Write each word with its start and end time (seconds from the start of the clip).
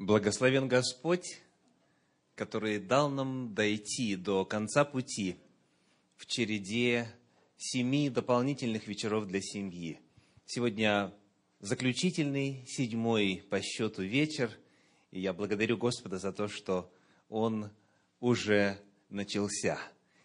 Благословен 0.00 0.66
Господь, 0.66 1.42
который 2.34 2.78
дал 2.78 3.10
нам 3.10 3.52
дойти 3.52 4.16
до 4.16 4.46
конца 4.46 4.86
пути 4.86 5.36
в 6.16 6.24
череде 6.24 7.06
семи 7.58 8.08
дополнительных 8.08 8.86
вечеров 8.86 9.26
для 9.26 9.42
семьи. 9.42 10.00
Сегодня 10.46 11.12
заключительный, 11.58 12.64
седьмой 12.66 13.44
по 13.50 13.60
счету 13.60 14.02
вечер, 14.02 14.50
и 15.10 15.20
я 15.20 15.34
благодарю 15.34 15.76
Господа 15.76 16.16
за 16.16 16.32
то, 16.32 16.48
что 16.48 16.90
Он 17.28 17.70
уже 18.20 18.78
начался. 19.10 19.78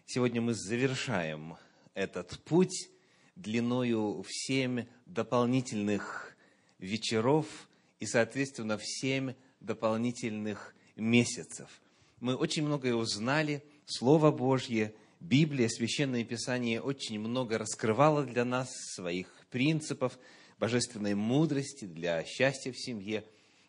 Сегодня 0.06 0.40
мы 0.40 0.54
завершаем 0.54 1.58
этот 1.92 2.42
путь 2.46 2.88
длиною 3.34 4.22
в 4.22 4.28
семь 4.30 4.86
дополнительных 5.04 6.34
вечеров 6.78 7.68
и, 8.00 8.06
соответственно, 8.06 8.78
в 8.78 8.82
семь 8.82 9.34
дополнительных 9.60 10.74
месяцев. 10.96 11.68
Мы 12.20 12.34
очень 12.34 12.64
многое 12.64 12.94
узнали, 12.94 13.62
Слово 13.84 14.30
Божье, 14.30 14.94
Библия, 15.20 15.68
Священное 15.68 16.24
Писание 16.24 16.80
очень 16.80 17.18
много 17.18 17.58
раскрывало 17.58 18.24
для 18.24 18.44
нас 18.44 18.68
своих 18.94 19.28
принципов, 19.50 20.18
божественной 20.58 21.14
мудрости 21.14 21.84
для 21.84 22.24
счастья 22.24 22.72
в 22.72 22.78
семье. 22.78 23.24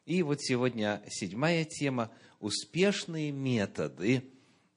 И 0.05 0.23
вот 0.23 0.41
сегодня 0.41 1.03
седьмая 1.09 1.65
тема– 1.65 2.11
успешные 2.39 3.31
методы 3.31 4.23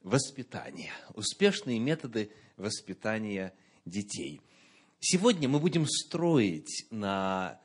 воспитания. 0.02 0.92
Успешные 1.14 1.78
методы 1.78 2.30
воспитания 2.56 3.52
детей. 3.84 4.40
Сегодня 5.00 5.48
мы 5.48 5.60
будем 5.60 5.86
строить 5.86 6.86
на 6.90 7.60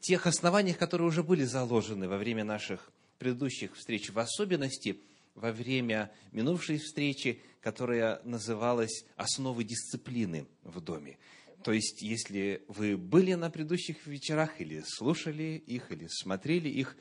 тех 0.00 0.26
основаниях, 0.26 0.78
которые 0.78 1.08
уже 1.08 1.22
были 1.22 1.44
заложены 1.44 2.08
во 2.08 2.16
время 2.16 2.44
наших 2.44 2.92
предыдущих 3.20 3.76
встреч, 3.76 4.10
в 4.10 4.18
особенности 4.18 4.98
во 5.34 5.52
время 5.52 6.10
минувшей 6.32 6.78
встречи, 6.78 7.40
которая 7.60 8.20
называлась 8.24 9.04
«Основы 9.16 9.62
дисциплины 9.62 10.46
в 10.64 10.80
доме». 10.80 11.18
То 11.62 11.72
есть, 11.72 12.00
если 12.00 12.64
вы 12.66 12.96
были 12.96 13.34
на 13.34 13.50
предыдущих 13.50 14.06
вечерах, 14.06 14.60
или 14.62 14.82
слушали 14.86 15.62
их, 15.66 15.92
или 15.92 16.06
смотрели 16.08 16.70
их, 16.70 16.96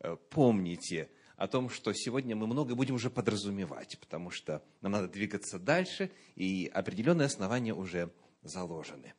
э, 0.00 0.16
помните 0.30 1.08
о 1.36 1.46
том, 1.46 1.70
что 1.70 1.92
сегодня 1.92 2.34
мы 2.34 2.48
много 2.48 2.74
будем 2.74 2.96
уже 2.96 3.08
подразумевать, 3.08 3.96
потому 4.00 4.30
что 4.32 4.64
нам 4.80 4.92
надо 4.92 5.06
двигаться 5.06 5.60
дальше, 5.60 6.10
и 6.34 6.68
определенные 6.74 7.26
основания 7.26 7.74
уже 7.74 8.10
заложены. 8.42 9.14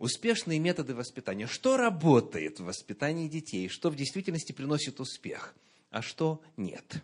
Успешные 0.00 0.58
методы 0.58 0.94
воспитания. 0.94 1.46
Что 1.46 1.76
работает 1.76 2.58
в 2.58 2.64
воспитании 2.64 3.28
детей? 3.28 3.68
Что 3.68 3.90
в 3.90 3.96
действительности 3.96 4.52
приносит 4.52 4.98
успех? 4.98 5.54
А 5.90 6.00
что 6.00 6.40
нет? 6.56 7.02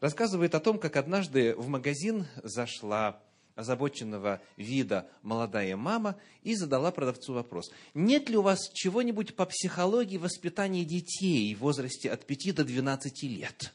Рассказывает 0.00 0.54
о 0.54 0.60
том, 0.60 0.78
как 0.78 0.96
однажды 0.96 1.54
в 1.54 1.68
магазин 1.68 2.26
зашла 2.42 3.20
озабоченного 3.54 4.40
вида 4.56 5.10
молодая 5.20 5.76
мама 5.76 6.16
и 6.42 6.54
задала 6.54 6.90
продавцу 6.90 7.34
вопрос. 7.34 7.70
Нет 7.92 8.30
ли 8.30 8.38
у 8.38 8.42
вас 8.42 8.70
чего-нибудь 8.72 9.36
по 9.36 9.44
психологии 9.44 10.16
воспитания 10.16 10.86
детей 10.86 11.54
в 11.54 11.58
возрасте 11.58 12.10
от 12.10 12.24
5 12.24 12.54
до 12.54 12.64
12 12.64 13.22
лет? 13.24 13.74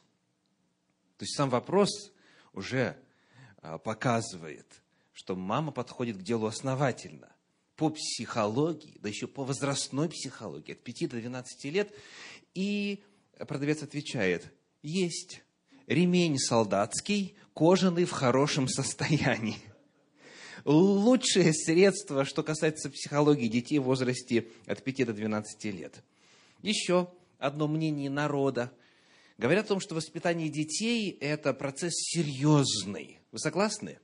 То 1.18 1.26
есть 1.26 1.36
сам 1.36 1.52
вопрос 1.52 2.12
уже 2.54 2.98
а, 3.62 3.78
показывает, 3.78 4.66
что 5.14 5.36
мама 5.36 5.72
подходит 5.72 6.18
к 6.18 6.24
делу 6.24 6.48
основательно 6.48 7.32
по 7.76 7.90
психологии, 7.90 8.98
да 9.00 9.10
еще 9.10 9.28
по 9.28 9.44
возрастной 9.44 10.10
психологии, 10.10 10.74
от 10.74 10.84
5 10.84 11.10
до 11.10 11.18
12 11.18 11.66
лет. 11.66 11.94
И 12.54 13.04
продавец 13.48 13.84
отвечает, 13.84 14.52
есть 14.82 15.42
ремень 15.88 16.38
солдатский, 16.38 17.36
кожаный 17.54 18.06
в 18.06 18.12
хорошем 18.12 18.68
состоянии. 18.68 19.58
Лучшее 20.64 21.54
средство, 21.54 22.24
что 22.24 22.44
касается 22.44 22.90
психологии 22.90 23.48
детей 23.48 23.80
в 23.80 23.84
возрасте 23.84 24.48
от 24.68 24.84
5 24.84 25.08
до 25.08 25.14
12 25.14 25.66
лет. 25.66 26.04
Еще 26.62 27.12
одно 27.40 27.68
мнение 27.68 28.10
народа. 28.10 28.72
Говорят 29.38 29.66
о 29.66 29.70
том, 29.70 29.80
что 29.80 29.96
воспитание 29.96 30.50
детей– 30.50 31.18
это 31.22 31.54
процесс 31.54 31.94
серьезный. 31.96 33.18
Вы 33.32 33.40
согласны? 33.40 33.98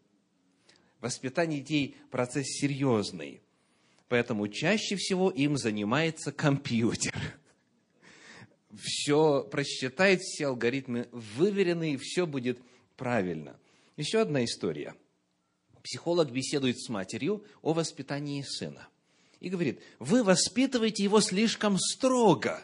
Воспитание 1.00 1.62
детей– 1.62 1.96
процесс 2.12 2.48
серьезный. 2.48 3.42
Поэтому 4.10 4.48
чаще 4.48 4.96
всего 4.96 5.30
им 5.30 5.58
занимается 5.58 6.32
компьютер. 6.32 7.14
Все 8.80 9.44
просчитает, 9.44 10.22
все 10.22 10.48
алгоритмы 10.48 11.10
выверены, 11.12 11.94
и 11.94 11.98
все 11.98 12.26
будет 12.26 12.60
правильно. 12.96 13.60
Еще 13.98 14.20
одна 14.20 14.46
история. 14.46 14.96
Психолог 15.84 16.32
беседует 16.32 16.80
с 16.80 16.90
матерью 16.90 17.44
о 17.62 17.74
воспитании 17.74 18.44
сына. 18.44 18.88
И 19.40 19.50
говорит, 19.50 19.82
вы 20.00 20.24
воспитываете 20.24 21.04
его 21.04 21.22
слишком 21.22 21.78
строго. 21.78 22.62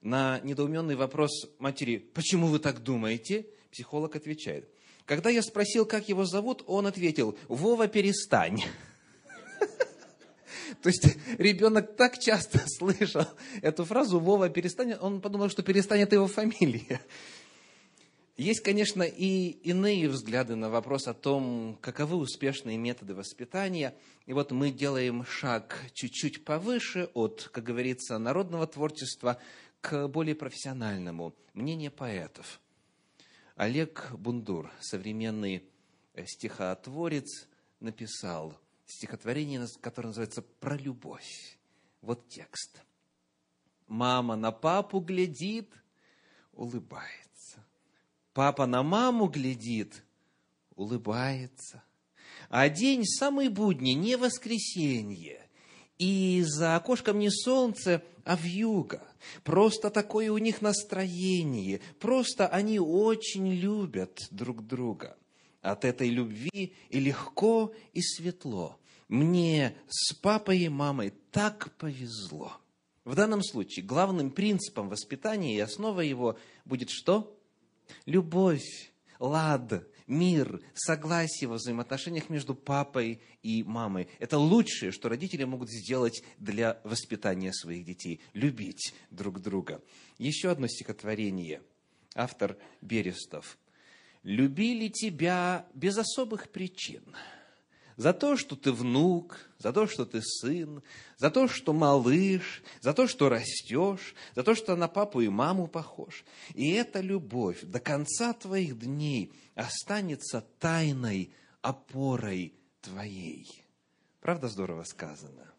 На 0.00 0.40
недоуменный 0.40 0.96
вопрос 0.96 1.30
матери, 1.58 1.98
почему 1.98 2.46
вы 2.46 2.58
так 2.58 2.82
думаете, 2.82 3.46
психолог 3.70 4.16
отвечает, 4.16 4.68
когда 5.04 5.28
я 5.28 5.42
спросил, 5.42 5.84
как 5.84 6.08
его 6.08 6.24
зовут, 6.24 6.62
он 6.66 6.86
ответил, 6.86 7.36
Вова, 7.48 7.88
перестань. 7.88 8.62
То 10.82 10.88
есть 10.88 11.16
ребенок 11.38 11.96
так 11.96 12.18
часто 12.18 12.60
слышал 12.66 13.26
эту 13.62 13.84
фразу 13.84 14.18
«Вова, 14.18 14.48
перестань», 14.48 14.94
он 14.94 15.20
подумал, 15.20 15.48
что 15.48 15.62
перестанет 15.62 16.12
его 16.12 16.26
фамилия. 16.26 17.00
Есть, 18.36 18.60
конечно, 18.60 19.02
и 19.02 19.50
иные 19.64 20.08
взгляды 20.08 20.56
на 20.56 20.70
вопрос 20.70 21.06
о 21.06 21.12
том, 21.12 21.78
каковы 21.82 22.16
успешные 22.16 22.78
методы 22.78 23.14
воспитания. 23.14 23.94
И 24.24 24.32
вот 24.32 24.50
мы 24.50 24.70
делаем 24.70 25.26
шаг 25.26 25.78
чуть-чуть 25.92 26.42
повыше 26.46 27.10
от, 27.12 27.50
как 27.52 27.64
говорится, 27.64 28.16
народного 28.16 28.66
творчества 28.66 29.38
к 29.82 30.08
более 30.08 30.34
профессиональному. 30.34 31.34
Мнение 31.52 31.90
поэтов. 31.90 32.60
Олег 33.56 34.10
Бундур, 34.12 34.72
современный 34.80 35.62
стихотворец, 36.24 37.46
написал– 37.78 38.58
стихотворение, 38.90 39.66
которое 39.80 40.08
называется 40.08 40.42
«Про 40.42 40.76
любовь». 40.76 41.58
Вот 42.02 42.28
текст. 42.28 42.82
Мама 43.86 44.36
на 44.36 44.52
папу 44.52 45.00
глядит, 45.00 45.70
улыбается. 46.52 47.64
Папа 48.32 48.66
на 48.66 48.82
маму 48.82 49.26
глядит, 49.26 50.02
улыбается. 50.76 51.82
А 52.48 52.68
день 52.68 53.04
самый 53.04 53.48
будний, 53.48 53.94
не 53.94 54.16
воскресенье. 54.16 55.46
И 55.98 56.42
за 56.46 56.76
окошком 56.76 57.18
не 57.18 57.30
солнце, 57.30 58.02
а 58.24 58.36
вьюга. 58.36 59.02
Просто 59.44 59.90
такое 59.90 60.32
у 60.32 60.38
них 60.38 60.62
настроение. 60.62 61.80
Просто 61.98 62.48
они 62.48 62.78
очень 62.78 63.52
любят 63.52 64.20
друг 64.30 64.66
друга. 64.66 65.18
От 65.60 65.84
этой 65.84 66.08
любви 66.08 66.74
и 66.88 67.00
легко, 67.00 67.74
и 67.92 68.00
светло 68.00 68.79
мне 69.10 69.74
с 69.88 70.14
папой 70.14 70.60
и 70.60 70.68
мамой 70.68 71.12
так 71.32 71.72
повезло. 71.76 72.56
В 73.04 73.16
данном 73.16 73.42
случае 73.42 73.84
главным 73.84 74.30
принципом 74.30 74.88
воспитания 74.88 75.56
и 75.56 75.60
основа 75.60 76.00
его 76.00 76.38
будет 76.64 76.90
что? 76.90 77.36
Любовь, 78.06 78.92
лад, 79.18 79.84
мир, 80.06 80.62
согласие 80.74 81.48
во 81.48 81.56
взаимоотношениях 81.56 82.30
между 82.30 82.54
папой 82.54 83.20
и 83.42 83.64
мамой. 83.64 84.06
Это 84.20 84.38
лучшее, 84.38 84.92
что 84.92 85.08
родители 85.08 85.42
могут 85.42 85.70
сделать 85.70 86.22
для 86.38 86.80
воспитания 86.84 87.52
своих 87.52 87.84
детей. 87.84 88.20
Любить 88.32 88.94
друг 89.10 89.40
друга. 89.40 89.82
Еще 90.18 90.50
одно 90.50 90.68
стихотворение. 90.68 91.62
Автор 92.14 92.56
Берестов. 92.80 93.58
«Любили 94.22 94.88
тебя 94.88 95.66
без 95.74 95.98
особых 95.98 96.50
причин» 96.50 97.02
за 98.00 98.14
то, 98.14 98.38
что 98.38 98.56
ты 98.56 98.72
внук, 98.72 99.38
за 99.58 99.74
то, 99.74 99.86
что 99.86 100.06
ты 100.06 100.22
сын, 100.22 100.82
за 101.18 101.30
то, 101.30 101.48
что 101.48 101.74
малыш, 101.74 102.62
за 102.80 102.94
то, 102.94 103.06
что 103.06 103.28
растешь, 103.28 104.14
за 104.34 104.42
то, 104.42 104.54
что 104.54 104.74
на 104.74 104.88
папу 104.88 105.20
и 105.20 105.28
маму 105.28 105.66
похож. 105.66 106.24
И 106.54 106.70
эта 106.70 107.00
любовь 107.00 107.60
до 107.60 107.78
конца 107.78 108.32
твоих 108.32 108.78
дней 108.78 109.34
останется 109.54 110.42
тайной 110.58 111.34
опорой 111.60 112.54
твоей. 112.80 113.46
Правда 114.22 114.48
здорово 114.48 114.84
сказано? 114.84 115.52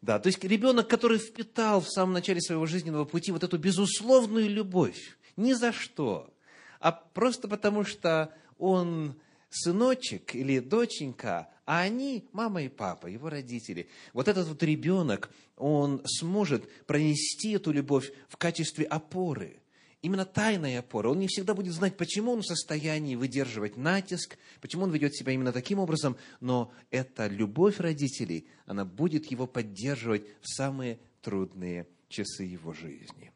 Да, 0.00 0.18
то 0.18 0.26
есть 0.26 0.42
ребенок, 0.42 0.88
который 0.88 1.18
впитал 1.18 1.80
в 1.80 1.88
самом 1.88 2.14
начале 2.14 2.40
своего 2.40 2.66
жизненного 2.66 3.04
пути 3.04 3.30
вот 3.30 3.44
эту 3.44 3.56
безусловную 3.56 4.50
любовь, 4.50 5.16
ни 5.36 5.52
за 5.52 5.72
что, 5.72 6.34
а 6.80 6.90
просто 6.90 7.46
потому, 7.46 7.84
что 7.84 8.34
он 8.58 9.14
сыночек 9.52 10.34
или 10.34 10.58
доченька, 10.58 11.51
а 11.64 11.80
они, 11.80 12.28
мама 12.32 12.62
и 12.62 12.68
папа, 12.68 13.06
его 13.06 13.28
родители. 13.30 13.88
Вот 14.12 14.28
этот 14.28 14.48
вот 14.48 14.62
ребенок, 14.62 15.30
он 15.56 16.02
сможет 16.06 16.68
пронести 16.86 17.52
эту 17.52 17.72
любовь 17.72 18.12
в 18.28 18.36
качестве 18.36 18.84
опоры. 18.84 19.58
именно 20.02 20.24
тайная 20.24 20.80
опора. 20.80 21.10
Он 21.10 21.20
не 21.20 21.28
всегда 21.28 21.54
будет 21.54 21.72
знать, 21.72 21.96
почему 21.96 22.32
он 22.32 22.42
в 22.42 22.46
состоянии 22.46 23.14
выдерживать 23.14 23.76
натиск, 23.76 24.36
почему 24.60 24.82
он 24.82 24.90
ведет 24.90 25.14
себя 25.14 25.32
именно 25.32 25.52
таким 25.52 25.78
образом, 25.78 26.16
но 26.40 26.72
эта 26.90 27.28
любовь 27.28 27.78
родителей, 27.78 28.48
она 28.66 28.84
будет 28.84 29.30
его 29.30 29.46
поддерживать 29.46 30.24
в 30.40 30.48
самые 30.48 30.98
трудные 31.20 31.86
часы 32.08 32.42
его 32.42 32.72
жизни. 32.72 33.30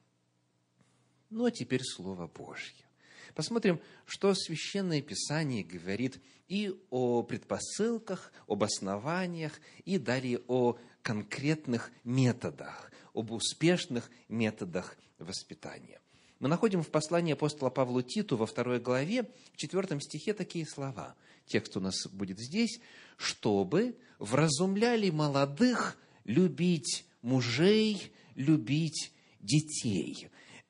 Ну 1.30 1.44
а 1.44 1.52
теперь 1.52 1.82
Слово 1.84 2.26
Божье. 2.26 2.85
Посмотрим, 3.34 3.80
что 4.04 4.34
Священное 4.34 5.02
Писание 5.02 5.64
говорит 5.64 6.20
и 6.48 6.74
о 6.90 7.22
предпосылках, 7.22 8.32
об 8.46 8.62
основаниях, 8.62 9.60
и 9.84 9.98
далее 9.98 10.40
о 10.46 10.78
конкретных 11.02 11.90
методах, 12.04 12.90
об 13.14 13.30
успешных 13.30 14.10
методах 14.28 14.96
воспитания. 15.18 16.00
Мы 16.38 16.48
находим 16.48 16.82
в 16.82 16.88
послании 16.88 17.32
апостола 17.32 17.70
Павлу 17.70 18.02
Титу 18.02 18.36
во 18.36 18.46
второй 18.46 18.78
главе, 18.78 19.30
в 19.54 19.56
четвертом 19.56 20.00
стихе 20.00 20.34
такие 20.34 20.66
слова. 20.66 21.14
Текст 21.46 21.76
у 21.76 21.80
нас 21.80 22.06
будет 22.08 22.38
здесь. 22.38 22.80
«Чтобы 23.16 23.96
вразумляли 24.18 25.08
молодых 25.08 25.96
любить 26.24 27.06
мужей, 27.22 28.12
любить 28.34 29.12
детей». 29.40 30.28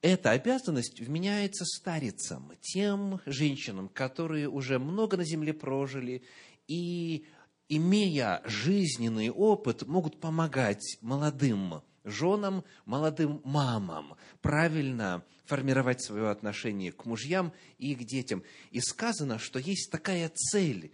Эта 0.08 0.30
обязанность 0.30 1.00
вменяется 1.00 1.64
старицам, 1.64 2.52
тем 2.60 3.20
женщинам, 3.26 3.88
которые 3.88 4.48
уже 4.48 4.78
много 4.78 5.16
на 5.16 5.24
земле 5.24 5.52
прожили 5.52 6.22
и, 6.68 7.26
имея 7.68 8.40
жизненный 8.44 9.30
опыт, 9.30 9.84
могут 9.88 10.20
помогать 10.20 10.96
молодым 11.00 11.82
женам, 12.04 12.62
молодым 12.84 13.40
мамам 13.42 14.14
правильно 14.42 15.24
формировать 15.44 16.00
свое 16.04 16.30
отношение 16.30 16.92
к 16.92 17.04
мужьям 17.04 17.52
и 17.78 17.96
к 17.96 18.04
детям. 18.04 18.44
И 18.70 18.78
сказано, 18.78 19.40
что 19.40 19.58
есть 19.58 19.90
такая 19.90 20.28
цель 20.32 20.92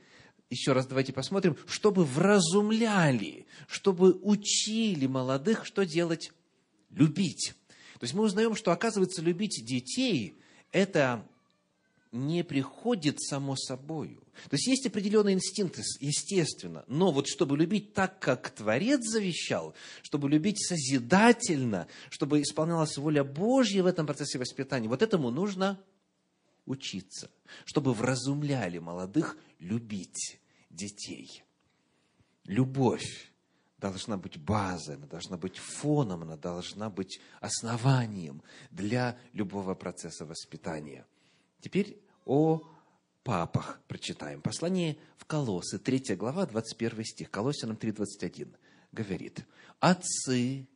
еще 0.49 0.73
раз 0.73 0.87
давайте 0.87 1.13
посмотрим, 1.13 1.59
чтобы 1.67 2.07
вразумляли, 2.07 3.47
чтобы 3.69 4.13
учили 4.23 5.07
молодых, 5.07 5.67
что 5.67 5.85
делать? 5.85 6.33
Любить. 6.89 7.55
То 8.03 8.05
есть 8.05 8.15
мы 8.15 8.25
узнаем, 8.25 8.57
что, 8.57 8.73
оказывается, 8.73 9.23
любить 9.23 9.65
детей– 9.65 10.35
это 10.73 11.25
не 12.11 12.43
приходит 12.43 13.23
само 13.23 13.55
собою. 13.55 14.21
То 14.51 14.57
есть 14.57 14.67
есть 14.67 14.87
определенные 14.87 15.37
инстинкты, 15.37 15.85
естественно, 16.01 16.85
но 16.89 17.13
вот 17.13 17.29
чтобы 17.29 17.57
любить 17.57 17.95
так, 17.95 18.19
как 18.19 18.51
Творец 18.51 19.03
завещал, 19.05 19.77
чтобы 20.03 20.29
любить 20.29 20.61
созидательно, 20.67 21.87
чтобы 22.11 22.43
исполнялась 22.43 22.97
воля 22.97 23.23
Божья 23.23 23.85
в 23.85 23.87
этом 23.87 24.05
процессе 24.05 24.37
воспитания, 24.37 24.89
вот 24.89 25.03
этому 25.03 25.31
нужно 25.31 25.81
учиться, 26.67 27.31
чтобы 27.65 27.95
вразумляли 27.95 28.79
молодых 28.79 29.37
любить 29.61 30.41
детей. 30.71 31.45
Любовь 32.47 33.32
должна 33.83 34.17
быть 34.17 34.39
базой, 34.39 34.95
она 34.95 35.07
должна 35.07 35.37
быть 35.37 35.59
фоном, 35.59 36.23
она 36.23 36.37
должна 36.37 36.89
быть 36.89 37.21
основанием 37.41 38.41
для 38.71 39.19
любого 39.33 39.75
процесса 39.75 40.25
воспитания. 40.25 41.05
Теперь 41.61 41.99
о 42.25 42.63
папах 43.25 43.81
прочитаем. 43.89 44.41
Послание 44.41 44.97
в 45.19 45.25
Колоссы, 45.25 45.79
3 45.79 46.15
глава, 46.15 46.47
21 46.47 47.05
стих, 47.05 47.31
Колоссянам 47.31 47.77
3,21 47.77 48.55
говорит, 48.93 49.45
«Отцы, 49.81 50.69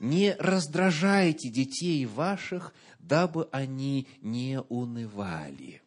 не 0.00 0.34
раздражайте 0.38 1.50
детей 1.50 2.04
ваших, 2.06 2.74
дабы 2.98 3.48
они 3.52 4.08
не 4.20 4.60
унывали». 4.68 5.80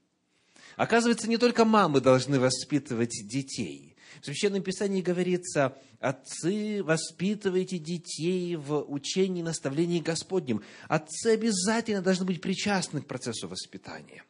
Оказывается, 0.77 1.27
не 1.27 1.37
только 1.37 1.65
мамы 1.65 1.99
должны 1.99 2.39
воспитывать 2.39 3.27
детей– 3.27 3.89
в 4.19 4.25
Священном 4.25 4.63
Писании 4.63 5.01
говорится, 5.01 5.77
отцы, 5.99 6.83
воспитывайте 6.83 7.77
детей 7.77 8.55
в 8.55 8.83
учении 8.91 9.39
и 9.39 9.43
наставлении 9.43 9.99
Господнем. 9.99 10.63
Отцы 10.87 11.27
обязательно 11.27 12.01
должны 12.01 12.25
быть 12.25 12.41
причастны 12.41 13.01
к 13.01 13.07
процессу 13.07 13.47
воспитания. 13.47 14.23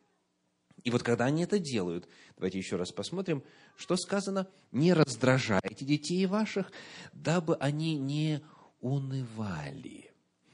И 0.84 0.90
вот 0.90 1.04
когда 1.04 1.26
они 1.26 1.44
это 1.44 1.60
делают, 1.60 2.08
давайте 2.36 2.58
еще 2.58 2.76
раз 2.76 2.92
посмотрим, 2.92 3.44
что 3.76 3.96
сказано, 3.98 4.48
не 4.72 4.94
раздражайте 4.94 5.86
детей 5.86 6.26
ваших, 6.26 6.72
дабы 7.14 7.56
они 7.56 7.98
не 7.98 8.42
унывали 8.80 10.12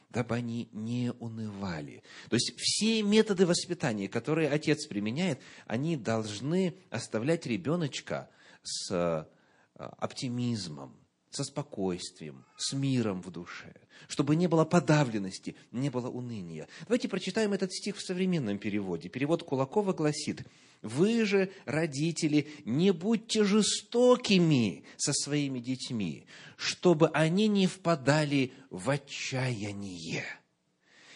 дабы 0.10 0.36
они 0.36 0.68
не 0.72 1.12
унывали. 1.20 2.02
То 2.30 2.38
есть 2.38 2.54
все 2.58 3.04
методы 3.04 3.46
воспитания, 3.46 4.08
которые 4.08 4.50
отец 4.50 4.88
применяет, 4.88 5.40
они 5.68 5.96
должны 5.96 6.76
оставлять 6.90 7.46
ребеночка 7.46 8.28
с 8.68 8.92
э, 8.92 9.26
оптимизмом, 9.76 10.96
со 11.30 11.44
спокойствием, 11.44 12.46
с 12.58 12.74
миром 12.74 13.22
в 13.22 13.32
душе, 13.32 13.74
чтобы 14.08 14.36
не 14.36 14.48
было 14.48 14.66
подавленности, 14.66 15.56
не 15.72 15.90
было 15.90 16.10
уныния. 16.10 16.68
Давайте 16.82 17.08
прочитаем 17.08 17.54
этот 17.54 17.74
стих 17.74 17.98
в 17.98 18.06
современном 18.06 18.58
переводе. 18.58 19.10
Перевод 19.10 19.44
Кулакова 19.44 19.94
гласит, 19.94 20.46
«Вы 20.82 21.26
же, 21.26 21.52
родители, 21.66 22.48
не 22.66 22.92
будьте 22.92 23.44
жестокими 23.44 24.84
со 24.98 25.14
своими 25.14 25.60
детьми, 25.60 26.26
чтобы 26.56 27.10
они 27.10 27.48
не 27.48 27.68
впадали 27.68 28.52
в 28.70 28.90
отчаяние». 28.90 30.24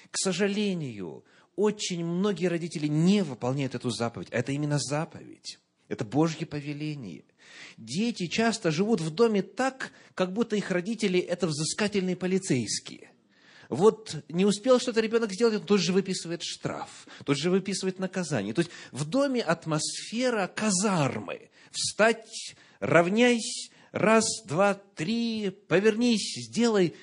К 0.09 0.17
сожалению, 0.17 1.23
очень 1.55 2.03
многие 2.05 2.47
родители 2.47 2.87
не 2.87 3.23
выполняют 3.23 3.75
эту 3.75 3.89
заповедь. 3.91 4.29
Это 4.31 4.51
именно 4.51 4.77
заповедь. 4.77 5.59
Это 5.87 6.05
Божье 6.05 6.45
повеление. 6.45 7.23
Дети 7.77 8.27
часто 8.27 8.71
живут 8.71 9.01
в 9.01 9.09
доме 9.09 9.41
так, 9.41 9.91
как 10.15 10.33
будто 10.33 10.55
их 10.55 10.71
родители– 10.71 11.19
это 11.19 11.47
взыскательные 11.47 12.15
полицейские. 12.15 13.11
Вот 13.69 14.17
не 14.27 14.45
успел 14.45 14.79
что-то 14.79 14.99
ребенок 14.99 15.31
сделать, 15.31 15.55
он 15.55 15.65
тут 15.65 15.79
же 15.79 15.93
выписывает 15.93 16.43
штраф, 16.43 17.07
тут 17.25 17.37
же 17.37 17.49
выписывает 17.49 17.99
наказание. 17.99 18.53
То 18.53 18.59
есть 18.59 18.71
в 18.91 19.05
доме 19.05 19.41
атмосфера 19.41 20.47
казармы. 20.47 21.49
Встать, 21.71 22.55
равняйсь, 22.81 23.71
раз, 23.93 24.25
два, 24.45 24.73
три, 24.73 25.51
повернись, 25.69 26.47
сделай. 26.49 26.93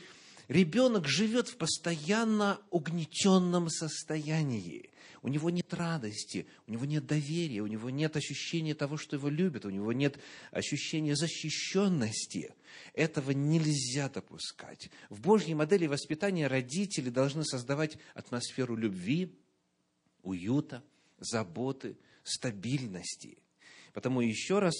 Ребенок 0.48 1.08
живет 1.08 1.48
в 1.48 1.56
постоянно 1.56 2.58
угнетенном 2.70 3.70
состоянии 3.70 4.90
у 5.28 5.30
него 5.30 5.50
нет 5.50 5.74
радости, 5.74 6.46
у 6.66 6.72
него 6.72 6.86
нет 6.86 7.06
доверия, 7.06 7.60
у 7.60 7.66
него 7.66 7.90
нет 7.90 8.16
ощущения 8.16 8.74
того, 8.74 8.96
что 8.96 9.16
его 9.16 9.28
любят, 9.28 9.66
у 9.66 9.70
него 9.70 9.92
нет 9.92 10.18
ощущения 10.52 11.14
защищенности. 11.14 12.54
Этого 12.94 13.32
нельзя 13.32 14.08
допускать. 14.08 14.90
В 15.10 15.20
Божьей 15.20 15.54
модели 15.54 15.86
воспитания 15.86 16.46
родители 16.46 17.10
должны 17.10 17.44
создавать 17.44 17.98
атмосферу 18.14 18.74
любви, 18.74 19.36
уюта, 20.22 20.82
заботы, 21.18 21.98
стабильности. 22.22 23.36
Потому 23.92 24.22
еще 24.22 24.60
раз 24.60 24.74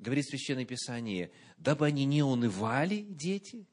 говорит 0.00 0.26
Священное 0.26 0.64
Писание, 0.64 1.30
дабы 1.58 1.86
они 1.86 2.06
не 2.06 2.24
унывали, 2.24 3.06
дети, 3.08 3.66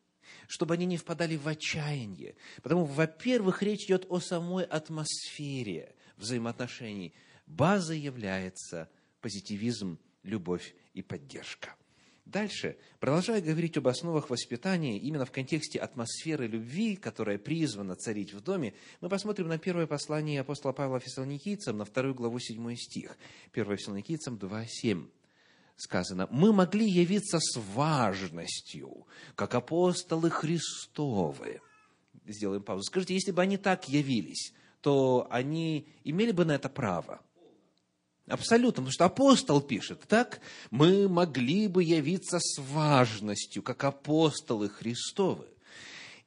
чтобы 0.48 0.76
они 0.76 0.86
не 0.86 0.98
впадали 0.98 1.38
в 1.38 1.48
отчаяние. 1.48 2.36
Потому, 2.62 2.86
во-первых, 2.86 3.64
речь 3.64 3.86
идет 3.86 4.06
о 4.10 4.20
самой 4.20 4.66
атмосфере 4.66 5.96
взаимоотношений, 6.20 7.14
базой 7.48 8.00
является 8.00 8.90
позитивизм, 9.22 9.98
любовь 10.24 10.76
и 10.94 11.02
поддержка. 11.02 11.76
Дальше, 12.26 12.78
продолжая 13.00 13.42
говорить 13.42 13.76
об 13.78 13.88
основах 13.88 14.30
воспитания, 14.30 15.00
именно 15.00 15.26
в 15.26 15.32
контексте 15.32 15.80
атмосферы 15.80 16.46
любви, 16.46 16.96
которая 16.96 17.40
призвана 17.40 17.96
царить 17.96 18.34
в 18.34 18.42
доме, 18.42 18.76
мы 19.02 19.10
посмотрим 19.10 19.48
на 19.48 19.58
первое 19.58 19.88
послание 19.88 20.42
апостола 20.42 20.74
Павла 20.74 21.00
Фессалоникийцам, 21.00 21.78
на 21.80 21.86
вторую 21.86 22.14
главу, 22.14 22.38
седьмой 22.38 22.78
стих. 22.78 23.18
1 23.54 23.78
Фессалоникийцам 23.78 24.36
2,7 24.36 25.10
сказано, 25.76 26.28
мы 26.30 26.54
могли 26.54 26.88
явиться 26.88 27.40
с 27.40 27.58
важностью, 27.74 29.08
как 29.36 29.56
апостолы 29.56 30.30
Христовы. 30.30 31.62
Сделаем 32.28 32.62
паузу. 32.62 32.84
Скажите, 32.84 33.16
если 33.16 33.32
бы 33.32 33.42
они 33.42 33.58
так 33.58 33.90
явились, 33.90 34.54
то 34.82 35.28
они 35.30 35.88
имели 36.04 36.32
бы 36.32 36.46
на 36.46 36.54
это 36.54 36.70
право. 36.70 37.22
Абсолютно, 38.28 38.84
потому 38.84 38.92
что 38.92 39.06
апостол 39.06 39.60
пишет, 39.60 40.02
так, 40.08 40.40
мы 40.70 41.10
могли 41.10 41.68
бы 41.68 41.84
явиться 41.84 42.38
с 42.40 42.60
важностью, 42.60 43.64
как 43.64 43.84
апостолы 43.84 44.70
Христовы. 44.70 45.48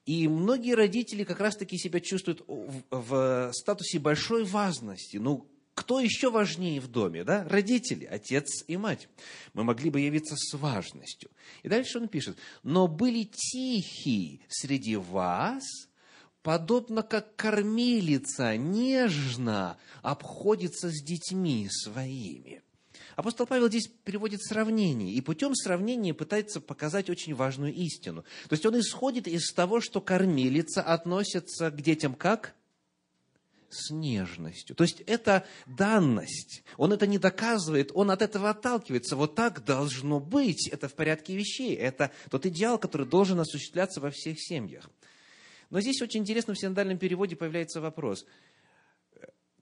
И 0.04 0.26
многие 0.26 0.74
родители 0.74 1.22
как 1.22 1.38
раз-таки 1.38 1.78
себя 1.78 2.00
чувствуют 2.00 2.42
в, 2.48 3.52
статусе 3.52 4.00
большой 4.00 4.42
важности. 4.42 5.16
Ну, 5.18 5.48
кто 5.74 6.00
еще 6.00 6.30
важнее 6.30 6.80
в 6.80 6.88
доме, 6.88 7.22
да? 7.22 7.44
Родители, 7.48 8.04
отец 8.04 8.64
и 8.66 8.76
мать. 8.76 9.08
Мы 9.54 9.62
могли 9.62 9.90
бы 9.90 10.00
явиться 10.00 10.34
с 10.36 10.54
важностью. 10.54 11.30
И 11.62 11.68
дальше 11.68 11.98
он 11.98 12.08
пишет, 12.08 12.36
но 12.64 12.88
были 12.88 13.22
тихие 13.22 14.40
среди 14.48 14.96
вас 14.96 15.62
подобно 16.42 17.02
как 17.02 17.36
кормилица 17.36 18.56
нежно 18.56 19.78
обходится 20.02 20.90
с 20.90 21.02
детьми 21.02 21.68
своими. 21.70 22.62
Апостол 23.16 23.46
Павел 23.46 23.68
здесь 23.68 23.88
переводит 24.04 24.42
сравнение, 24.42 25.12
и 25.12 25.20
путем 25.20 25.54
сравнения 25.54 26.14
пытается 26.14 26.60
показать 26.60 27.10
очень 27.10 27.34
важную 27.34 27.74
истину. 27.74 28.22
То 28.48 28.54
есть 28.54 28.64
он 28.64 28.78
исходит 28.78 29.28
из 29.28 29.52
того, 29.52 29.80
что 29.80 30.00
кормилица 30.00 30.82
относится 30.82 31.70
к 31.70 31.80
детям 31.80 32.14
как? 32.14 32.54
С 33.68 33.90
нежностью. 33.90 34.76
То 34.76 34.84
есть 34.84 35.00
это 35.02 35.46
данность. 35.66 36.62
Он 36.76 36.92
это 36.92 37.06
не 37.06 37.18
доказывает, 37.18 37.90
он 37.94 38.10
от 38.10 38.20
этого 38.20 38.50
отталкивается. 38.50 39.16
Вот 39.16 39.34
так 39.34 39.64
должно 39.64 40.20
быть. 40.20 40.68
Это 40.68 40.88
в 40.88 40.94
порядке 40.94 41.34
вещей. 41.34 41.74
Это 41.74 42.10
тот 42.30 42.44
идеал, 42.44 42.78
который 42.78 43.06
должен 43.06 43.40
осуществляться 43.40 44.00
во 44.00 44.10
всех 44.10 44.38
семьях. 44.38 44.90
Но 45.72 45.80
здесь 45.80 46.02
очень 46.02 46.20
интересно 46.20 46.52
в 46.52 46.58
синодальном 46.58 46.98
переводе 46.98 47.34
появляется 47.34 47.80
вопрос. 47.80 48.26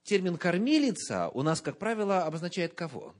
Термин 0.03 0.37
«кормилица» 0.37 1.29
у 1.29 1.41
нас, 1.41 1.61
как 1.61 1.77
правило, 1.77 2.25
обозначает 2.25 2.73
кого? 2.73 3.15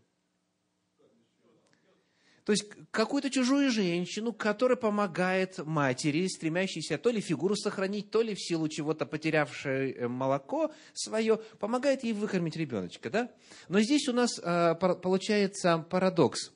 То 2.43 2.51
есть 2.51 2.65
какую-то 2.91 3.29
чужую 3.29 3.71
женщину, 3.71 4.33
которая 4.33 4.75
помогает 4.75 5.59
матери, 5.59 6.27
стремящейся 6.27 6.97
то 6.97 7.11
ли 7.11 7.21
фигуру 7.21 7.55
сохранить, 7.55 8.11
то 8.11 8.21
ли 8.21 8.35
в 8.35 8.41
силу 8.41 8.67
чего-то 8.67 9.05
потерявшей 9.05 9.93
э, 9.93 10.07
молоко 10.09 10.73
свое, 10.93 11.37
помогает 11.59 12.03
ей 12.03 12.11
выкормить 12.11 12.57
ребеночка. 12.57 13.09
Да? 13.09 13.31
Но 13.69 13.79
здесь 13.79 14.09
у 14.09 14.13
нас 14.13 14.37
э, 14.37 14.75
получается 14.75 15.77
парадокс. 15.77 16.51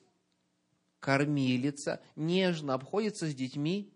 Кормилица 1.00 2.02
нежно 2.14 2.74
обходится 2.74 3.26
с 3.26 3.34
детьми 3.34 3.90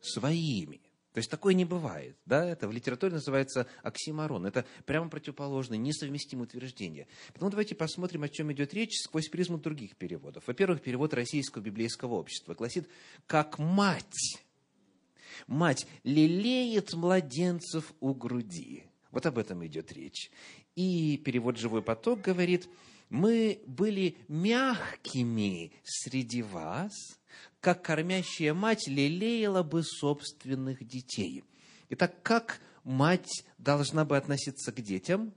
своими. 0.00 0.81
То 1.12 1.18
есть 1.18 1.30
такое 1.30 1.52
не 1.52 1.64
бывает. 1.64 2.16
Да? 2.24 2.44
Это 2.44 2.66
в 2.66 2.72
литературе 2.72 3.12
называется 3.12 3.66
оксиморон. 3.82 4.46
Это 4.46 4.64
прямо 4.86 5.10
противоположное, 5.10 5.76
несовместимое 5.76 6.46
утверждение. 6.46 7.06
Поэтому 7.28 7.50
давайте 7.50 7.74
посмотрим, 7.74 8.22
о 8.22 8.28
чем 8.28 8.50
идет 8.52 8.72
речь 8.72 8.98
сквозь 8.98 9.28
призму 9.28 9.58
других 9.58 9.96
переводов. 9.96 10.44
Во-первых, 10.46 10.80
перевод 10.80 11.12
Российского 11.12 11.62
библейского 11.62 12.14
общества 12.14 12.54
гласит, 12.54 12.88
как 13.26 13.58
мать. 13.58 14.42
Мать 15.46 15.86
лелеет 16.02 16.94
младенцев 16.94 17.92
у 18.00 18.14
груди. 18.14 18.84
Вот 19.10 19.26
об 19.26 19.36
этом 19.36 19.64
идет 19.66 19.92
речь. 19.92 20.30
И 20.76 21.18
перевод 21.18 21.58
«Живой 21.58 21.82
поток» 21.82 22.22
говорит, 22.22 22.66
мы 23.10 23.60
были 23.66 24.16
мягкими 24.28 25.72
среди 25.84 26.40
вас– 26.40 26.92
как 27.62 27.80
кормящая 27.82 28.54
мать 28.54 28.88
лелеяла 28.88 29.62
бы 29.62 29.84
собственных 29.84 30.84
детей. 30.84 31.44
Итак, 31.90 32.20
как 32.22 32.60
мать 32.82 33.44
должна 33.56 34.04
бы 34.04 34.16
относиться 34.16 34.72
к 34.72 34.82
детям? 34.82 35.32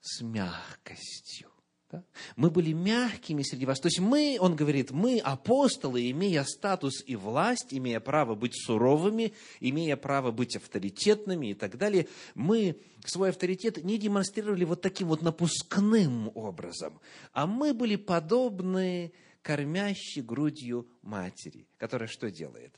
С 0.00 0.22
мягкостью. 0.22 1.50
Да? 1.90 2.04
Мы 2.36 2.50
были 2.50 2.72
мягкими 2.72 3.42
среди 3.42 3.66
вас. 3.66 3.80
То 3.80 3.88
есть 3.88 3.98
мы, 3.98 4.38
он 4.40 4.54
говорит, 4.54 4.92
мы, 4.92 5.18
апостолы, 5.18 6.08
имея 6.12 6.44
статус 6.44 7.02
и 7.04 7.16
власть, 7.16 7.74
имея 7.74 7.98
право 7.98 8.36
быть 8.36 8.54
суровыми, 8.54 9.32
имея 9.58 9.96
право 9.96 10.30
быть 10.30 10.54
авторитетными 10.54 11.48
и 11.48 11.54
так 11.54 11.76
далее, 11.76 12.06
мы 12.36 12.80
свой 13.04 13.30
авторитет 13.30 13.82
не 13.82 13.98
демонстрировали 13.98 14.64
вот 14.64 14.82
таким 14.82 15.08
вот 15.08 15.20
напускным 15.22 16.30
образом, 16.36 17.00
а 17.32 17.48
мы 17.48 17.74
были 17.74 17.96
подобны 17.96 19.12
кормящей 19.42 20.22
грудью 20.22 20.88
матери, 21.02 21.66
которая 21.78 22.08
что 22.08 22.30
делает? 22.30 22.74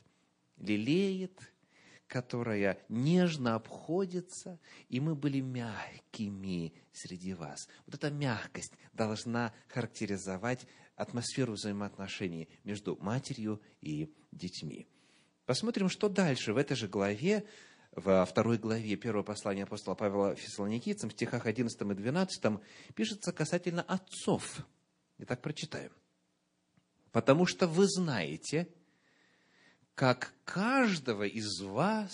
Лелеет, 0.57 1.53
которая 2.07 2.77
нежно 2.89 3.55
обходится, 3.55 4.59
и 4.89 4.99
мы 4.99 5.15
были 5.15 5.39
мягкими 5.39 6.73
среди 6.91 7.33
вас. 7.33 7.67
Вот 7.85 7.95
эта 7.95 8.11
мягкость 8.11 8.73
должна 8.93 9.53
характеризовать 9.67 10.67
атмосферу 10.95 11.53
взаимоотношений 11.53 12.49
между 12.63 12.97
матерью 12.97 13.61
и 13.81 14.13
детьми. 14.31 14.87
Посмотрим, 15.45 15.89
что 15.89 16.07
дальше 16.07 16.53
в 16.53 16.57
этой 16.57 16.75
же 16.77 16.87
главе, 16.87 17.45
во 17.91 18.25
второй 18.25 18.57
главе 18.57 18.95
первого 18.95 19.23
послания 19.23 19.63
апостола 19.63 19.95
Павла 19.95 20.35
Фессалоникийцам, 20.35 21.09
в 21.09 21.13
стихах 21.13 21.45
11 21.45 21.81
и 21.81 21.93
12, 21.93 22.43
пишется 22.95 23.33
касательно 23.33 23.81
отцов. 23.81 24.65
Итак, 25.17 25.41
прочитаем 25.41 25.91
потому 27.13 27.45
что 27.45 27.67
вы 27.67 27.87
знаете, 27.87 28.67
как 29.95 30.33
каждого 30.43 31.23
из 31.25 31.61
вас, 31.61 32.11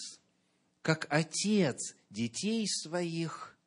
как 0.84 1.08
отец 1.10 1.96
детей 2.10 2.68
своих, 2.68 3.58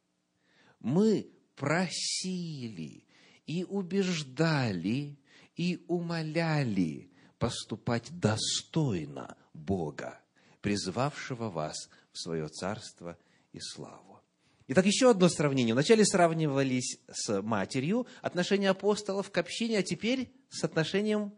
мы 0.78 1.26
просили 1.56 3.04
и 3.46 3.64
убеждали 3.64 5.18
и 5.56 5.82
умоляли 5.88 7.10
поступать 7.38 8.08
достойно 8.20 9.36
Бога, 9.54 10.20
призвавшего 10.60 11.48
вас 11.48 11.88
в 12.12 12.18
свое 12.18 12.48
царство 12.48 13.16
и 13.52 13.58
славу. 13.58 14.20
Итак, 14.68 14.84
еще 14.84 15.10
одно 15.10 15.28
сравнение. 15.28 15.74
Вначале 15.74 16.04
сравнивались 16.04 16.98
с 17.10 17.40
матерью, 17.40 18.06
отношение 18.20 18.70
апостолов 18.70 19.30
к 19.30 19.38
общине, 19.38 19.78
а 19.78 19.82
теперь 19.82 20.30
с 20.52 20.64
отношением 20.64 21.32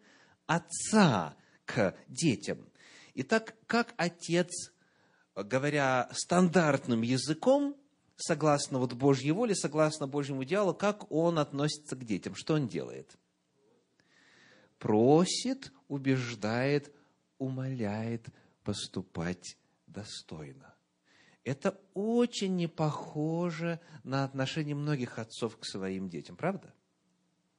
отца 0.47 1.37
к 1.64 1.94
детям. 2.09 2.59
Итак, 3.14 3.54
как 3.66 3.94
отец, 3.97 4.73
говоря 5.35 6.09
стандартным 6.12 7.02
языком, 7.02 7.76
согласно 8.16 8.78
вот 8.78 8.92
Божьей 8.92 9.30
воле, 9.30 9.54
согласно 9.54 10.09
Божьему 10.09 10.44
идеалу, 10.44 10.75
как 10.75 11.11
он 11.11 11.38
относится 11.38 11.97
к 11.97 12.04
детям? 12.04 12.35
Что 12.35 12.54
он 12.54 12.68
делает? 12.68 13.16
Просит, 14.78 15.73
убеждает, 15.88 16.92
умоляет 17.38 18.26
поступать 18.64 19.56
достойно. 19.87 20.75
Это 21.44 21.78
очень 21.92 22.56
не 22.56 22.66
похоже 22.66 23.80
на 24.02 24.25
отношение 24.25 24.75
многих 24.75 25.18
отцов 25.18 25.59
к 25.59 25.64
своим 25.64 26.09
детям, 26.09 26.37
правда? 26.37 26.75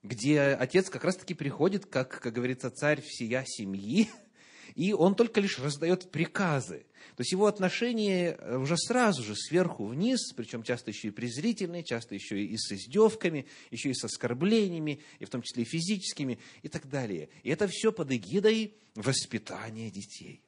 Где 0.06 0.42
отец 0.42 0.90
как 0.90 1.04
раз-таки 1.04 1.34
приходит, 1.34 1.86
как, 1.86 2.22
как 2.22 2.34
говорится, 2.34 2.70
царь 2.70 3.02
всея 3.02 3.44
семьи, 3.46 4.10
и 4.76 4.94
он 4.94 5.16
только 5.16 5.42
лишь 5.42 5.60
раздает 5.60 6.12
приказы. 6.12 6.86
То 7.16 7.22
есть 7.22 7.32
его 7.32 7.48
отношение 7.48 8.38
уже 8.58 8.78
сразу 8.78 9.24
же 9.24 9.36
сверху 9.36 9.86
вниз, 9.86 10.34
причем 10.36 10.64
часто 10.64 10.92
еще 10.92 11.08
и 11.08 11.12
презрительные, 11.12 11.84
часто 11.84 12.16
еще 12.16 12.44
и 12.44 12.56
с 12.58 12.72
издевками, 12.72 13.48
еще 13.72 13.90
и 13.90 13.94
с 13.94 14.04
оскорблениями, 14.04 15.02
и 15.20 15.26
в 15.26 15.30
том 15.30 15.42
числе 15.42 15.64
и 15.64 15.66
физическими, 15.66 16.40
и 16.62 16.68
так 16.68 16.88
далее. 16.88 17.30
И 17.44 17.50
это 17.50 17.68
все 17.68 17.92
под 17.92 18.12
эгидой 18.12 18.76
воспитания 18.96 19.90
детей. 19.90 20.44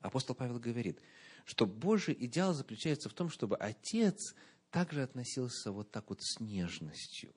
Апостол 0.00 0.34
Павел 0.34 0.58
говорит– 0.58 1.00
что 1.44 1.66
Божий 1.66 2.16
идеал 2.18 2.54
заключается 2.54 3.08
в 3.08 3.14
том, 3.14 3.30
чтобы 3.30 3.56
отец 3.56 4.34
также 4.70 5.02
относился 5.02 5.72
вот 5.72 5.90
так 5.90 6.08
вот 6.08 6.22
с 6.22 6.40
нежностью, 6.40 7.34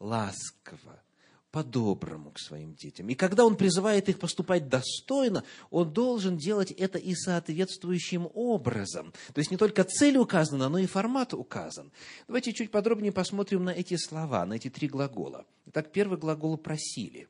ласково, 0.00 1.02
по-доброму 1.50 2.30
к 2.30 2.38
своим 2.38 2.74
детям. 2.74 3.08
И 3.08 3.14
когда 3.14 3.44
он 3.44 3.56
призывает 3.56 4.08
их 4.08 4.18
поступать 4.18 4.68
достойно, 4.68 5.44
он 5.70 5.92
должен 5.92 6.36
делать 6.36 6.70
это 6.70 6.98
и 6.98 7.14
соответствующим 7.14 8.28
образом. 8.34 9.12
То 9.34 9.38
есть 9.38 9.50
не 9.50 9.56
только 9.56 9.84
цель 9.84 10.16
указана, 10.16 10.68
но 10.68 10.78
и 10.78 10.86
формат 10.86 11.34
указан. 11.34 11.90
Давайте 12.28 12.52
чуть 12.52 12.70
подробнее 12.70 13.12
посмотрим 13.12 13.64
на 13.64 13.70
эти 13.70 13.96
слова, 13.96 14.46
на 14.46 14.54
эти 14.54 14.70
три 14.70 14.88
глагола. 14.88 15.44
Итак, 15.66 15.92
первый 15.92 16.18
глагол 16.18 16.56
«просили». 16.56 17.28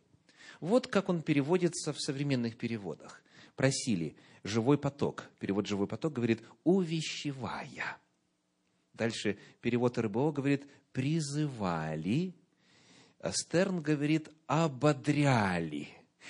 Вот 0.61 0.87
как 0.87 1.09
он 1.09 1.23
переводится 1.23 1.95
в 1.95 2.01
современных 2.01 2.59
переводах. 2.59 3.23
«Просили» 3.57 4.17
живой 4.45 4.77
поток. 4.77 5.25
Перевод 5.39 5.67
«живой 5.67 5.87
поток» 5.87 6.13
говорит 6.13 6.43
«увещевая». 6.65 7.97
Дальше 8.93 9.39
перевод 9.63 9.99
РБО 9.99 10.33
говорит 10.33 10.67
«призывали». 10.93 12.35
Стерн 13.33 13.83
говорит 13.83 14.31
«ободряли». 14.47 15.89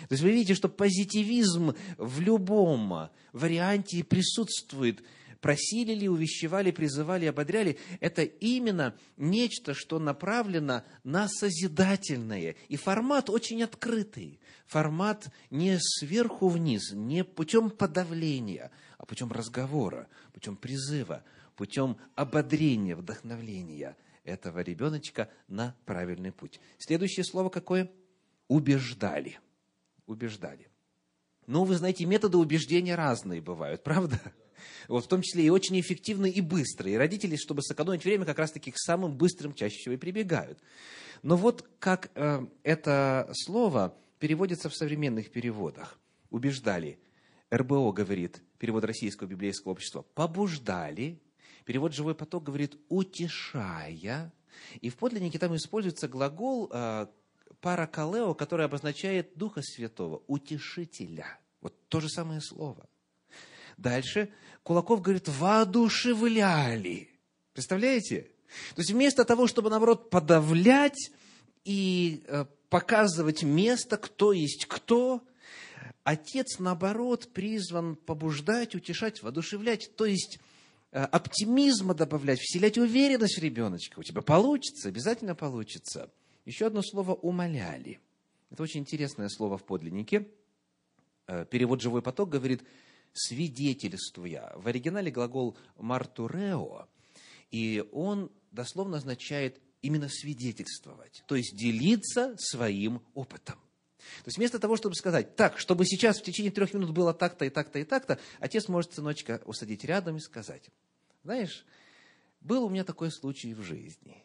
То 0.09 0.13
есть 0.13 0.23
вы 0.23 0.31
видите, 0.31 0.55
что 0.55 0.69
позитивизм 0.69 1.75
в 1.99 2.21
любом 2.21 3.11
варианте 3.33 4.05
присутствует– 4.05 5.03
просили 5.41 5.95
ли, 5.95 6.09
увещевали, 6.09 6.71
призывали, 6.71 7.27
ободряли, 7.27 7.79
это 8.01 8.23
именно 8.23 8.95
нечто, 9.17 9.75
что 9.75 9.99
направлено 9.99 10.85
на 11.03 11.29
созидательное. 11.29 12.57
И 12.69 12.77
формат 12.77 13.31
очень 13.31 13.63
открытый. 13.63 14.39
Формат 14.67 15.29
не 15.51 15.79
сверху 15.81 16.49
вниз, 16.49 16.93
не 16.93 17.25
путем 17.25 17.71
подавления, 17.71 18.71
а 18.99 19.07
путем 19.07 19.33
разговора, 19.33 20.09
путем 20.33 20.57
призыва, 20.57 21.25
путем 21.57 21.97
ободрения, 22.15 22.95
вдохновления 22.95 23.97
этого 24.31 24.61
ребеночка 24.61 25.31
на 25.49 25.77
правильный 25.85 26.33
путь. 26.33 26.61
Следующее 26.79 27.25
слово 27.25 27.49
какое? 27.49 27.91
Убеждали. 28.49 29.39
Убеждали. 30.07 30.69
Ну, 31.47 31.65
вы 31.65 31.77
знаете, 31.77 32.05
методы 32.05 32.39
убеждения 32.39 32.95
разные 32.95 33.41
бывают, 33.41 33.83
правда? 33.85 34.21
Вот, 34.89 35.05
в 35.05 35.09
том 35.09 35.23
числе 35.23 35.45
и 35.45 35.51
очень 35.51 35.81
эффективно 35.81 36.27
и 36.27 36.41
быстро. 36.41 36.91
И 36.91 36.95
родители, 36.95 37.37
чтобы 37.37 37.63
сэкономить 37.63 38.05
время, 38.05 38.25
как 38.25 38.39
раз-таки 38.39 38.71
к 38.71 38.79
самым 38.79 39.17
быстрым 39.17 39.55
чаще 39.55 39.77
всего 39.77 39.95
и 39.95 39.99
прибегают. 39.99 40.59
Но 41.23 41.37
вот 41.37 41.69
как 41.79 42.11
э, 42.15 42.47
это 42.63 43.31
слово 43.35 43.97
переводится 44.19 44.69
в 44.69 44.75
современных 44.75 45.31
переводах. 45.31 45.99
Убеждали. 46.31 46.99
РБО 47.53 47.93
говорит, 47.93 48.43
перевод 48.59 48.85
Российского 48.85 49.27
библейского 49.27 49.73
общества, 49.73 50.03
побуждали. 50.15 51.21
Перевод 51.65 51.95
«Живой 51.95 52.15
поток» 52.15 52.45
говорит 52.45 52.77
«утешая». 52.89 54.33
И 54.81 54.91
в 54.91 54.97
подлиннике 54.97 55.39
там 55.39 55.55
используется 55.57 56.09
глагол 56.09 56.71
э, 56.73 57.07
паракалео, 57.61 58.35
который 58.35 58.67
обозначает 58.67 59.37
Духа 59.37 59.63
Святого, 59.63 60.23
утешителя. 60.27 61.39
Вот 61.61 61.75
то 61.89 62.01
же 62.01 62.09
самое 62.09 62.41
слово. 62.41 62.89
Дальше 63.77 64.31
Кулаков 64.63 65.01
говорит, 65.01 65.29
воодушевляли. 65.29 67.09
Представляете? 67.53 68.31
То 68.75 68.81
есть 68.81 68.91
вместо 68.91 69.25
того, 69.25 69.47
чтобы, 69.47 69.71
наоборот, 69.71 70.11
подавлять 70.11 71.11
и 71.65 72.23
э, 72.27 72.45
показывать 72.69 73.43
место, 73.43 73.97
кто 73.97 74.33
есть 74.33 74.67
кто, 74.67 75.23
отец, 76.05 76.59
наоборот, 76.59 77.29
призван 77.33 77.97
побуждать, 77.97 78.75
утешать, 78.75 79.23
воодушевлять. 79.23 79.95
То 79.97 80.05
есть 80.05 80.41
оптимизма 80.93 81.95
добавлять, 81.95 82.41
вселять 82.41 82.79
уверенность 82.79 83.39
в 83.39 83.43
ребеночка. 83.43 84.01
У 84.01 84.03
тебя 84.03 84.23
получится, 84.23 84.89
обязательно 84.89 85.35
получится. 85.35 86.11
Еще 86.45 86.67
одно 86.67 86.83
слово 86.83 87.15
«умоляли». 87.15 88.01
Это 88.51 88.63
очень 88.63 88.81
интересное 88.81 89.29
слово 89.29 89.57
в 89.57 89.65
подлиннике. 89.65 90.29
Э, 91.27 91.47
перевод 91.49 91.81
«живой 91.81 92.03
поток» 92.03 92.31
говорит 92.31 92.65
«свидетельствуя». 93.13 94.53
В 94.57 94.67
оригинале 94.67 95.13
глагол 95.13 95.57
«мартурео», 95.77 96.89
и 97.51 97.85
он 97.93 98.31
дословно 98.51 98.97
означает 98.97 99.61
именно 99.83 100.09
свидетельствовать, 100.09 101.23
то 101.27 101.37
есть 101.37 101.57
делиться 101.57 102.35
своим 102.37 103.03
опытом. 103.15 103.59
То 104.23 104.29
есть 104.29 104.39
вместо 104.39 104.59
того, 104.59 104.77
чтобы 104.77 104.95
сказать, 104.95 105.37
так, 105.37 105.59
чтобы 105.59 105.85
сейчас 105.87 106.21
в 106.21 106.23
течение 106.23 106.53
трех 106.53 106.75
минут 106.75 106.91
было 106.91 107.15
так-то 107.15 107.45
и 107.45 107.51
так-то 107.51 107.79
и 107.79 107.85
так-то, 107.85 108.19
отец 108.39 108.69
может 108.69 108.95
сыночка 108.95 109.41
усадить 109.45 109.85
рядом 109.85 110.17
и 110.17 110.21
сказать, 110.21 110.71
знаешь, 111.23 111.65
был 112.41 112.65
у 112.65 112.69
меня 112.69 112.85
такой 112.85 113.11
случай 113.11 113.55
в 113.55 113.63
жизни. 113.63 114.25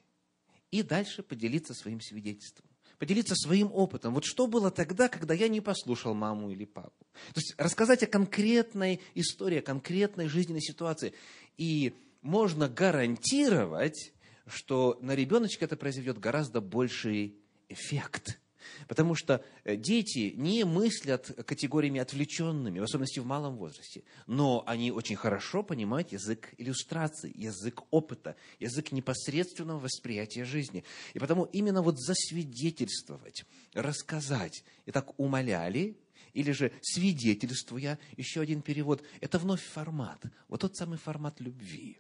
И 0.72 0.82
дальше 0.84 1.24
поделиться 1.24 1.74
своим 1.74 2.02
свидетельством 2.02 2.66
поделиться 2.98 3.36
своим 3.36 3.72
опытом. 3.74 4.14
Вот 4.14 4.26
что 4.26 4.48
было 4.48 4.72
тогда, 4.72 5.10
когда 5.10 5.34
я 5.34 5.48
не 5.48 5.62
послушал 5.62 6.14
маму 6.14 6.50
или 6.52 6.66
папу. 6.66 7.06
То 7.34 7.40
есть 7.40 7.54
рассказать 7.58 8.04
о 8.04 8.08
конкретной 8.08 9.02
истории, 9.16 9.60
о 9.60 9.62
конкретной 9.62 10.28
жизненной 10.28 10.62
ситуации. 10.62 11.14
И 11.58 11.94
можно 12.22 12.70
гарантировать, 12.70 14.14
что 14.48 14.98
на 15.02 15.16
ребеночка 15.16 15.66
это 15.66 15.76
произведет 15.76 16.20
гораздо 16.20 16.62
больший 16.62 17.36
эффект. 17.70 18.40
Потому 18.88 19.16
что 19.16 19.44
э, 19.64 19.76
дети 19.76 20.34
не 20.36 20.64
мыслят 20.64 21.28
категориями 21.46 22.00
отвлеченными, 22.00 22.80
в 22.80 22.84
особенности 22.84 23.20
в 23.20 23.26
малом 23.26 23.58
возрасте, 23.58 24.04
но 24.28 24.64
они 24.68 24.92
очень 24.92 25.16
хорошо 25.16 25.64
понимают 25.64 26.12
язык 26.12 26.54
иллюстрации, 26.58 27.32
язык 27.36 27.84
опыта, 27.92 28.36
язык 28.60 28.92
непосредственного 28.92 29.80
восприятия 29.80 30.46
жизни. 30.46 30.84
И 31.14 31.20
потому 31.20 31.46
именно 31.46 31.82
вот 31.82 32.00
засвидетельствовать, 32.00 33.46
рассказать, 33.74 34.64
и 34.86 34.92
так 34.92 35.20
умоляли, 35.20 35.98
или 36.34 36.52
же 36.52 36.72
свидетельствуя, 36.82 37.98
еще 38.18 38.42
один 38.42 38.62
перевод, 38.62 39.04
это 39.22 39.40
вновь 39.40 39.64
формат, 39.64 40.22
вот 40.50 40.62
тот 40.62 40.76
самый 40.76 40.98
формат 40.98 41.40
любви, 41.40 41.98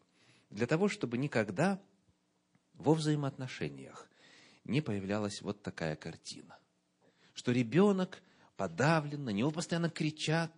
для 0.49 0.67
того, 0.67 0.89
чтобы 0.89 1.17
никогда 1.17 1.81
во 2.73 2.93
взаимоотношениях 2.93 4.09
не 4.65 4.81
появлялась 4.81 5.41
вот 5.41 5.61
такая 5.61 5.95
картина. 5.95 6.57
Что 7.33 7.51
ребенок 7.51 8.21
подавлен, 8.57 9.23
на 9.23 9.29
него 9.29 9.51
постоянно 9.51 9.89
кричат, 9.89 10.51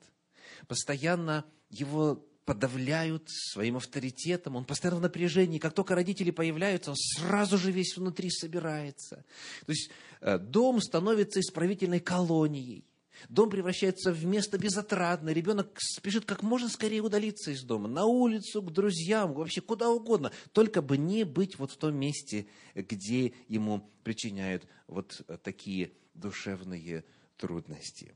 постоянно 0.68 1.46
его 1.70 2.24
подавляют 2.46 3.24
своим 3.28 3.76
авторитетом, 3.76 4.56
он 4.56 4.64
постоянно 4.64 5.00
в 5.00 5.04
напряжении. 5.04 5.60
Как 5.60 5.74
только 5.74 5.96
родители 5.96 6.32
появляются, 6.32 6.92
он 6.92 6.96
сразу 6.98 7.58
же 7.58 7.72
весь 7.72 7.98
внутри 7.98 8.30
собирается. 8.30 9.26
То 9.66 9.72
есть 9.72 9.92
э, 10.22 10.38
дом 10.40 10.80
становится 10.80 11.42
исправительной 11.42 12.00
колонией. 12.00 12.86
Дом 13.30 13.50
превращается 13.50 14.12
в 14.12 14.26
место 14.26 14.58
безотрадное. 14.58 15.34
Ребенок 15.34 15.78
спешит 15.80 16.26
как 16.26 16.44
можно 16.44 16.70
скорее 16.70 17.02
удалиться 17.02 17.52
из 17.52 17.64
дома, 17.64 17.88
на 17.88 18.06
улицу, 18.06 18.62
к 18.62 18.72
друзьям, 18.72 19.34
вообще 19.34 19.62
куда 19.62 19.90
угодно, 19.90 20.32
только 20.54 20.82
бы 20.82 20.98
не 20.98 21.24
быть 21.24 21.58
вот 21.60 21.72
в 21.72 21.78
том 21.78 21.96
месте, 21.96 22.48
где 22.74 23.34
ему 23.48 23.90
причиняют 24.04 24.68
вот 24.88 25.22
такие 25.44 25.94
душевные 26.14 27.04
трудности. 27.38 28.16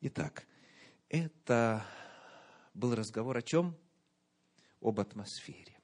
Итак, 0.00 0.46
это 1.08 1.84
был 2.74 2.94
разговор 2.94 3.36
о 3.36 3.42
чем? 3.42 3.76
Об 4.80 4.98
атмосфере. 5.00 5.78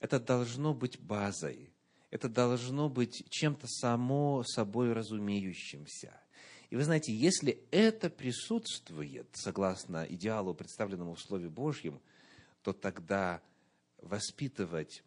Это 0.00 0.18
должно 0.18 0.74
быть 0.74 0.98
базой, 0.98 1.72
это 2.10 2.28
должно 2.28 2.88
быть 2.88 3.24
чем-то 3.30 3.66
само 3.68 4.42
собой 4.42 4.92
разумеющимся– 4.92 6.20
и 6.74 6.76
вы 6.76 6.82
знаете, 6.82 7.14
если 7.14 7.64
это 7.70 8.10
присутствует, 8.10 9.28
согласно 9.34 10.04
идеалу, 10.08 10.54
представленному 10.54 11.14
в 11.14 11.20
Слове 11.20 11.48
Божьем, 11.48 12.00
то 12.62 12.72
тогда 12.72 13.40
воспитывать 13.98 15.04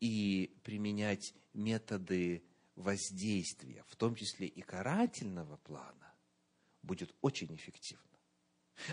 и 0.00 0.52
применять 0.64 1.32
методы 1.52 2.42
воздействия, 2.74 3.84
в 3.86 3.94
том 3.94 4.16
числе 4.16 4.48
и 4.48 4.60
карательного 4.60 5.56
плана, 5.58 6.12
будет 6.82 7.14
очень 7.20 7.54
эффективно. 7.54 8.02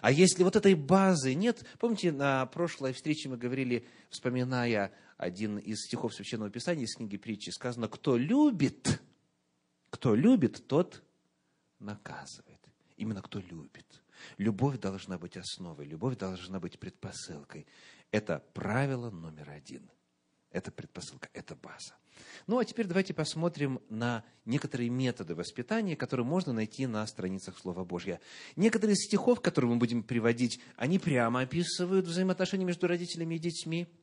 А 0.02 0.12
если 0.12 0.44
вот 0.44 0.56
этой 0.56 0.76
базы 0.76 1.34
нет, 1.34 1.66
помните, 1.80 2.12
на 2.12 2.46
прошлой 2.46 2.94
встрече 2.94 3.30
мы 3.30 3.38
говорили, 3.38 3.88
вспоминая 4.12 4.94
один 5.18 5.58
из 5.58 5.80
стихов 5.88 6.14
Священного 6.14 6.52
Писания 6.52 6.84
из 6.84 6.96
книги 6.96 7.18
притчи, 7.18 7.50
сказано, 7.50 7.88
кто 7.88 8.16
любит, 8.16 9.02
кто 9.90 10.14
любит, 10.14 10.68
тот 10.68 11.02
наказывает. 11.82 12.60
Именно 12.98 13.22
кто 13.22 13.39
любит. 13.39 14.02
Любовь 14.38 14.80
должна 14.80 15.17
быть 15.17 15.38
основой, 15.38 15.86
любовь 15.86 16.17
должна 16.17 16.60
быть 16.60 16.80
предпосылкой. 16.80 17.65
Это 18.12 18.44
правило 18.54 19.10
номер 19.10 19.50
один. 19.50 19.89
Это 20.52 20.72
предпосылка, 20.72 21.30
это 21.34 21.56
база. 21.56 21.96
Ну, 22.46 22.60
а 22.60 22.65
теперь 22.65 22.86
давайте 22.86 23.13
посмотрим 23.13 23.82
на 23.89 24.24
некоторые 24.46 24.89
методы 24.89 25.34
воспитания, 25.34 25.96
которые 25.96 26.26
можно 26.26 26.52
найти 26.52 26.86
на 26.86 27.08
страницах 27.08 27.58
Слова 27.58 27.86
Божьего. 27.86 28.20
Некоторые 28.58 28.96
из 28.96 29.06
стихов, 29.06 29.41
которые 29.41 29.72
мы 29.72 29.78
будем 29.78 30.04
приводить, 30.04 30.60
они 30.76 31.00
прямо 31.00 31.41
описывают 31.41 32.06
взаимоотношения 32.06 32.65
между 32.65 32.88
родителями 32.88 33.36
и 33.36 33.39
детьми– 33.39 33.88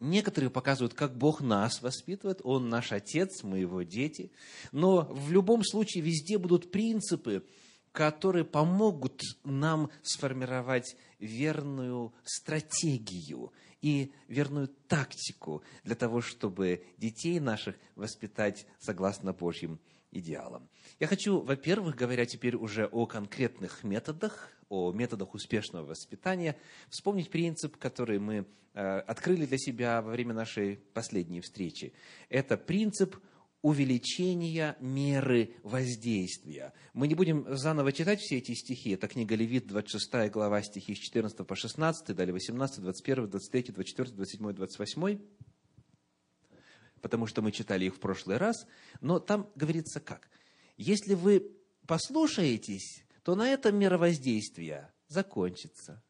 Некоторые 0.00 0.50
показывают, 0.50 0.92
как 0.92 1.16
Бог 1.16 1.40
нас 1.40 1.80
воспитывает, 1.80 2.40
Он 2.44 2.68
наш 2.68 2.92
Отец, 2.92 3.42
мы 3.42 3.58
Его 3.58 3.82
дети. 3.82 4.30
Но 4.72 5.02
в 5.10 5.32
любом 5.32 5.64
случае 5.64 6.04
везде 6.04 6.36
будут 6.36 6.70
принципы, 6.70 7.46
которые 7.92 8.44
помогут 8.44 9.22
нам 9.42 9.90
сформировать 10.02 10.96
верную 11.18 12.12
стратегию 12.24 13.52
и 13.80 14.12
верную 14.28 14.68
тактику 14.68 15.62
для 15.82 15.94
того, 15.94 16.20
чтобы 16.20 16.84
детей 16.98 17.40
наших 17.40 17.76
воспитать 17.94 18.66
согласно 18.78 19.32
Божьим 19.32 19.80
идеалам. 20.10 20.68
Я 20.98 21.08
хочу, 21.08 21.40
во-первых, 21.40 21.94
говоря 21.94 22.24
теперь 22.24 22.56
уже 22.56 22.86
о 22.86 23.04
конкретных 23.04 23.84
методах, 23.84 24.50
о 24.70 24.92
методах 24.92 25.34
успешного 25.34 25.84
воспитания, 25.84 26.56
вспомнить 26.88 27.28
принцип, 27.28 27.76
который 27.76 28.18
мы 28.18 28.46
э, 28.72 28.98
открыли 29.00 29.44
для 29.44 29.58
себя 29.58 30.00
во 30.00 30.12
время 30.12 30.32
нашей 30.32 30.76
последней 30.94 31.42
встречи. 31.42 31.92
Это 32.30 32.56
принцип 32.56 33.18
увеличения 33.60 34.74
меры 34.80 35.50
воздействия. 35.62 36.72
Мы 36.94 37.08
не 37.08 37.14
будем 37.14 37.44
заново 37.54 37.92
читать 37.92 38.20
все 38.20 38.38
эти 38.38 38.54
стихи. 38.54 38.92
Это 38.92 39.06
книга 39.06 39.34
Левит, 39.34 39.66
26 39.66 40.30
глава, 40.30 40.62
стихи 40.62 40.94
с 40.94 40.98
14 40.98 41.46
по 41.46 41.54
16, 41.54 42.16
далее 42.16 42.32
18, 42.32 42.80
21, 42.80 43.28
23, 43.28 43.62
24, 43.74 44.12
27, 44.12 44.52
28 44.52 45.18
потому 47.02 47.26
что 47.26 47.40
мы 47.40 47.52
читали 47.52 47.84
их 47.84 47.94
в 47.94 48.00
прошлый 48.00 48.36
раз, 48.36 48.66
но 49.00 49.20
там 49.20 49.48
говорится 49.54 50.00
как? 50.00 50.28
Если 50.76 51.14
вы 51.14 51.50
послушаетесь 51.86 53.06
то 53.26 53.34
на 53.34 53.48
этом 53.48 53.76
мировоздействие 53.76 54.88
закончится. 55.08 56.00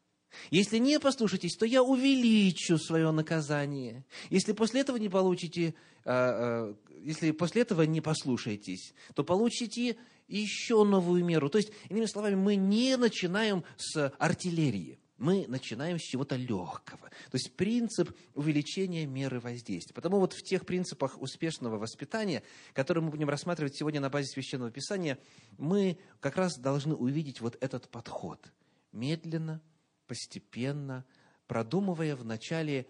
Если 0.51 0.77
не 0.77 0.99
послушаетесь, 0.99 1.55
то 1.55 1.65
я 1.65 1.81
увеличу 1.81 2.77
свое 2.77 3.09
наказание. 3.09 4.05
Если 4.29 4.51
после 4.51 4.81
этого 4.81 4.97
не 4.97 5.09
получите, 5.09 5.73
а, 6.05 6.75
а, 6.75 6.75
если 7.01 7.31
после 7.31 7.63
этого 7.63 7.81
не 7.81 8.01
послушаетесь, 8.01 8.93
то 9.15 9.23
получите 9.23 9.97
еще 10.27 10.83
новую 10.83 11.25
меру. 11.25 11.49
То 11.49 11.57
есть, 11.57 11.71
иными 11.89 12.05
словами, 12.05 12.35
мы 12.35 12.55
не 12.55 12.95
начинаем 12.97 13.63
с 13.77 14.13
артиллерии. 14.19 14.99
Мы 15.17 15.45
начинаем 15.47 15.97
с 15.97 16.03
чего-то 16.03 16.35
легкого. 16.35 17.09
То 17.09 17.35
есть 17.35 17.55
принцип 17.55 18.15
увеличения 18.35 19.05
меры 19.05 19.39
воздействия. 19.39 19.93
Потому 19.93 20.19
вот 20.19 20.33
в 20.33 20.43
тех 20.43 20.65
принципах 20.65 21.19
успешного 21.19 21.77
воспитания, 21.77 22.43
которые 22.73 23.03
мы 23.03 23.09
будем 23.09 23.29
рассматривать 23.29 23.75
сегодня 23.75 23.99
на 23.99 24.09
базе 24.09 24.27
Священного 24.27 24.69
Писания, 24.69 25.17
мы 25.57 25.97
как 26.19 26.37
раз 26.37 26.57
должны 26.57 26.93
увидеть 26.93 27.41
вот 27.41 27.57
этот 27.61 27.89
подход. 27.89 28.51
Медленно, 28.91 29.61
постепенно, 30.05 31.03
продумывая 31.47 32.15
вначале, 32.15 32.85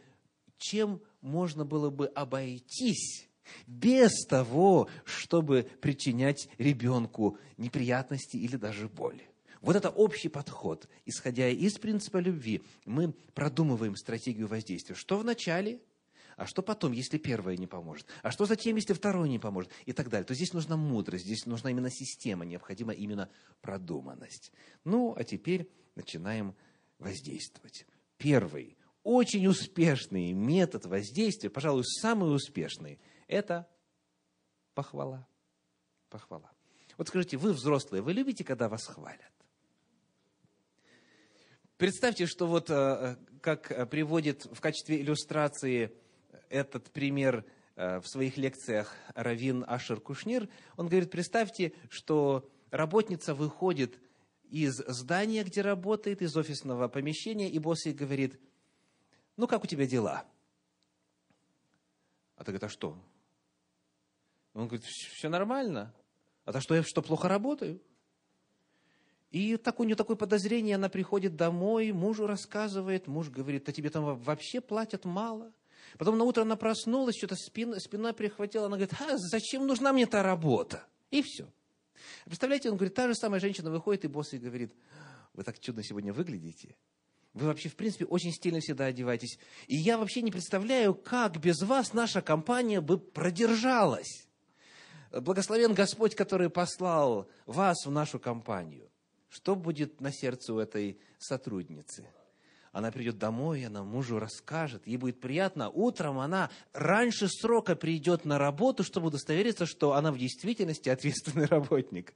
чем 0.58 1.02
можно 1.22 1.66
было 1.66 1.90
бы 1.90 2.08
обойтись 2.08 3.28
без 3.66 4.26
того, 4.26 4.90
чтобы 5.06 5.70
причинять 5.82 6.50
ребенку 6.58 7.38
неприятности 7.58 8.38
или 8.38 8.58
даже 8.58 8.90
боль. 8.90 9.22
Вот 9.62 9.76
это 9.76 9.90
общий 9.90 10.30
подход. 10.30 10.88
Исходя 11.06 11.50
из 11.50 11.78
принципа 11.78 12.18
любви, 12.18 12.62
мы 12.86 13.14
продумываем 13.34 13.96
стратегию 13.96 14.48
воздействия. 14.48 14.96
Что 14.96 15.18
вначале, 15.18 15.82
а 16.36 16.46
что 16.46 16.62
потом, 16.62 16.92
если 16.92 17.18
первое 17.18 17.58
не 17.58 17.68
поможет? 17.68 18.08
А 18.22 18.32
что 18.32 18.46
затем, 18.46 18.76
если 18.76 18.94
второе 18.94 19.28
не 19.28 19.40
поможет? 19.40 19.72
И 19.86 19.94
так 19.94 20.10
далее. 20.10 20.26
То 20.26 20.36
здесь 20.36 20.54
нужна 20.54 20.78
мудрость, 20.78 21.26
здесь 21.26 21.46
нужна 21.46 21.72
именно 21.72 21.90
система, 21.90 22.46
необходима 22.46 22.94
именно 22.94 23.30
продуманность. 23.62 24.52
Ну, 24.84 25.16
а 25.18 25.24
теперь 25.24 25.70
начинаем 25.96 26.56
воздействовать. 27.00 27.88
Первый, 28.18 28.78
очень 29.04 29.48
успешный 29.48 30.34
метод 30.34 30.86
воздействия, 30.86 31.50
пожалуй, 31.50 31.84
самый 31.86 32.34
успешный, 32.36 33.00
это 33.28 33.68
похвала. 34.74 35.28
Похвала. 36.10 36.52
Вот 36.98 37.08
скажите, 37.08 37.38
вы 37.38 37.54
взрослые, 37.54 38.02
вы 38.02 38.14
любите, 38.14 38.44
когда 38.44 38.70
вас 38.70 38.86
хвалят? 38.86 39.37
Представьте, 41.78 42.26
что 42.26 42.48
вот 42.48 42.72
э, 42.72 43.18
как 43.40 43.88
приводит 43.92 44.46
в 44.46 44.60
качестве 44.60 45.00
иллюстрации 45.00 45.94
этот 46.50 46.90
пример 46.90 47.46
э, 47.76 48.00
в 48.00 48.08
своих 48.08 48.36
лекциях 48.36 48.96
Равин 49.14 49.64
Ашер 49.68 50.02
Кушнир, 50.02 50.50
он 50.76 50.88
говорит, 50.88 51.12
представьте, 51.12 51.74
что 51.90 52.50
работница 52.72 53.36
выходит 53.36 54.00
из 54.50 54.78
здания, 54.88 55.44
где 55.44 55.62
работает, 55.62 56.24
из 56.24 56.36
офисного 56.36 56.88
помещения, 56.88 57.48
и 57.48 57.60
босс 57.60 57.86
ей 57.86 57.94
говорит, 57.94 58.40
ну, 59.36 59.46
как 59.46 59.64
у 59.64 59.68
тебя 59.68 59.86
дела? 59.86 60.26
А 62.38 62.40
ты 62.40 62.46
говорит, 62.46 62.64
а 62.64 62.70
что? 62.70 62.98
Он 64.56 64.68
говорит, 64.68 64.84
все 64.84 65.30
нормально. 65.30 65.94
А 66.44 66.54
то 66.54 66.60
что, 66.60 66.74
я 66.74 66.82
что, 66.82 67.04
плохо 67.04 67.28
работаю? 67.28 67.80
И 69.32 69.58
так 69.58 69.80
у 69.80 69.84
нее 69.84 69.96
такое 69.96 70.16
подозрение, 70.16 70.76
она 70.76 70.90
приходит 70.90 71.36
домой, 71.36 71.92
мужу 71.92 72.28
рассказывает, 72.28 73.08
муж 73.08 73.30
говорит, 73.30 73.68
а 73.68 73.72
тебе 73.74 73.90
там 73.90 74.18
вообще 74.20 74.62
платят 74.62 75.04
мало. 75.04 75.52
Потом 75.98 76.18
на 76.18 76.24
утро 76.24 76.44
она 76.44 76.56
проснулась, 76.56 77.18
что-то 77.18 77.36
спина, 77.36 77.80
спина 77.80 78.14
прихватила, 78.14 78.68
она 78.68 78.78
говорит, 78.78 78.96
а 79.00 79.18
зачем 79.18 79.68
нужна 79.68 79.92
мне 79.92 80.04
эта 80.04 80.24
работа? 80.24 80.84
И 81.12 81.22
все. 81.22 81.48
Представляете, 82.26 82.70
он 82.70 82.78
говорит, 82.78 82.94
та 82.94 83.08
же 83.08 83.16
самая 83.16 83.40
женщина 83.40 83.70
выходит, 83.70 84.06
и 84.06 84.08
босс 84.08 84.34
ей 84.34 84.40
говорит, 84.40 84.74
вы 85.34 85.44
так 85.44 85.60
чудно 85.60 85.84
сегодня 85.84 86.14
выглядите. 86.14 86.76
Вы 87.34 87.48
вообще, 87.48 87.70
в 87.70 87.76
принципе, 87.76 88.06
очень 88.06 88.32
стильно 88.32 88.60
всегда 88.60 88.86
одеваетесь. 88.86 89.38
И 89.68 89.76
я 89.76 89.98
вообще 89.98 90.22
не 90.22 90.32
представляю, 90.32 90.96
как 90.96 91.38
без 91.38 91.62
вас 91.62 91.94
наша 91.94 92.22
компания 92.22 92.82
бы 92.82 92.98
продержалась. 92.98 94.28
Благословен 95.12 95.74
Господь, 95.74 96.16
который 96.16 96.50
послал 96.50 97.30
вас 97.46 97.86
в 97.86 97.92
нашу 97.92 98.20
компанию. 98.20 98.87
Что 99.30 99.56
будет 99.56 100.02
на 100.02 100.12
сердце 100.12 100.54
у 100.54 100.60
этой 100.60 101.00
сотрудницы? 101.18 102.08
Она 102.72 102.92
придет 102.92 103.18
домой, 103.18 103.66
она 103.66 103.84
мужу 103.84 104.20
расскажет, 104.20 104.86
ей 104.86 104.98
будет 104.98 105.20
приятно. 105.20 105.70
Утром 105.70 106.20
она 106.20 106.52
раньше 106.74 107.28
срока 107.28 107.76
придет 107.76 108.24
на 108.24 108.38
работу, 108.38 108.84
чтобы 108.84 109.08
удостовериться, 109.08 109.66
что 109.66 109.94
она 109.94 110.12
в 110.12 110.18
действительности 110.18 110.90
ответственный 110.90 111.46
работник. 111.48 112.14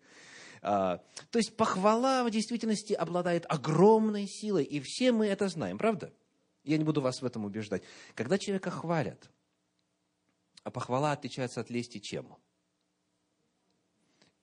А, 0.62 0.98
то 1.32 1.40
есть 1.40 1.58
похвала 1.58 2.24
в 2.24 2.30
действительности 2.30 2.94
обладает 2.94 3.46
огромной 3.50 4.28
силой, 4.28 4.64
и 4.64 4.80
все 4.80 5.12
мы 5.12 5.28
это 5.28 5.48
знаем, 5.48 5.78
правда? 5.78 6.14
Я 6.64 6.78
не 6.78 6.84
буду 6.84 7.02
вас 7.02 7.22
в 7.22 7.26
этом 7.26 7.46
убеждать. 7.46 7.82
Когда 8.14 8.38
человека 8.38 8.70
хвалят, 8.70 9.32
а 10.64 10.70
похвала 10.70 11.12
отличается 11.12 11.62
от 11.62 11.72
лести 11.72 11.98
чем? 11.98 12.38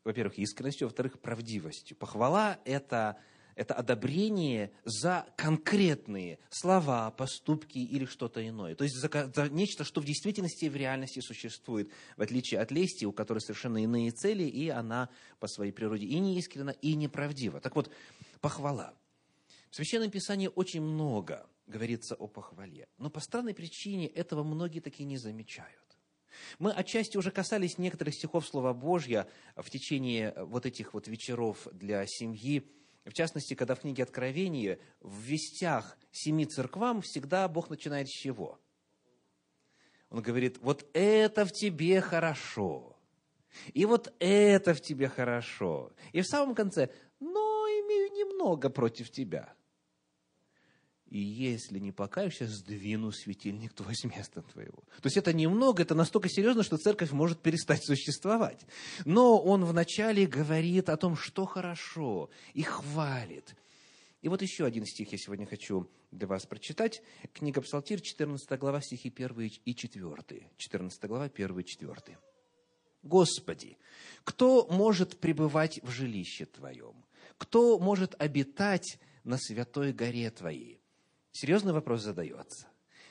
Во-первых, 0.08 0.38
искренностью, 0.38 0.88
во-вторых, 0.88 1.20
правдивостью. 1.20 1.94
Похвала– 1.94 2.58
это, 2.64 3.18
это 3.56 3.74
одобрение 3.74 4.72
за 4.84 5.26
конкретные 5.36 6.38
слова, 6.48 7.10
поступки 7.10 7.78
или 7.78 8.06
что-то 8.06 8.46
иное. 8.46 8.74
То 8.74 8.84
есть 8.84 8.96
за, 8.96 9.30
за 9.34 9.50
нечто, 9.50 9.84
что 9.84 10.00
в 10.00 10.06
действительности 10.06 10.64
и 10.64 10.70
в 10.70 10.76
реальности 10.76 11.20
существует, 11.20 11.90
в 12.16 12.22
отличие 12.22 12.60
от 12.60 12.70
лести, 12.70 13.04
у 13.04 13.12
которой 13.12 13.40
совершенно 13.40 13.82
иные 13.82 14.10
цели, 14.12 14.44
и 14.44 14.70
она 14.70 15.10
по 15.40 15.46
своей 15.46 15.72
природе 15.72 16.06
и 16.06 16.18
неискренна, 16.18 16.70
и 16.70 16.94
неправдива. 16.94 17.60
Так 17.60 17.76
вот, 17.76 17.90
похвала. 18.40 18.94
В 19.70 19.76
Священном 19.76 20.10
Писании 20.10 20.48
очень 20.54 20.80
много 20.80 21.46
говорится 21.66 22.14
о 22.14 22.28
похвале, 22.28 22.88
но 22.96 23.10
по 23.10 23.20
странной 23.20 23.52
причине 23.52 24.06
этого 24.06 24.42
многие 24.42 24.80
такие 24.80 25.04
не 25.04 25.18
замечают. 25.18 25.87
Мы 26.58 26.72
отчасти 26.72 27.16
уже 27.16 27.30
касались 27.30 27.78
некоторых 27.78 28.14
стихов 28.14 28.46
Слова 28.46 28.72
Божья 28.72 29.28
в 29.56 29.68
течение 29.70 30.34
вот 30.36 30.66
этих 30.66 30.94
вот 30.94 31.08
вечеров 31.08 31.66
для 31.72 32.04
семьи. 32.06 32.70
В 33.04 33.12
частности, 33.12 33.54
когда 33.54 33.74
в 33.74 33.80
книге 33.80 34.02
Откровения 34.02 34.78
в 35.00 35.20
вестях 35.20 35.96
семи 36.10 36.46
церквам 36.46 37.00
всегда 37.02 37.48
Бог 37.48 37.70
начинает 37.70 38.08
с 38.08 38.12
чего? 38.12 38.58
Он 40.10 40.22
говорит, 40.22 40.58
вот 40.60 40.88
это 40.94 41.44
в 41.44 41.52
тебе 41.52 42.00
хорошо, 42.00 42.96
и 43.74 43.84
вот 43.84 44.14
это 44.18 44.74
в 44.74 44.80
тебе 44.80 45.08
хорошо. 45.08 45.92
И 46.12 46.22
в 46.22 46.26
самом 46.26 46.54
конце, 46.54 46.90
но 47.20 47.66
имею 47.66 48.12
немного 48.12 48.70
против 48.70 49.10
тебя– 49.10 49.54
и 51.10 51.18
если 51.18 51.78
не 51.78 51.90
покаешься, 51.90 52.46
сдвину 52.46 53.12
светильник 53.12 53.72
твой 53.72 53.94
с 53.94 54.04
места 54.04 54.42
твоего. 54.42 54.82
То 55.00 55.06
есть 55.06 55.16
это 55.16 55.32
немного, 55.32 55.82
это 55.82 55.94
настолько 55.94 56.28
серьезно, 56.28 56.62
что 56.62 56.76
церковь 56.76 57.12
может 57.12 57.40
перестать 57.40 57.84
существовать. 57.84 58.66
Но 59.04 59.40
он 59.40 59.64
вначале 59.64 60.26
говорит 60.26 60.88
о 60.90 60.96
том, 60.96 61.16
что 61.16 61.46
хорошо, 61.46 62.28
и 62.52 62.62
хвалит. 62.62 63.56
И 64.20 64.28
вот 64.28 64.42
еще 64.42 64.66
один 64.66 64.84
стих 64.84 65.12
я 65.12 65.18
сегодня 65.18 65.46
хочу 65.46 65.88
для 66.10 66.26
вас 66.26 66.44
прочитать. 66.44 67.02
Книга 67.32 67.62
Псалтирь, 67.62 68.00
14 68.00 68.58
глава, 68.58 68.80
стихи 68.82 69.12
1 69.14 69.50
и 69.64 69.74
4. 69.74 70.50
14 70.56 71.04
глава, 71.04 71.24
1 71.24 71.58
и 71.58 71.64
4. 71.64 72.18
«Господи, 73.02 73.78
кто 74.24 74.66
может 74.66 75.18
пребывать 75.18 75.80
в 75.82 75.90
жилище 75.90 76.46
Твоем? 76.46 77.04
Кто 77.38 77.78
может 77.78 78.20
обитать 78.20 78.98
на 79.22 79.38
святой 79.38 79.92
горе 79.92 80.30
Твоей? 80.30 80.77
Серьезный 81.32 81.72
вопрос 81.72 82.02
задается. 82.02 82.68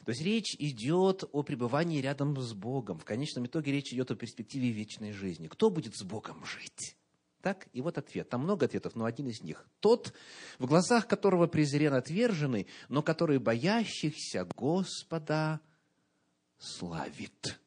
То 0.08 0.12
есть 0.12 0.22
речь 0.22 0.56
идет 0.58 1.26
о 1.34 1.44
пребывании 1.44 2.00
рядом 2.00 2.40
с 2.40 2.54
Богом. 2.54 2.98
В 2.98 3.04
конечном 3.04 3.46
итоге 3.46 3.74
речь 3.74 3.92
идет 3.92 4.10
о 4.10 4.16
перспективе 4.16 4.70
вечной 4.72 5.12
жизни. 5.12 5.50
Кто 5.50 5.70
будет 5.70 5.98
с 5.98 6.04
Богом 6.04 6.46
жить? 6.46 6.96
Так? 7.42 7.68
И 7.74 7.82
вот 7.82 7.98
ответ. 7.98 8.30
Там 8.30 8.44
много 8.44 8.68
ответов, 8.68 8.96
но 8.96 9.04
один 9.04 9.28
из 9.28 9.42
них. 9.42 9.68
Тот, 9.82 10.14
в 10.60 10.66
глазах 10.66 11.08
которого 11.08 11.48
презрен 11.48 11.94
отверженный, 11.94 12.68
но 12.88 13.04
который 13.04 13.38
боящихся 13.38 14.48
Господа 14.56 15.60
славит. 16.58 17.60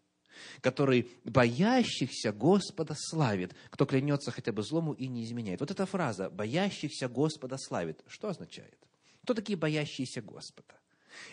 Который 0.63 1.11
боящихся 1.25 2.33
Господа 2.33 2.95
славит. 2.97 3.55
Кто 3.69 3.85
клянется 3.85 4.31
хотя 4.31 4.53
бы 4.53 4.63
злому 4.63 4.95
и 4.95 5.09
не 5.09 5.25
изменяет. 5.25 5.61
Вот 5.61 5.71
эта 5.71 5.85
фраза 5.85 6.31
«боящихся 6.31 7.09
Господа 7.09 7.59
славит» 7.59 8.03
что 8.07 8.29
означает? 8.29 8.79
Кто 9.23 9.35
такие 9.35 9.57
боящиеся 9.57 10.23
Господа? 10.23 10.75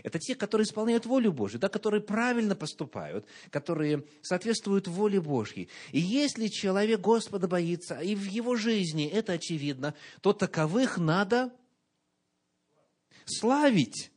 Это 0.03 0.19
те, 0.19 0.35
которые 0.35 0.65
исполняют 0.65 1.05
волю 1.05 1.31
Божью, 1.31 1.59
да, 1.59 1.69
которые 1.69 2.01
правильно 2.01 2.55
поступают, 2.55 3.25
которые 3.49 4.03
соответствуют 4.21 4.87
воле 4.87 5.21
Божьей. 5.21 5.69
И 5.91 5.99
если 5.99 6.47
человек 6.47 6.99
Господа 6.99 7.47
боится, 7.47 7.99
и 7.99 8.15
в 8.15 8.25
его 8.25 8.55
жизни 8.55 9.07
это 9.07 9.33
очевидно, 9.33 9.93
то 10.21 10.33
таковых 10.33 10.97
надо 10.97 11.51
славить, 13.25 14.11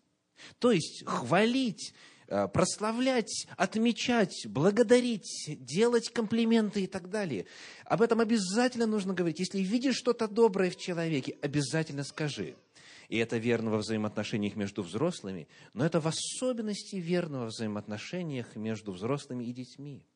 то 0.58 0.72
есть 0.72 1.04
хвалить, 1.06 1.94
э, 2.28 2.48
прославлять, 2.48 3.46
отмечать, 3.56 4.46
благодарить, 4.46 5.56
делать 5.58 6.10
комплименты 6.10 6.84
и 6.84 6.86
так 6.86 7.10
далее. 7.10 7.46
Об 7.84 8.02
этом 8.02 8.20
обязательно 8.20 8.86
нужно 8.86 9.14
говорить. 9.14 9.40
Если 9.40 9.60
видишь 9.60 9.96
что-то 9.96 10.28
доброе 10.28 10.70
в 10.70 10.76
человеке, 10.76 11.36
обязательно 11.42 12.04
скажи– 12.04 12.56
и 13.10 13.16
это 13.16 13.38
верно 13.38 13.72
во 13.72 13.78
взаимоотношениях 13.78 14.54
между 14.54 14.82
взрослыми, 14.82 15.48
но 15.74 15.84
это 15.84 16.00
в 16.00 16.06
особенности 16.06 16.96
верно 16.96 17.40
во 17.40 17.46
взаимоотношениях 17.46 18.54
между 18.54 18.92
взрослыми 18.92 19.44
и 19.44 19.52
детьми. 19.52 20.06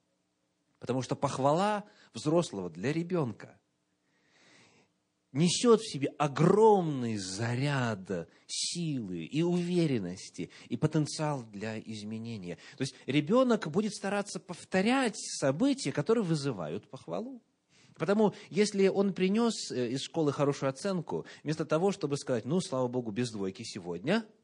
Потому 0.79 1.03
что 1.03 1.17
похвала 1.17 1.85
взрослого 2.15 2.71
для 2.71 2.93
ребенка 2.93 3.59
несет 5.33 5.81
в 5.81 5.93
себе 5.93 6.09
огромный 6.19 7.17
заряд 7.17 8.29
силы 8.47 9.25
и 9.25 9.43
уверенности, 9.43 10.51
и 10.69 10.77
потенциал 10.77 11.43
для 11.43 11.81
изменения. 11.81 12.59
То 12.77 12.83
есть 12.83 12.95
ребенок 13.07 13.69
будет 13.73 13.93
стараться 13.93 14.39
повторять 14.39 15.17
события, 15.17 15.91
которые 15.91 16.23
вызывают 16.23 16.89
похвалу. 16.89 17.43
Потому 17.97 18.35
если 18.51 18.89
он 18.89 19.13
принес 19.13 19.71
э, 19.71 19.91
из 19.91 20.03
школы 20.03 20.33
хорошую 20.33 20.71
оценку, 20.71 21.27
вместо 21.43 21.65
того, 21.65 21.93
чтобы 21.93 22.17
сказать, 22.17 22.45
ну, 22.45 22.61
слава 22.61 22.89
Богу, 22.89 23.11
без 23.11 23.31
двойки 23.31 23.63
сегодня– 23.63 24.25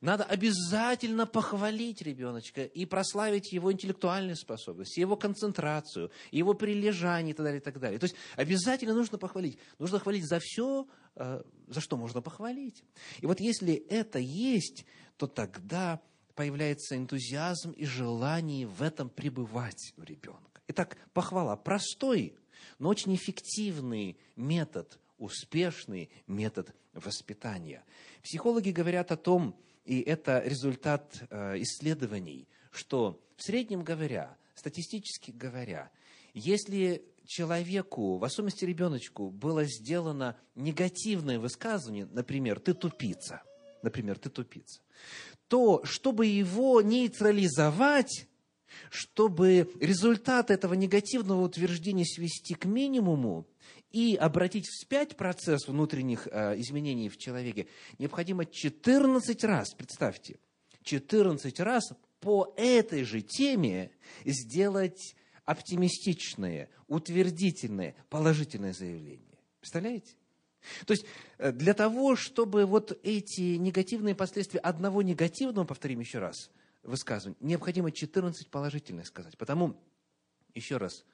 надо 0.00 0.24
обязательно 0.24 1.26
похвалить 1.26 2.02
ребеночка 2.02 2.64
и 2.64 2.84
прославить 2.84 3.52
его 3.52 3.72
интеллектуальные 3.72 4.36
способности, 4.36 5.00
его 5.00 5.16
концентрацию, 5.16 6.10
его 6.30 6.54
прилежание 6.54 7.32
и 7.32 7.34
так 7.34 7.44
далее, 7.44 7.60
и 7.60 7.64
так 7.64 7.80
далее. 7.80 7.98
То 7.98 8.04
есть 8.04 8.16
обязательно 8.36 8.94
нужно 8.94 9.18
похвалить. 9.18 9.58
Нужно 9.78 9.98
хвалить 9.98 10.26
за 10.26 10.40
все, 10.40 10.86
э, 11.16 11.42
за 11.68 11.80
что 11.80 11.96
можно 11.96 12.20
похвалить. 12.20 12.84
И 13.20 13.26
вот 13.26 13.40
если 13.40 13.74
это 13.74 14.18
есть, 14.18 14.84
то 15.16 15.26
тогда 15.26 16.00
появляется 16.34 16.96
энтузиазм 16.96 17.70
и 17.70 17.86
желание 17.86 18.66
в 18.66 18.82
этом 18.82 19.08
пребывать 19.08 19.94
у 19.96 20.02
ребенка. 20.02 20.60
Итак, 20.68 20.96
похвала 21.12 21.56
простой, 21.56 22.36
но 22.78 22.88
очень 22.88 23.14
эффективный 23.14 24.16
метод, 24.36 24.98
успешный 25.18 26.10
метод 26.26 26.74
воспитания. 26.92 27.84
Психологи 28.22 28.70
говорят 28.70 29.12
о 29.12 29.16
том, 29.16 29.56
и 29.84 30.00
это 30.00 30.42
результат 30.44 31.22
э, 31.30 31.60
исследований, 31.60 32.48
что 32.70 33.20
в 33.36 33.42
среднем 33.42 33.82
говоря, 33.82 34.36
статистически 34.54 35.30
говоря, 35.30 35.90
если 36.32 37.04
человеку, 37.26 38.18
в 38.18 38.24
особенности 38.24 38.64
ребеночку, 38.64 39.30
было 39.30 39.64
сделано 39.64 40.36
негативное 40.54 41.38
высказывание, 41.38 42.06
например, 42.06 42.60
«ты 42.60 42.74
тупица», 42.74 43.42
например, 43.82 44.18
«ты 44.18 44.30
тупица», 44.30 44.80
то, 45.48 45.84
чтобы 45.84 46.26
его 46.26 46.80
нейтрализовать, 46.82 48.26
чтобы 48.90 49.70
результат 49.80 50.50
этого 50.50 50.74
негативного 50.74 51.42
утверждения 51.42 52.04
свести 52.04 52.54
к 52.54 52.64
минимуму, 52.64 53.46
и 53.94 54.16
обратить 54.16 54.66
вспять 54.66 55.16
процесс 55.16 55.68
внутренних 55.68 56.26
э, 56.26 56.58
изменений 56.58 57.08
в 57.08 57.16
человеке, 57.16 57.68
необходимо 57.98 58.44
14 58.44 59.44
раз, 59.44 59.72
представьте, 59.72 60.36
14 60.82 61.60
раз 61.60 61.92
по 62.18 62.52
этой 62.56 63.04
же 63.04 63.22
теме 63.22 63.92
сделать 64.24 65.14
оптимистичное, 65.44 66.70
утвердительное, 66.88 67.94
положительное 68.08 68.72
заявление. 68.72 69.38
Представляете? 69.60 70.16
То 70.86 70.92
есть 70.94 71.04
э, 71.38 71.52
для 71.52 71.74
того, 71.74 72.16
чтобы 72.16 72.66
вот 72.66 72.98
эти 73.04 73.56
негативные 73.56 74.16
последствия 74.16 74.58
одного 74.58 75.02
негативного, 75.02 75.66
повторим 75.66 76.00
еще 76.00 76.18
раз, 76.18 76.50
высказывания, 76.84 77.36
необходимо 77.40 77.90
14 77.90 78.48
положительных 78.48 79.06
сказать. 79.06 79.36
Потому, 79.36 79.76
еще 80.54 80.76
раз, 80.76 81.04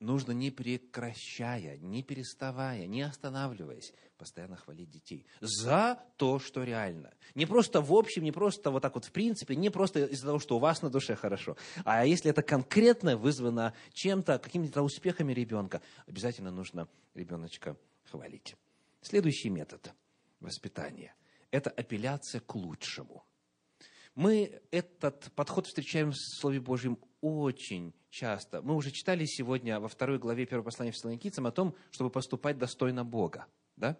нужно 0.00 0.32
не 0.32 0.50
прекращая, 0.50 1.76
не 1.78 2.02
переставая, 2.02 2.86
не 2.86 3.02
останавливаясь, 3.02 3.92
постоянно 4.18 4.56
хвалить 4.56 4.90
детей 4.90 5.26
за 5.40 6.00
то, 6.16 6.38
что 6.38 6.62
реально. 6.62 7.12
Не 7.34 7.46
просто 7.46 7.80
в 7.80 7.92
общем, 7.92 8.22
не 8.22 8.32
просто 8.32 8.70
вот 8.70 8.82
так 8.82 8.94
вот 8.94 9.04
в 9.04 9.12
принципе, 9.12 9.56
не 9.56 9.70
просто 9.70 10.04
из-за 10.06 10.26
того, 10.26 10.38
что 10.38 10.56
у 10.56 10.60
вас 10.60 10.82
на 10.82 10.90
душе 10.90 11.16
хорошо, 11.16 11.56
а 11.84 12.06
если 12.06 12.30
это 12.30 12.42
конкретно 12.42 13.16
вызвано 13.16 13.74
чем-то, 13.92 14.38
какими-то 14.38 14.82
успехами 14.82 15.32
ребенка, 15.32 15.82
обязательно 16.06 16.50
нужно 16.50 16.88
ребеночка 17.14 17.76
хвалить. 18.10 18.56
Следующий 19.02 19.50
метод 19.50 19.92
воспитания– 20.40 21.14
это 21.50 21.70
апелляция 21.70 22.40
к 22.40 22.54
лучшему. 22.54 23.24
Мы 24.14 24.62
этот 24.70 25.32
подход 25.34 25.66
встречаем 25.66 26.10
в 26.12 26.16
Слове 26.16 26.60
Божьем 26.60 26.98
очень 27.20 27.92
часто. 28.10 28.62
Мы 28.62 28.76
уже 28.76 28.92
читали 28.92 29.24
сегодня 29.24 29.80
во 29.80 29.88
второй 29.88 30.18
главе 30.18 30.46
первого 30.46 30.66
послания 30.66 30.92
Фессалоникийцам 30.92 31.46
о 31.46 31.50
том, 31.50 31.74
чтобы 31.90 32.10
поступать 32.10 32.56
достойно 32.56 33.04
Бога. 33.04 33.46
Да? 33.76 33.98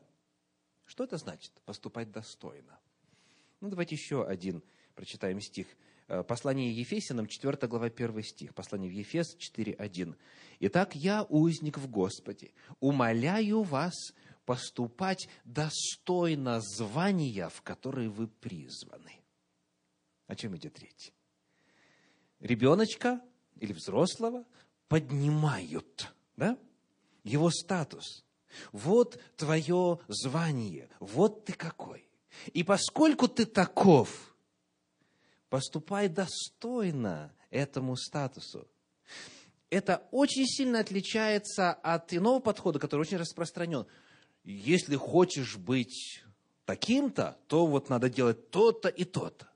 Что 0.84 1.02
это 1.02 1.16
значит, 1.16 1.52
поступать 1.64 2.12
достойно? 2.12 2.78
Ну, 3.60 3.70
давайте 3.70 3.96
еще 3.96 4.24
один 4.24 4.62
прочитаем 4.94 5.40
стих. 5.40 5.66
Э, 6.06 6.22
послание 6.22 6.72
Ефесянам, 6.72 7.26
4 7.26 7.66
глава, 7.66 7.86
1 7.86 8.22
стих. 8.22 8.54
Послание 8.54 8.90
в 8.90 8.92
Ефес 8.92 9.36
4.1. 9.36 10.14
«Итак, 10.60 10.94
я, 10.94 11.24
узник 11.24 11.78
в 11.78 11.88
Господе, 11.88 12.52
умоляю 12.78 13.62
вас 13.62 13.94
поступать 14.44 15.28
достойно 15.44 16.60
звания, 16.60 17.48
в 17.48 17.62
которое 17.62 18.08
вы 18.08 18.28
призваны». 18.28 19.23
О 20.26 20.34
чем 20.34 20.56
идет 20.56 20.78
речь? 20.78 21.12
ребеночка 22.44 23.20
или 23.58 23.72
взрослого 23.72 24.44
поднимают, 24.88 26.14
да? 26.36 26.56
Его 27.24 27.50
статус. 27.50 28.24
Вот 28.70 29.20
твое 29.36 29.98
звание, 30.08 30.88
вот 31.00 31.46
ты 31.46 31.54
какой. 31.54 32.08
И 32.52 32.62
поскольку 32.62 33.28
ты 33.28 33.46
таков, 33.46 34.36
поступай 35.48 36.08
достойно 36.08 37.32
этому 37.50 37.96
статусу. 37.96 38.68
Это 39.70 40.06
очень 40.10 40.46
сильно 40.46 40.80
отличается 40.80 41.72
от 41.72 42.12
иного 42.12 42.40
подхода, 42.40 42.78
который 42.78 43.02
очень 43.02 43.16
распространен. 43.16 43.86
Если 44.44 44.96
хочешь 44.96 45.56
быть 45.56 46.22
таким-то, 46.66 47.38
то 47.48 47.66
вот 47.66 47.88
надо 47.88 48.10
делать 48.10 48.50
то-то 48.50 48.88
и 48.88 49.04
то-то. 49.04 49.48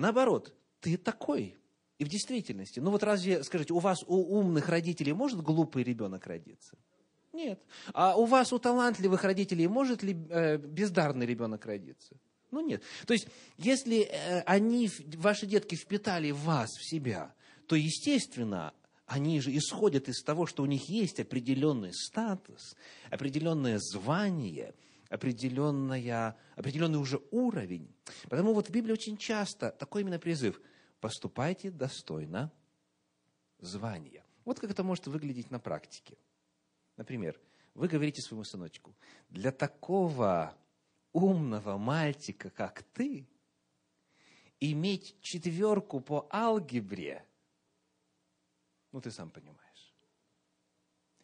Наоборот, 0.00 0.54
ты 0.80 0.96
такой, 0.96 1.58
и 1.98 2.04
в 2.04 2.08
действительности, 2.08 2.80
ну 2.80 2.90
вот 2.90 3.02
разве, 3.02 3.44
скажите, 3.44 3.74
у 3.74 3.78
вас, 3.78 4.02
у 4.06 4.38
умных 4.38 4.70
родителей 4.70 5.12
может 5.12 5.42
глупый 5.42 5.82
ребенок 5.82 6.26
родиться? 6.26 6.78
Нет. 7.34 7.62
А 7.92 8.16
у 8.16 8.24
вас, 8.24 8.50
у 8.54 8.58
талантливых 8.58 9.22
родителей, 9.24 9.68
может 9.68 10.02
ли 10.02 10.16
э, 10.30 10.56
бездарный 10.56 11.26
ребенок 11.26 11.66
родиться? 11.66 12.16
Ну 12.50 12.60
нет. 12.66 12.82
То 13.06 13.12
есть, 13.12 13.28
если 13.58 14.00
э, 14.00 14.40
они, 14.46 14.90
ваши 15.16 15.44
детки 15.44 15.74
впитали 15.74 16.30
вас, 16.30 16.70
в 16.70 16.82
себя, 16.82 17.34
то, 17.66 17.76
естественно, 17.76 18.72
они 19.04 19.38
же 19.40 19.54
исходят 19.54 20.08
из 20.08 20.22
того, 20.22 20.46
что 20.46 20.62
у 20.62 20.66
них 20.66 20.88
есть 20.88 21.20
определенный 21.20 21.92
статус, 21.92 22.74
определенное 23.10 23.78
звание, 23.78 24.74
определенная, 25.10 26.36
определенный 26.56 26.98
уже 26.98 27.20
уровень. 27.30 27.94
Потому 28.30 28.54
вот 28.54 28.68
в 28.68 28.70
Библии 28.70 28.92
очень 28.92 29.18
часто 29.18 29.70
такой 29.72 30.00
именно 30.00 30.18
призыв– 30.18 30.58
поступайте 31.00 31.70
достойно 31.70 32.52
звания. 33.58 34.24
Вот 34.44 34.60
как 34.60 34.70
это 34.70 34.84
может 34.84 35.06
выглядеть 35.06 35.50
на 35.50 35.58
практике. 35.58 36.16
Например, 36.96 37.38
вы 37.74 37.88
говорите 37.88 38.22
своему 38.22 38.44
сыночку, 38.44 38.94
для 39.28 39.52
такого 39.52 40.56
умного 41.12 41.78
мальчика, 41.78 42.50
как 42.50 42.82
ты, 42.82 43.28
иметь 44.60 45.16
четверку 45.20 46.00
по 46.00 46.28
алгебре, 46.30 47.24
ну, 48.92 49.00
ты 49.00 49.10
сам 49.10 49.30
понимаешь. 49.30 49.94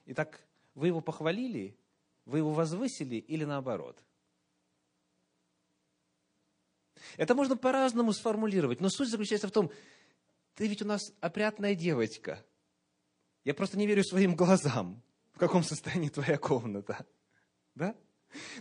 Итак, 0.06 0.46
вы 0.74 0.86
его 0.86 1.00
похвалили, 1.00 1.76
вы 2.26 2.38
его 2.38 2.52
возвысили 2.52 3.16
или 3.16 3.44
наоборот? 3.44 4.02
Это 7.16 7.34
можно 7.34 7.56
по-разному 7.56 8.12
сформулировать, 8.12 8.80
но 8.80 8.88
суть 8.88 9.08
заключается 9.08 9.48
в 9.48 9.52
том, 9.52 9.70
ты 10.54 10.66
ведь 10.66 10.82
у 10.82 10.86
нас 10.86 11.12
опрятная 11.20 11.74
девочка. 11.74 12.44
Я 13.44 13.54
просто 13.54 13.78
не 13.78 13.86
верю 13.86 14.02
своим 14.02 14.34
глазам, 14.34 15.02
в 15.32 15.38
каком 15.38 15.62
состоянии 15.62 16.08
твоя 16.08 16.36
комната. 16.36 17.06
Да? 17.74 17.94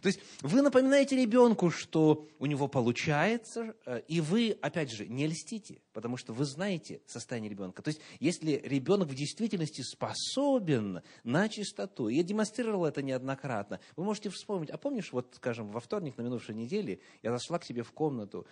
То 0.02 0.08
есть 0.08 0.20
вы 0.42 0.62
напоминаете 0.62 1.16
ребенку, 1.16 1.70
что 1.70 2.28
у 2.40 2.46
него 2.46 2.68
получается, 2.68 3.76
э, 3.86 4.02
и 4.08 4.22
вы, 4.22 4.58
опять 4.62 4.92
же, 4.92 5.08
не 5.08 5.28
льстите, 5.28 5.82
потому 5.94 6.18
что 6.18 6.34
вы 6.34 6.46
знаете 6.46 7.02
состояние 7.06 7.50
ребенка. 7.50 7.82
То 7.82 7.90
есть 7.90 8.02
если 8.20 8.62
ребенок 8.64 9.10
в 9.10 9.16
действительности 9.16 9.82
способен 9.82 11.02
на 11.24 11.50
чистоту, 11.50 12.08
я 12.08 12.24
демонстрировал 12.24 12.86
это 12.86 13.02
неоднократно, 13.02 13.80
вы 13.96 14.04
можете 14.04 14.30
вспомнить, 14.30 14.70
а 14.70 14.78
помнишь, 14.78 15.12
вот, 15.12 15.34
скажем, 15.36 15.70
во 15.70 15.80
вторник 15.80 16.18
на 16.18 16.22
минувшей 16.22 16.56
неделе 16.56 17.00
я 17.24 17.32
зашла 17.32 17.60
к 17.60 17.66
тебе 17.66 17.84
в 17.84 17.92
комнату, 17.92 18.46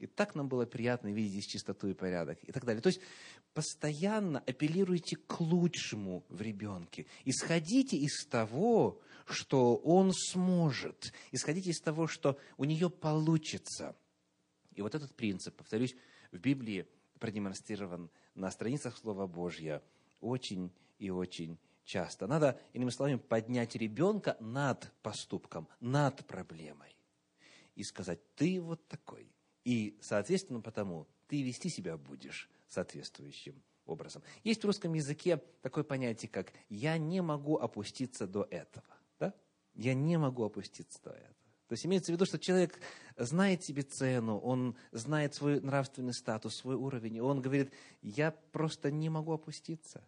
и 0.00 0.06
так 0.06 0.34
нам 0.34 0.48
было 0.48 0.64
приятно 0.64 1.08
видеть 1.08 1.32
здесь 1.32 1.46
чистоту 1.46 1.88
и 1.88 1.92
порядок, 1.92 2.38
и 2.42 2.52
так 2.52 2.64
далее. 2.64 2.80
То 2.80 2.88
есть 2.88 3.00
постоянно 3.52 4.42
апеллируйте 4.46 5.16
к 5.16 5.40
лучшему 5.40 6.24
в 6.30 6.40
ребенке. 6.40 7.06
Исходите 7.26 7.98
из 7.98 8.26
того, 8.26 9.00
что 9.32 9.76
он 9.76 10.12
сможет. 10.12 11.12
Исходите 11.32 11.70
из 11.70 11.80
того, 11.80 12.06
что 12.06 12.38
у 12.56 12.64
нее 12.64 12.90
получится. 12.90 13.96
И 14.74 14.82
вот 14.82 14.94
этот 14.94 15.14
принцип, 15.14 15.56
повторюсь, 15.56 15.94
в 16.32 16.38
Библии 16.38 16.86
продемонстрирован 17.18 18.10
на 18.34 18.50
страницах 18.50 18.96
Слова 18.96 19.26
Божьего 19.26 19.82
очень 20.20 20.72
и 20.98 21.10
очень 21.10 21.58
часто. 21.84 22.26
Надо, 22.26 22.60
иными 22.72 22.90
словами, 22.90 23.16
поднять 23.16 23.74
ребенка 23.74 24.36
над 24.40 24.92
поступком, 25.02 25.68
над 25.80 26.26
проблемой. 26.26 26.96
И 27.74 27.82
сказать, 27.82 28.20
ты 28.36 28.60
вот 28.60 28.86
такой. 28.88 29.32
И, 29.64 29.98
соответственно, 30.00 30.60
потому 30.60 31.06
ты 31.28 31.42
вести 31.42 31.68
себя 31.68 31.96
будешь 31.96 32.48
соответствующим 32.68 33.62
образом. 33.86 34.22
Есть 34.44 34.62
в 34.62 34.66
русском 34.66 34.94
языке 34.94 35.42
такое 35.62 35.84
понятие, 35.84 36.28
как 36.28 36.52
«я 36.68 36.96
не 36.98 37.20
могу 37.20 37.56
опуститься 37.56 38.26
до 38.26 38.46
этого». 38.50 38.99
Я 39.80 39.94
не 39.94 40.18
могу 40.18 40.44
опуститься 40.44 41.00
до 41.02 41.10
этого. 41.12 41.34
То 41.68 41.72
есть 41.72 41.86
имеется 41.86 42.12
в 42.12 42.14
виду, 42.14 42.26
что 42.26 42.38
человек 42.38 42.78
знает 43.16 43.64
себе 43.64 43.82
цену, 43.82 44.38
он 44.38 44.76
знает 44.92 45.34
свой 45.34 45.58
нравственный 45.60 46.12
статус, 46.12 46.56
свой 46.56 46.74
уровень, 46.74 47.16
и 47.16 47.20
он 47.20 47.40
говорит, 47.40 47.72
я 48.02 48.32
просто 48.52 48.90
не 48.90 49.08
могу 49.08 49.32
опуститься. 49.32 50.06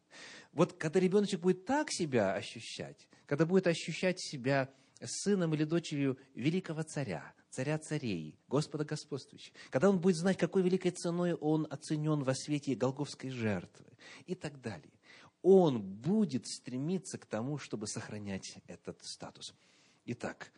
Вот 0.53 0.75
когда 0.75 1.01
ребеночек 1.01 1.41
будет 1.41 1.65
так 1.65 1.91
себя 1.91 2.35
ощущать, 2.35 3.09
когда 3.25 3.47
будет 3.47 3.67
ощущать 3.67 4.21
себя 4.21 4.69
сыном 5.03 5.55
или 5.55 5.65
дочерью 5.65 6.19
великого 6.35 6.83
царя, 6.83 7.33
царя 7.49 7.79
царей, 7.79 8.39
Господа 8.49 8.85
господствующего, 8.85 9.57
когда 9.71 9.89
он 9.89 10.01
будет 10.01 10.17
знать, 10.17 10.37
какой 10.37 10.63
великой 10.63 10.91
ценой 10.91 11.33
он 11.33 11.67
оценен 11.71 12.25
во 12.25 12.35
свете 12.35 12.75
Голговской 12.75 13.31
жертвы 13.31 13.87
и 14.27 14.35
так 14.35 14.61
далее, 14.61 14.93
он 15.43 15.83
будет 15.83 16.47
стремиться 16.47 17.19
к 17.19 17.27
тому, 17.27 17.59
чтобы 17.59 17.87
сохранять 17.87 18.59
этот 18.67 19.05
статус. 19.05 19.55
Итак, 20.07 20.53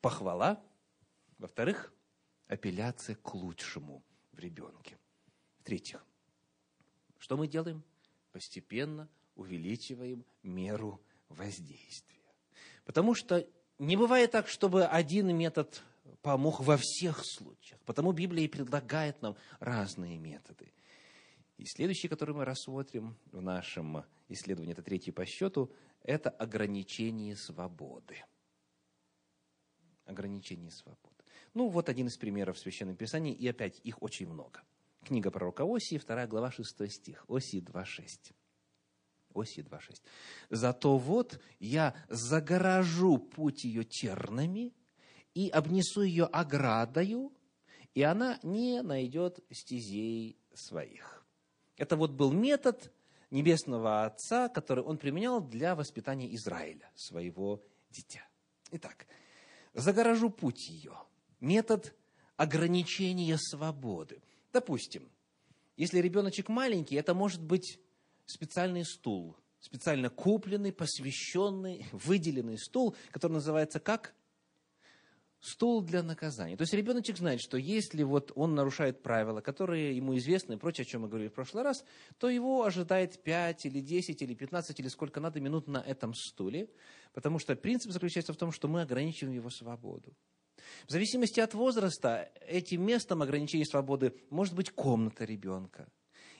похвала, 0.00 0.62
во-вторых, 1.38 1.92
апелляция 2.48 3.16
к 3.16 3.34
лучшему 3.34 4.02
в 4.32 4.38
ребенке. 4.38 4.98
В-третьих, 5.60 6.04
что 7.18 7.36
мы 7.36 7.46
делаем? 7.46 7.82
Постепенно 8.32 9.08
увеличиваем 9.36 10.24
меру 10.42 11.00
воздействия. 11.28 12.20
Потому 12.84 13.14
что 13.14 13.46
не 13.78 13.96
бывает 13.96 14.30
так, 14.30 14.48
чтобы 14.48 14.84
один 14.84 15.36
метод 15.36 15.82
помог 16.22 16.60
во 16.60 16.76
всех 16.76 17.24
случаях. 17.24 17.80
Потому 17.86 18.12
Библия 18.12 18.44
и 18.44 18.48
предлагает 18.48 19.20
нам 19.22 19.36
разные 19.60 20.18
методы. 20.18 20.72
И 21.56 21.64
следующий, 21.66 22.08
который 22.08 22.34
мы 22.34 22.44
рассмотрим 22.44 23.16
в 23.26 23.40
нашем 23.40 24.04
исследовании, 24.28 24.72
это 24.72 24.82
третий 24.82 25.12
по 25.12 25.24
счету, 25.24 25.72
это 26.02 26.30
ограничение 26.30 27.36
свободы 27.36 28.16
ограничений 30.06 30.70
свободы. 30.70 31.24
Ну, 31.54 31.68
вот 31.68 31.88
один 31.88 32.08
из 32.08 32.16
примеров 32.16 32.56
в 32.56 32.60
Священном 32.60 32.96
Писании, 32.96 33.32
и 33.32 33.48
опять 33.48 33.80
их 33.84 34.02
очень 34.02 34.28
много. 34.28 34.62
Книга 35.04 35.30
пророка 35.30 35.64
Осии, 35.64 35.98
2 35.98 36.26
глава, 36.26 36.50
6 36.50 36.90
стих, 36.90 37.24
Осии 37.28 37.60
2.6. 37.60 38.34
Осии 39.34 39.62
2.6. 39.62 40.00
«Зато 40.50 40.96
вот 40.96 41.40
я 41.58 41.94
загоражу 42.08 43.18
путь 43.18 43.64
ее 43.64 43.84
тернами 43.84 44.72
и 45.34 45.48
обнесу 45.48 46.02
ее 46.02 46.24
оградою, 46.24 47.32
и 47.94 48.02
она 48.02 48.38
не 48.42 48.82
найдет 48.82 49.40
стезей 49.50 50.38
своих». 50.54 51.23
Это 51.76 51.96
вот 51.96 52.12
был 52.12 52.32
метод 52.32 52.92
Небесного 53.30 54.04
Отца, 54.04 54.48
который 54.48 54.84
он 54.84 54.96
применял 54.96 55.40
для 55.40 55.74
воспитания 55.74 56.32
Израиля, 56.34 56.90
своего 56.94 57.62
дитя. 57.90 58.26
Итак, 58.70 59.06
загоражу 59.72 60.30
путь 60.30 60.68
ее. 60.68 60.96
Метод 61.40 61.94
ограничения 62.36 63.36
свободы. 63.38 64.22
Допустим, 64.52 65.10
если 65.76 65.98
ребеночек 65.98 66.48
маленький, 66.48 66.94
это 66.96 67.14
может 67.14 67.42
быть 67.42 67.80
специальный 68.26 68.84
стул, 68.84 69.36
специально 69.58 70.10
купленный, 70.10 70.72
посвященный, 70.72 71.86
выделенный 71.92 72.58
стул, 72.58 72.94
который 73.10 73.32
называется 73.32 73.80
как? 73.80 74.14
Стул 75.44 75.82
для 75.82 76.02
наказания. 76.02 76.56
То 76.56 76.62
есть 76.62 76.72
ребеночек 76.72 77.18
знает, 77.18 77.40
что 77.40 77.58
если 77.58 78.02
вот 78.02 78.32
он 78.34 78.54
нарушает 78.54 79.02
правила, 79.02 79.42
которые 79.42 79.94
ему 79.94 80.16
известны, 80.16 80.54
и 80.54 80.56
прочее, 80.56 80.84
о 80.84 80.86
чем 80.86 81.02
мы 81.02 81.08
говорили 81.08 81.28
в 81.28 81.34
прошлый 81.34 81.62
раз, 81.62 81.84
то 82.18 82.30
его 82.30 82.64
ожидает 82.64 83.22
5 83.22 83.66
или 83.66 83.80
10 83.80 84.22
или 84.22 84.34
15 84.34 84.80
или 84.80 84.88
сколько 84.88 85.20
надо 85.20 85.40
минут 85.40 85.68
на 85.68 85.78
этом 85.78 86.14
стуле, 86.14 86.70
потому 87.12 87.38
что 87.38 87.54
принцип 87.56 87.92
заключается 87.92 88.32
в 88.32 88.36
том, 88.36 88.52
что 88.52 88.68
мы 88.68 88.80
ограничиваем 88.80 89.34
его 89.34 89.50
свободу. 89.50 90.16
В 90.86 90.92
зависимости 90.92 91.40
от 91.40 91.52
возраста, 91.52 92.30
этим 92.46 92.82
местом 92.82 93.20
ограничения 93.20 93.66
свободы 93.66 94.14
может 94.30 94.54
быть 94.54 94.70
комната 94.70 95.26
ребенка, 95.26 95.92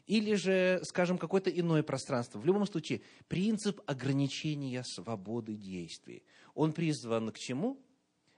или 0.06 0.34
же, 0.34 0.80
скажем, 0.84 1.18
какое-то 1.18 1.50
иное 1.50 1.82
пространство. 1.82 2.38
В 2.38 2.46
любом 2.46 2.66
случае, 2.66 3.02
принцип 3.28 3.80
ограничения 3.86 4.82
свободы 4.82 5.56
действий. 5.56 6.22
Он 6.54 6.72
призван 6.72 7.30
к 7.30 7.38
чему? 7.38 7.82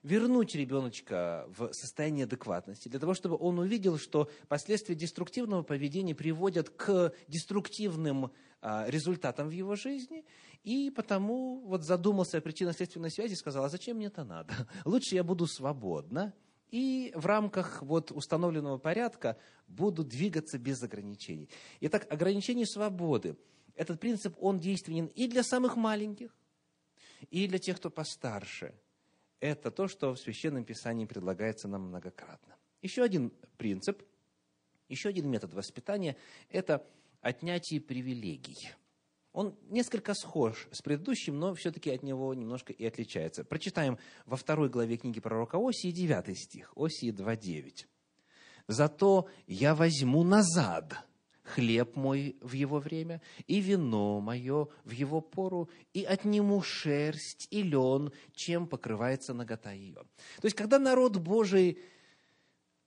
Вернуть 0.07 0.55
ребеночка 0.55 1.47
в 1.49 1.73
состояние 1.73 2.25
адекватности, 2.25 2.89
для 2.89 3.01
того, 3.01 3.13
чтобы 3.13 3.37
он 3.41 3.59
увидел, 3.59 3.99
что 3.99 4.31
последствия 4.47 4.95
деструктивного 4.95 5.65
поведения 5.65 6.15
приводят 6.15 6.71
к 6.71 7.13
деструктивным 7.27 8.31
а, 8.61 8.87
результатам 8.89 9.49
в 9.49 9.51
его 9.51 9.75
жизни, 9.75 10.25
и 10.63 10.93
потому 10.95 11.61
вот 11.67 11.83
задумался 11.83 12.39
о 12.39 12.41
причинно-следственной 12.41 13.11
связи 13.11 13.33
и 13.33 13.37
сказал, 13.37 13.65
а 13.65 13.69
зачем 13.69 13.97
мне 13.97 14.07
это 14.07 14.23
надо? 14.23 14.55
Лучше 14.85 15.17
я 15.17 15.25
буду 15.25 15.49
свободна, 15.49 16.33
и 16.71 17.13
в 17.17 17.27
рамках 17.27 17.83
вот 17.83 18.13
установленного 18.13 18.79
порядка 18.79 19.37
буду 19.67 20.05
двигаться 20.05 20.57
без 20.57 20.81
ограничений. 20.85 21.51
Итак, 21.81 22.07
ограничение 22.13 22.67
свободы. 22.67 23.37
Этот 23.75 23.99
принцип, 23.99 24.37
он 24.41 24.61
действенен 24.61 25.07
и 25.07 25.27
для 25.27 25.43
самых 25.43 25.75
маленьких, 25.75 26.31
и 27.31 27.49
для 27.49 27.59
тех, 27.59 27.79
кто 27.79 27.91
постарше– 27.91 28.73
это 29.41 29.71
то, 29.71 29.89
что 29.89 30.15
в 30.15 30.19
Священном 30.19 30.65
Писании 30.65 31.05
предлагается 31.05 31.69
нам 31.69 31.89
многократно. 31.89 32.57
Еще 32.83 33.03
один 33.03 33.33
принцип, 33.57 34.03
еще 34.89 35.09
один 35.09 35.29
метод 35.31 35.53
воспитания– 35.55 36.17
это 36.51 36.87
отнятие 37.21 37.81
привилегий. 37.81 38.71
Он 39.33 39.55
несколько 39.69 40.15
схож 40.15 40.67
с 40.73 40.81
предыдущим, 40.81 41.39
но 41.39 41.55
все-таки 41.55 41.91
от 41.91 42.03
него 42.03 42.33
немножко 42.33 42.73
и 42.73 42.87
отличается. 42.87 43.45
Прочитаем 43.45 43.99
во 44.25 44.37
второй 44.37 44.71
главе 44.71 44.97
книги 44.97 45.21
пророка 45.21 45.59
Осии, 45.59 45.91
9 45.91 46.39
стих, 46.39 46.73
Осии 46.75 47.13
2.9. 47.13 47.87
«Зато 48.69 49.29
я 49.47 49.75
возьму 49.75 50.25
назад 50.25 51.07
хлеб 51.47 51.97
мой 51.97 52.37
в 52.41 52.53
его 52.53 52.79
время, 52.79 53.23
и 53.47 53.61
вино 53.61 54.21
мое 54.21 54.69
в 54.85 54.91
его 54.91 55.21
пору, 55.21 55.69
и 55.93 56.05
отниму 56.05 56.63
шерсть 56.63 57.49
и 57.51 57.63
лен, 57.63 58.13
чем 58.35 58.67
покрывается 58.67 59.35
нагота 59.35 59.73
ее». 59.73 60.03
То 60.41 60.45
есть, 60.45 60.57
когда 60.57 60.79
народ 60.79 61.17
Божий 61.17 61.79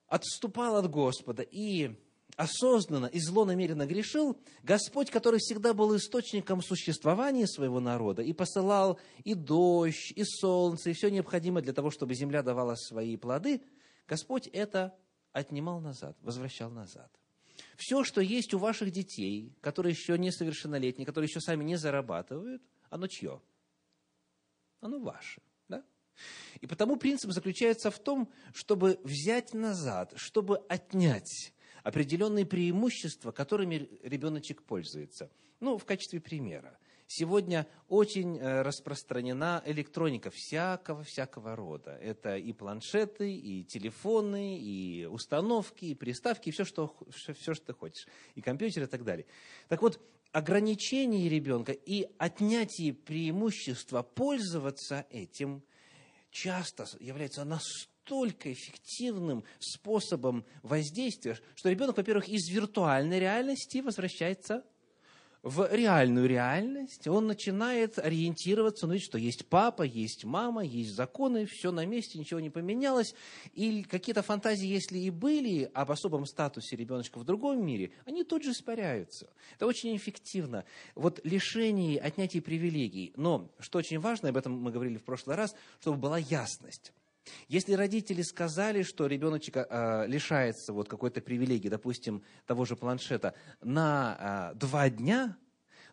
отступал 0.08 0.76
от 0.76 0.90
Господа 0.90 1.44
и 1.44 1.96
осознанно 2.40 3.08
и 3.08 3.20
злонамеренно 3.20 3.86
грешил, 3.86 4.40
Господь, 4.64 5.10
который 5.10 5.40
всегда 5.40 5.74
был 5.74 5.96
источником 5.96 6.62
существования 6.62 7.48
своего 7.48 7.82
народа 7.82 8.22
и 8.22 8.32
посылал 8.32 8.98
и 9.26 9.34
дождь, 9.34 10.14
и 10.16 10.24
солнце, 10.24 10.92
и 10.92 10.94
все 10.94 11.10
необходимое 11.10 11.62
для 11.62 11.74
того, 11.74 11.92
чтобы 11.92 12.14
земля 12.14 12.42
давала 12.42 12.76
свои 12.76 13.18
плоды, 13.18 13.62
Господь 14.08 14.48
это 14.48 14.96
отнимал 15.34 15.82
назад, 15.82 16.18
возвращал 16.22 16.72
назад. 16.72 17.12
Все, 17.80 18.04
что 18.04 18.20
есть 18.20 18.54
у 18.54 18.60
ваших 18.60 18.92
детей, 18.92 19.56
которые 19.62 19.94
еще 19.94 20.18
несовершеннолетние, 20.18 21.06
которые 21.06 21.30
еще 21.30 21.40
сами 21.40 21.64
не 21.64 21.78
зарабатывают, 21.78 22.62
оно 22.90 23.08
чье? 23.08 23.42
Оно 24.82 25.00
ваше. 25.00 25.42
Да? 25.70 25.86
И 26.60 26.68
потому 26.68 26.98
принцип 26.98 27.32
заключается 27.32 27.90
в 27.90 27.98
том, 27.98 28.30
чтобы 28.54 29.00
взять 29.06 29.54
назад, 29.54 30.12
чтобы 30.18 30.58
отнять 30.68 31.54
определенные 31.82 32.46
преимущества, 32.46 33.32
которыми 33.32 33.90
ребеночек 34.04 34.62
пользуется. 34.64 35.32
Ну, 35.62 35.78
в 35.78 35.86
качестве 35.86 36.20
примера– 36.20 36.78
Сегодня 37.12 37.66
очень 37.88 38.38
э, 38.38 38.62
распространена 38.62 39.64
электроника 39.66 40.30
всякого-всякого 40.30 41.56
рода. 41.56 41.98
Это 42.00 42.38
и 42.38 42.54
планшеты, 42.54 43.34
и 43.34 43.64
телефоны, 43.64 44.60
и 44.60 45.06
установки, 45.06 45.86
и 45.86 45.96
приставки, 45.96 46.50
и 46.50 46.52
все, 46.52 46.66
что, 46.66 46.96
все, 47.10 47.56
что 47.56 47.66
ты 47.66 47.74
хочешь, 47.74 48.06
и 48.36 48.42
компьютеры 48.42 48.86
и 48.86 48.90
так 48.90 49.04
далее. 49.04 49.26
Так 49.70 49.82
вот, 49.82 50.00
ограничение 50.34 51.28
ребенка 51.30 51.72
и 51.72 52.08
отнятие 52.20 52.94
преимущества 52.94 54.04
пользоваться 54.04 55.08
этим 55.10 55.64
часто 56.30 56.86
является 57.00 57.44
настолько 57.44 58.54
эффективным 58.54 59.44
способом 59.58 60.46
воздействия, 60.62 61.40
что 61.56 61.72
ребенок, 61.72 61.98
во-первых, 61.98 62.30
из 62.30 62.48
виртуальной 62.50 63.20
реальности 63.20 63.80
возвращается 63.80 64.64
в 65.42 65.74
реальную 65.74 66.28
реальность, 66.28 67.08
он 67.08 67.28
начинает 67.28 67.98
ориентироваться, 67.98 68.88
ну, 68.88 69.00
что 69.00 69.18
есть 69.18 69.46
папа, 69.46 69.84
есть 69.84 70.26
мама, 70.26 70.64
есть 70.64 70.92
законы, 70.92 71.46
все 71.46 71.72
на 71.72 71.86
месте, 71.86 72.20
ничего 72.20 72.40
не 72.40 72.50
поменялось. 72.50 73.16
И 73.54 73.84
какие-то 73.84 74.22
фантазии, 74.22 74.68
если 74.68 74.98
и 74.98 75.10
были 75.10 75.72
об 75.74 75.92
особом 75.92 76.26
статусе 76.26 76.76
ребеночка 76.76 77.20
в 77.20 77.24
другом 77.24 77.66
мире, 77.66 77.92
они 78.06 78.24
тут 78.24 78.44
же 78.44 78.52
испаряются. 78.52 79.30
Это 79.56 79.66
очень 79.66 79.96
эффективно. 79.96 80.66
Вот 80.96 81.22
лишение, 81.24 82.00
отнятие 82.00 82.42
привилегий. 82.42 83.14
Но, 83.16 83.50
что 83.60 83.80
очень 83.80 84.00
важно, 84.00 84.30
об 84.30 84.38
этом 84.38 84.60
мы 84.60 84.72
говорили 84.72 84.98
в 84.98 85.04
прошлый 85.04 85.38
раз, 85.38 85.56
чтобы 85.80 85.98
была 85.98 86.18
ясность. 86.18 86.92
Если 87.48 87.74
родители 87.74 88.22
сказали, 88.22 88.84
что 88.84 89.08
ребеночек 89.08 89.58
э, 89.58 90.08
лишается 90.08 90.74
вот 90.74 90.88
какой-то 90.88 91.22
привилегии, 91.22 91.70
допустим, 91.70 92.24
того 92.46 92.66
же 92.66 92.76
планшета, 92.76 93.34
на 93.62 94.52
э, 94.54 94.58
два 94.58 94.90
дня, 94.90 95.38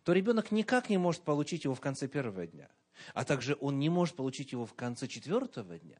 то 0.04 0.12
ребенок 0.12 0.52
никак 0.52 0.88
не 0.88 0.98
может 0.98 1.22
получить 1.22 1.64
его 1.64 1.74
в 1.74 1.80
конце 1.80 2.08
первого 2.08 2.46
дня. 2.46 2.68
А 3.12 3.24
также 3.24 3.56
он 3.60 3.78
не 3.78 3.88
может 3.88 4.16
получить 4.16 4.52
его 4.52 4.64
в 4.64 4.74
конце 4.74 5.06
четвертого 5.06 5.78
дня. 5.78 5.98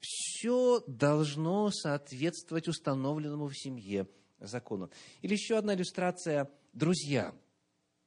Все 0.00 0.80
должно 0.86 1.70
соответствовать 1.70 2.68
установленному 2.68 3.48
в 3.48 3.56
семье 3.56 4.06
закону. 4.38 4.90
Или 5.22 5.34
еще 5.34 5.56
одна 5.56 5.74
иллюстрация. 5.74 6.50
Друзья. 6.72 7.34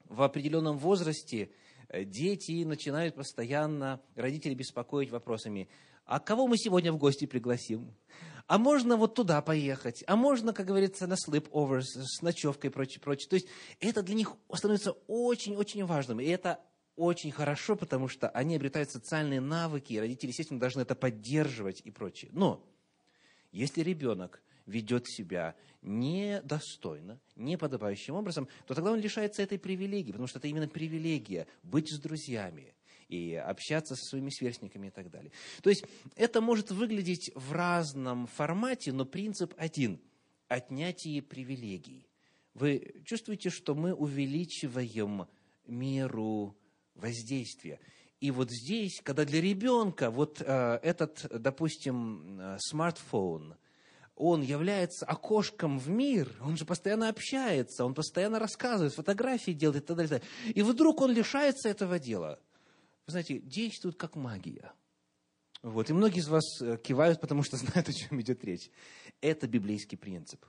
В 0.06 0.22
определенном 0.22 0.78
возрасте 0.78 1.52
э, 1.90 2.04
дети 2.04 2.64
начинают 2.64 3.16
постоянно 3.16 4.02
родители 4.16 4.54
беспокоить 4.54 5.10
вопросами, 5.10 5.68
а 6.08 6.20
кого 6.20 6.48
мы 6.48 6.58
сегодня 6.58 6.92
в 6.92 6.98
гости 6.98 7.26
пригласим? 7.26 7.94
А 8.48 8.58
можно 8.58 8.96
вот 8.96 9.14
туда 9.14 9.42
поехать? 9.42 10.04
А 10.08 10.16
можно, 10.16 10.54
как 10.54 10.66
говорится, 10.66 11.06
на 11.06 11.16
sleepover 11.16 11.82
с 11.82 12.22
ночевкой 12.22 12.70
и 12.70 12.74
прочее, 12.74 13.02
прочее. 13.02 13.30
То 13.30 13.36
есть 13.36 13.48
это 13.82 14.02
для 14.02 14.16
них 14.16 14.34
становится 14.54 14.94
очень-очень 15.08 15.84
важным. 15.86 16.22
И 16.22 16.26
это 16.26 16.62
очень 16.96 17.32
хорошо, 17.32 17.76
потому 17.76 18.08
что 18.08 18.30
они 18.30 18.56
обретают 18.56 18.90
социальные 18.90 19.42
навыки, 19.42 19.94
и 19.94 20.00
родители, 20.00 20.30
естественно, 20.30 20.62
должны 20.62 20.82
это 20.82 20.96
поддерживать 20.96 21.82
и 21.84 21.92
прочее. 21.92 22.32
Но 22.34 22.66
если 23.52 23.82
ребенок 23.82 24.42
ведет 24.66 25.08
себя 25.08 25.56
недостойно, 25.82 27.20
неподобающим 27.36 28.16
образом, 28.16 28.48
то 28.66 28.74
тогда 28.74 28.92
он 28.92 29.00
лишается 29.00 29.42
этой 29.42 29.60
привилегии, 29.60 30.12
потому 30.12 30.28
что 30.28 30.40
это 30.40 30.48
именно 30.48 30.70
привилегия 30.70 31.48
быть 31.64 31.94
с 31.94 32.00
друзьями, 32.00 32.74
и 33.10 33.36
общаться 33.36 33.96
со 33.96 34.06
своими 34.06 34.30
сверстниками 34.30 34.88
и 34.88 34.92
так 34.92 35.10
далее. 35.10 35.32
То 35.62 35.70
есть 35.70 35.86
это 36.16 36.42
может 36.42 36.72
выглядеть 36.72 37.32
в 37.36 37.52
разном 37.54 38.28
формате, 38.28 38.92
но 38.92 39.06
принцип 39.06 39.54
один– 39.58 40.02
отнятие 40.48 41.22
привилегий. 41.22 42.08
Вы 42.54 43.02
чувствуете, 43.06 43.50
что 43.50 43.76
мы 43.76 43.94
увеличиваем 43.94 45.28
меру 45.68 46.58
воздействия. 46.96 47.80
И 48.20 48.32
вот 48.32 48.50
здесь, 48.50 49.00
когда 49.04 49.26
для 49.26 49.42
ребенка 49.42 50.10
вот 50.10 50.42
э, 50.42 50.80
этот, 50.82 51.28
допустим, 51.30 52.40
э, 52.40 52.58
смартфон, 52.60 53.56
он 54.16 54.42
является 54.42 55.06
окошком 55.06 55.78
в 55.78 55.90
мир, 55.90 56.28
он 56.42 56.58
же 56.58 56.66
постоянно 56.66 57.10
общается, 57.10 57.86
он 57.86 57.94
постоянно 57.94 58.40
рассказывает, 58.40 58.96
фотографии 58.96 59.52
делает 59.52 59.84
и 59.84 59.88
так 59.88 59.98
далее. 59.98 60.24
И 60.48 60.64
вдруг 60.64 61.02
он 61.02 61.12
лишается 61.12 61.70
этого 61.70 62.00
дела 62.00 62.40
знаете, 63.08 63.40
действует 63.40 63.96
как 63.96 64.16
магия. 64.16 64.72
Вот. 65.62 65.90
И 65.90 65.94
многие 65.94 66.20
из 66.20 66.28
вас 66.28 66.62
э, 66.62 66.78
кивают, 66.78 67.20
потому 67.20 67.44
что 67.44 67.58
знают, 67.58 67.90
о 67.90 67.94
чем 67.94 68.22
идет 68.22 68.44
речь. 68.44 68.70
Это 69.22 69.48
библейский 69.48 69.98
принцип. 69.98 70.46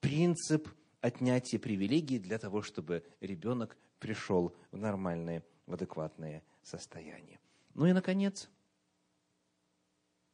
Принцип 0.00 0.68
отнятия 1.00 1.58
привилегий 1.58 2.18
для 2.18 2.38
того, 2.38 2.62
чтобы 2.62 3.04
ребенок 3.20 3.76
пришел 3.98 4.54
в 4.70 4.76
нормальное, 4.76 5.42
в 5.66 5.74
адекватное 5.74 6.42
состояние. 6.62 7.40
Ну 7.74 7.86
и, 7.86 7.92
наконец, 7.92 8.48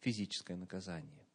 физическое 0.00 0.56
наказание. 0.56 1.26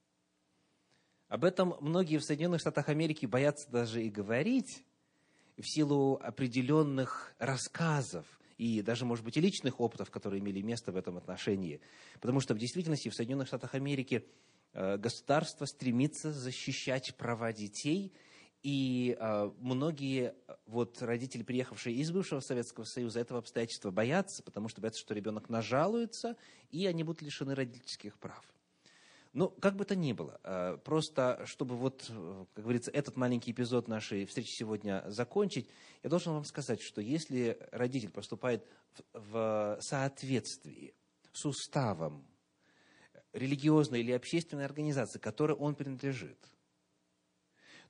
Об 1.28 1.44
этом 1.44 1.76
многие 1.82 2.18
в 2.18 2.24
Соединенных 2.24 2.62
Штатах 2.62 2.90
Америки 2.90 3.26
боятся 3.26 3.70
даже 3.72 4.04
и 4.04 4.10
говорить 4.10 4.86
в 5.58 5.64
силу 5.64 6.20
определенных 6.22 7.34
рассказов 7.40 8.26
и 8.58 8.82
даже, 8.82 9.06
может 9.06 9.26
быть, 9.26 9.38
и 9.38 9.42
личных 9.42 9.80
опытов, 9.80 10.12
которые 10.12 10.40
имели 10.42 10.62
место 10.62 10.92
в 10.92 10.98
этом 10.98 11.18
отношении. 11.18 11.82
Потому 12.22 12.40
что 12.40 12.54
в 12.54 12.58
действительности 12.58 13.10
в 13.10 13.16
Соединенных 13.16 13.48
Штатах 13.48 13.76
Америки 13.76 14.26
э, 14.74 14.98
государство 14.98 15.66
стремится 15.66 16.32
защищать 16.32 17.16
права 17.16 17.52
детей, 17.54 18.14
и 18.64 19.16
э, 19.20 19.52
многие 19.60 20.34
вот, 20.66 21.00
родители, 21.02 21.44
приехавшие 21.44 21.96
из 21.98 22.12
бывшего 22.12 22.40
Советского 22.40 22.86
Союза, 22.86 23.20
этого 23.20 23.40
обстоятельства 23.40 23.92
боятся, 23.92 24.42
потому 24.42 24.70
что 24.70 24.82
боятся, 24.82 25.02
что 25.02 25.14
ребенок 25.14 25.50
нажалуется, 25.50 26.36
и 26.72 26.88
они 26.88 27.04
будут 27.04 27.22
лишены 27.22 27.54
родительских 27.54 28.18
прав. 28.18 28.44
Ну, 29.36 29.50
как 29.50 29.76
бы 29.76 29.84
то 29.84 29.98
ни 29.98 30.14
было, 30.14 30.40
э, 30.46 30.78
просто 30.86 31.42
чтобы 31.46 31.76
вот, 31.76 32.06
э, 32.08 32.46
как 32.54 32.64
говорится, 32.64 32.90
этот 32.92 33.18
маленький 33.18 33.52
эпизод 33.52 33.90
нашей 33.90 34.26
встречи 34.26 34.52
сегодня 34.52 35.04
закончить, 35.08 35.70
я 36.04 36.10
должен 36.10 36.32
вам 36.32 36.46
сказать, 36.46 36.82
что 36.82 37.02
если 37.02 37.60
родитель 37.74 38.12
поступает 38.12 38.66
в 39.12 39.78
соответствии 39.82 40.96
с 41.34 41.46
уставом 41.46 42.26
религиозной 43.34 44.00
или 44.00 44.14
общественной 44.14 44.64
организации, 44.64 45.20
которой 45.20 45.58
он 45.58 45.76
принадлежит, 45.76 46.40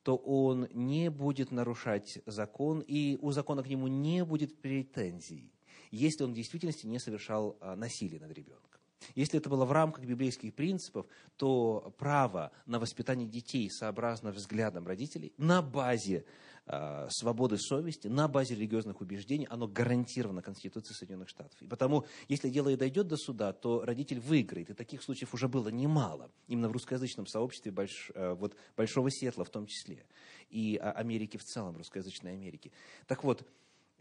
то 0.02 0.16
он 0.16 0.68
не 0.72 1.12
будет 1.12 1.52
нарушать 1.52 2.24
закон, 2.26 2.80
и 2.80 3.20
у 3.22 3.30
закона 3.30 3.62
к 3.62 3.68
нему 3.68 3.86
не 3.88 4.26
будет 4.26 4.60
претензий, 4.62 5.54
если 5.92 6.24
он 6.24 6.32
в 6.32 6.36
действительности 6.36 6.88
не 6.88 6.98
совершал 6.98 7.56
а, 7.62 7.76
насилие 7.76 8.20
над 8.20 8.32
ребенком. 8.32 8.75
Если 9.14 9.40
это 9.40 9.50
было 9.50 9.66
в 9.66 9.72
рамках 9.72 10.06
библейских 10.06 10.54
принципов, 10.54 11.06
то 11.38 11.94
право 11.98 12.52
на 12.66 12.80
воспитание 12.80 13.28
детей 13.28 13.70
сообразно 13.70 14.32
взглядам 14.32 14.88
родителей 14.88 15.34
на 15.38 15.62
базе 15.62 16.26
э, 16.66 17.08
свободы 17.10 17.58
совести, 17.58 18.08
на 18.08 18.28
базе 18.28 18.56
религиозных 18.56 19.02
убеждений, 19.02 19.48
оно 19.50 19.68
гарантировано 19.68 20.42
Конституцией 20.42 20.96
Соединенных 20.96 21.30
Штатов. 21.30 21.62
И 21.62 21.68
потому, 21.68 22.06
если 22.28 22.50
дело 22.50 22.70
и 22.70 22.76
дойдет 22.76 23.08
до 23.08 23.18
суда, 23.18 23.54
то 23.54 23.84
родитель 23.86 24.20
выиграет. 24.20 24.70
И 24.70 24.74
таких 24.74 25.04
случаев 25.04 25.34
уже 25.34 25.48
было 25.48 25.70
немало. 25.70 26.32
Именно 26.48 26.70
в 26.70 26.72
русскоязычном 26.72 27.28
сообществе 27.28 27.72
больш, 27.72 28.12
э, 28.16 28.34
вот, 28.34 28.56
Большого 28.76 29.12
Сетла 29.12 29.44
в 29.44 29.50
том 29.50 29.68
числе. 29.68 30.06
И 30.50 30.78
Америки 30.78 31.38
в 31.38 31.44
целом, 31.44 31.78
русскоязычной 31.78 32.34
Америки. 32.34 32.72
Так 33.08 33.24
вот, 33.24 33.48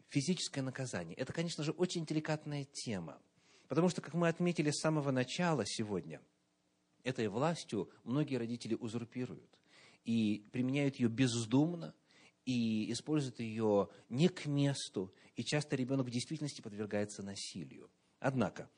физическое 0.09 0.63
наказание– 0.63 1.17
это, 1.17 1.33
конечно 1.33 1.65
же, 1.65 1.73
очень 1.73 2.07
деликатная 2.07 2.65
тема. 2.65 3.19
Потому 3.69 3.89
что, 3.89 4.01
как 4.01 4.15
мы 4.15 4.29
отметили 4.29 4.71
с 4.71 4.81
самого 4.81 5.11
начала 5.11 5.65
сегодня, 5.67 6.21
этой 7.03 7.29
властью 7.29 7.91
многие 8.03 8.37
родители 8.37 8.75
узурпируют 8.75 9.51
и 10.05 10.47
применяют 10.53 10.97
ее 10.97 11.09
бездумно, 11.09 11.95
и 12.45 12.93
используют 12.93 13.41
ее 13.41 13.89
не 14.11 14.29
к 14.29 14.47
месту, 14.47 15.15
и 15.35 15.43
часто 15.43 15.77
ребенок 15.77 16.07
в 16.07 16.11
действительности 16.11 16.61
подвергается 16.61 17.23
насилию. 17.23 17.91
Однако, 18.21 18.69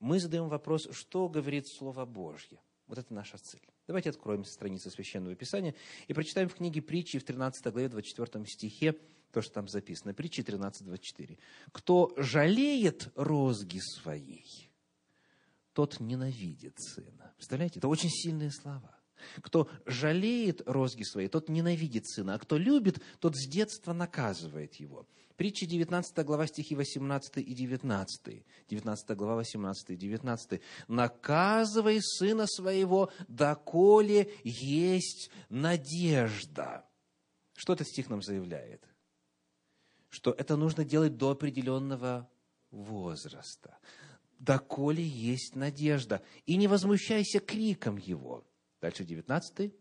мы 0.00 0.18
задаем 0.18 0.48
вопрос, 0.48 0.88
что 0.90 1.28
говорит 1.28 1.68
Слово 1.68 2.04
Божье. 2.04 2.58
Вот 2.88 2.98
это 2.98 3.14
наша 3.14 3.38
цель. 3.38 3.62
Давайте 3.86 4.10
откроем 4.10 4.44
страницу 4.44 4.90
Священного 4.90 5.36
Писания 5.36 5.74
и 6.08 6.12
прочитаем 6.12 6.48
в 6.48 6.54
книге 6.54 6.82
притчи 6.82 7.18
в 7.18 7.24
13 7.24 7.64
главе 7.72 7.88
24 7.88 8.44
стихе 8.46 8.98
то, 9.32 9.40
что 9.42 9.54
там 9.54 9.68
записано. 9.68 10.14
Притча 10.14 10.42
13.24. 10.42 11.38
«Кто 11.72 12.12
жалеет 12.16 13.10
розги 13.14 13.80
своей, 13.80 14.70
тот 15.72 16.00
ненавидит 16.00 16.78
сына». 16.78 17.32
Представляете, 17.36 17.78
это 17.78 17.88
очень 17.88 18.10
сильные 18.10 18.50
слова. 18.50 18.98
Кто 19.40 19.68
жалеет 19.86 20.62
розги 20.66 21.04
свои, 21.04 21.28
тот 21.28 21.48
ненавидит 21.48 22.08
сына, 22.08 22.34
а 22.34 22.38
кто 22.38 22.58
любит, 22.58 23.00
тот 23.20 23.36
с 23.36 23.48
детства 23.48 23.92
наказывает 23.92 24.74
его. 24.74 25.06
Притча 25.36 25.64
19 25.64 26.24
глава 26.26 26.46
стихи 26.46 26.74
18 26.74 27.38
и 27.38 27.54
19. 27.54 28.44
19 28.68 29.16
глава 29.16 29.36
18 29.36 29.90
и 29.90 29.96
19. 29.96 30.60
«Наказывай 30.88 32.00
сына 32.02 32.46
своего, 32.46 33.10
доколе 33.28 34.30
есть 34.44 35.30
надежда». 35.48 36.84
Что 37.54 37.74
этот 37.74 37.86
стих 37.86 38.10
нам 38.10 38.22
заявляет? 38.22 38.91
Что 40.12 40.32
это 40.32 40.56
нужно 40.56 40.84
делать 40.84 41.16
до 41.16 41.30
определенного 41.30 42.28
возраста, 42.70 43.78
доколе 44.38 45.02
есть 45.02 45.56
надежда. 45.56 46.22
И 46.44 46.56
не 46.56 46.68
возмущайся 46.68 47.40
криком 47.40 47.96
его. 47.96 48.46
Дальше 48.82 49.04
19. 49.04 49.72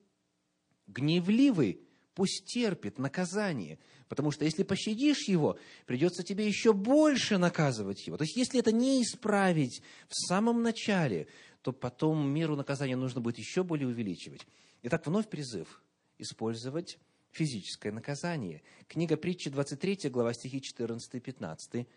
Гневливый 0.88 1.82
пусть 2.14 2.46
терпит 2.46 2.98
наказание, 2.98 3.78
потому 4.08 4.32
что 4.32 4.46
если 4.46 4.64
пощадишь 4.64 5.28
его, 5.28 5.60
придется 5.86 6.24
тебе 6.24 6.48
еще 6.48 6.72
больше 6.72 7.38
наказывать 7.38 8.08
его. 8.08 8.16
То 8.16 8.24
есть, 8.24 8.38
если 8.38 8.62
это 8.62 8.72
не 8.72 9.04
исправить 9.04 9.82
в 10.08 10.16
самом 10.16 10.64
начале, 10.64 11.28
то 11.62 11.74
потом 11.74 12.26
меру 12.30 12.56
наказания 12.56 12.96
нужно 12.96 13.20
будет 13.20 13.38
еще 13.38 13.64
более 13.64 13.90
увеличивать. 13.90 14.48
Итак, 14.84 15.06
вновь 15.06 15.28
призыв 15.28 15.84
использовать 16.18 17.00
физическое 17.32 17.92
наказание. 17.92 18.62
Книга 18.88 19.18
притчи 19.18 19.50
23, 19.50 20.10
глава 20.10 20.34
стихи 20.34 20.62
14 20.62 21.16
и 21.16 21.20
15. 21.20 21.88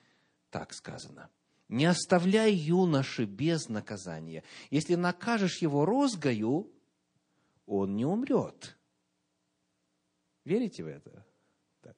Так 0.51 0.73
сказано. 0.73 1.31
«Не 1.69 1.87
оставляй 1.87 2.53
юноши 2.53 3.25
без 3.25 3.69
наказания. 3.69 4.45
Если 4.71 4.95
накажешь 4.95 5.63
его 5.63 5.85
розгою, 5.85 6.71
он 7.67 7.97
не 7.97 8.05
умрет». 8.05 8.77
Верите 10.45 10.85
в 10.85 10.89
это? 10.89 11.27
Так. 11.81 11.97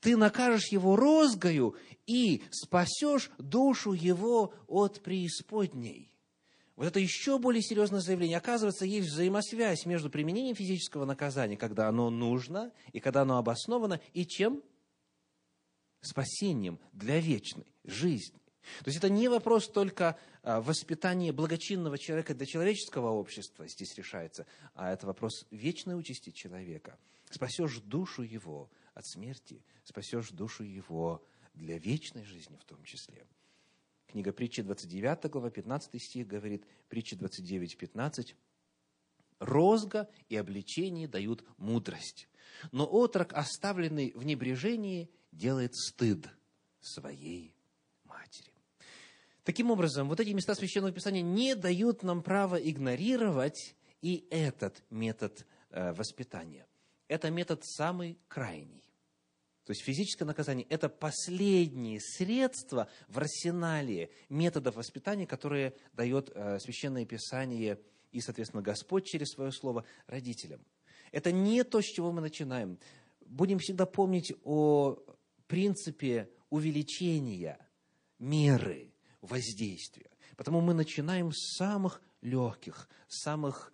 Ты 0.00 0.16
накажешь 0.16 0.68
его 0.72 0.96
розгою 0.96 1.76
и 2.06 2.42
спасешь 2.50 3.30
душу 3.38 3.92
его 3.92 4.54
от 4.66 5.02
преисподней. 5.02 6.13
Вот 6.76 6.86
это 6.86 6.98
еще 6.98 7.38
более 7.38 7.62
серьезное 7.62 8.00
заявление. 8.00 8.38
Оказывается, 8.38 8.84
есть 8.84 9.08
взаимосвязь 9.08 9.86
между 9.86 10.10
применением 10.10 10.56
физического 10.56 11.04
наказания, 11.04 11.56
когда 11.56 11.88
оно 11.88 12.10
нужно, 12.10 12.72
и 12.92 12.98
когда 12.98 13.22
оно 13.22 13.38
обосновано, 13.38 14.00
и 14.12 14.26
чем? 14.26 14.62
Спасением 16.00 16.80
для 16.92 17.20
вечной 17.20 17.66
жизни. 17.84 18.40
То 18.80 18.86
есть 18.86 18.98
это 18.98 19.08
не 19.08 19.28
вопрос 19.28 19.68
только 19.68 20.18
а, 20.42 20.60
воспитания 20.60 21.32
благочинного 21.32 21.98
человека 21.98 22.34
для 22.34 22.46
человеческого 22.46 23.10
общества 23.10 23.68
здесь 23.68 23.94
решается, 23.94 24.46
а 24.74 24.90
это 24.90 25.06
вопрос 25.06 25.46
вечной 25.50 25.98
участи 25.98 26.30
человека. 26.30 26.98
Спасешь 27.30 27.78
душу 27.80 28.22
его 28.22 28.70
от 28.94 29.06
смерти, 29.06 29.62
спасешь 29.84 30.30
душу 30.30 30.64
его 30.64 31.22
для 31.52 31.78
вечной 31.78 32.24
жизни 32.24 32.56
в 32.56 32.64
том 32.64 32.82
числе. 32.84 33.26
Книга 34.14 34.32
притчи 34.32 34.62
29 34.62 35.28
глава, 35.28 35.50
15 35.50 36.00
стих 36.00 36.28
говорит, 36.28 36.64
притча 36.88 37.16
29, 37.16 37.76
15. 37.76 38.36
«Розга 39.40 40.08
и 40.28 40.36
обличение 40.36 41.08
дают 41.08 41.44
мудрость, 41.56 42.28
но 42.70 42.86
отрок, 42.86 43.32
оставленный 43.32 44.12
в 44.14 44.24
небрежении, 44.24 45.10
делает 45.32 45.74
стыд 45.74 46.28
своей 46.80 47.56
матери». 48.04 48.52
Таким 49.42 49.72
образом, 49.72 50.08
вот 50.08 50.20
эти 50.20 50.30
места 50.30 50.54
Священного 50.54 50.92
Писания 50.92 51.22
не 51.22 51.56
дают 51.56 52.04
нам 52.04 52.22
права 52.22 52.54
игнорировать 52.54 53.74
и 54.00 54.28
этот 54.30 54.84
метод 54.90 55.44
э, 55.70 55.92
воспитания. 55.92 56.68
Это 57.08 57.32
метод 57.32 57.64
самый 57.64 58.16
крайний. 58.28 58.83
То 59.64 59.70
есть 59.70 59.82
физическое 59.82 60.26
наказание– 60.26 60.66
это 60.68 60.88
последнее 60.90 61.98
средство 62.00 62.88
в 63.08 63.18
арсенале 63.18 64.10
методов 64.28 64.76
воспитания, 64.76 65.26
которые 65.26 65.74
дает 65.94 66.30
э, 66.34 66.58
Священное 66.60 67.06
Писание 67.06 67.80
и, 68.12 68.20
соответственно, 68.20 68.62
Господь 68.62 69.06
через 69.06 69.28
свое 69.28 69.52
слово 69.52 69.84
родителям. 70.06 70.60
Это 71.12 71.32
не 71.32 71.64
то, 71.64 71.80
с 71.80 71.86
чего 71.86 72.12
мы 72.12 72.20
начинаем. 72.20 72.78
Будем 73.24 73.58
всегда 73.58 73.86
помнить 73.86 74.34
о 74.44 74.98
принципе 75.46 76.28
увеличения 76.50 77.58
меры 78.18 78.92
воздействия. 79.22 80.10
Потому 80.36 80.60
мы 80.60 80.74
начинаем 80.74 81.32
с 81.32 81.56
самых 81.56 82.02
легких, 82.20 82.88
самых 83.08 83.72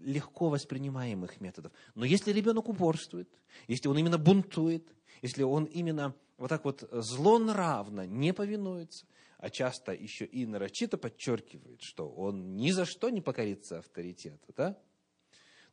легко 0.00 0.50
воспринимаемых 0.50 1.40
методов. 1.40 1.72
Но 1.94 2.04
если 2.04 2.32
ребенок 2.32 2.68
упорствует, 2.68 3.30
если 3.68 3.88
он 3.88 3.98
именно 3.98 4.18
бунтует, 4.18 4.92
если 5.22 5.42
он 5.42 5.64
именно 5.64 6.14
вот 6.36 6.48
так 6.48 6.64
вот 6.64 6.86
злонравно 6.90 8.06
не 8.06 8.34
повинуется, 8.34 9.06
а 9.38 9.50
часто 9.50 9.92
еще 9.92 10.24
и 10.24 10.44
нарочито 10.46 10.98
подчеркивает, 10.98 11.80
что 11.82 12.08
он 12.08 12.56
ни 12.56 12.70
за 12.70 12.84
что 12.84 13.10
не 13.10 13.20
покорится 13.20 13.78
авторитету, 13.78 14.52
да, 14.56 14.78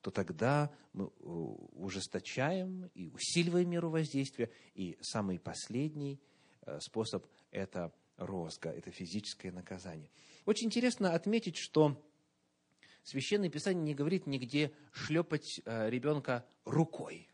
то 0.02 0.12
тогда 0.12 0.72
мы 0.94 1.06
э, 1.06 1.10
ужесточаем 1.20 2.90
и 2.96 3.10
усиливаем 3.10 3.70
меру 3.70 3.90
воздействия. 3.90 4.50
И 4.74 4.98
самый 5.02 5.40
последний 5.40 6.22
э, 6.62 6.80
способ– 6.80 7.26
это 7.52 7.94
розга, 8.18 8.70
это 8.70 8.92
физическое 8.92 9.52
наказание. 9.52 10.10
Очень 10.46 10.68
интересно 10.68 11.14
отметить, 11.14 11.58
что 11.58 12.02
Священное 13.04 13.50
Писание 13.50 13.84
не 13.84 13.96
говорит 13.96 14.28
нигде 14.28 14.72
шлепать 14.92 15.62
э, 15.66 15.90
ребенка 15.90 16.46
рукой. 16.66 17.28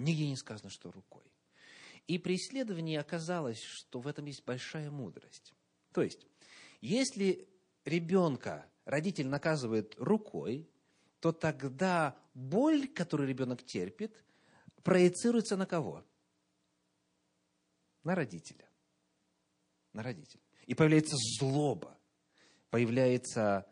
Нигде 0.00 0.28
не 0.28 0.36
сказано, 0.36 0.70
что 0.70 0.90
рукой. 0.90 1.24
И 2.06 2.18
при 2.18 2.36
исследовании 2.36 2.96
оказалось, 2.96 3.60
что 3.60 4.00
в 4.00 4.06
этом 4.06 4.24
есть 4.24 4.44
большая 4.44 4.90
мудрость. 4.90 5.52
То 5.92 6.02
есть, 6.02 6.26
если 6.80 7.48
ребенка 7.84 8.66
родитель 8.84 9.28
наказывает 9.28 9.94
рукой, 9.98 10.68
то 11.20 11.32
тогда 11.32 12.16
боль, 12.34 12.88
которую 12.88 13.28
ребенок 13.28 13.62
терпит, 13.62 14.24
проецируется 14.82 15.56
на 15.56 15.66
кого? 15.66 16.04
На 18.02 18.14
родителя. 18.14 18.68
На 19.92 20.02
родителя. 20.02 20.40
И 20.66 20.74
появляется 20.74 21.16
злоба, 21.38 21.98
появляется 22.70 23.66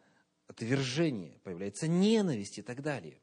отвержение, 0.47 1.39
появляется 1.41 1.89
ненависть 1.89 2.59
и 2.59 2.63
так 2.63 2.83
далее. 2.83 3.21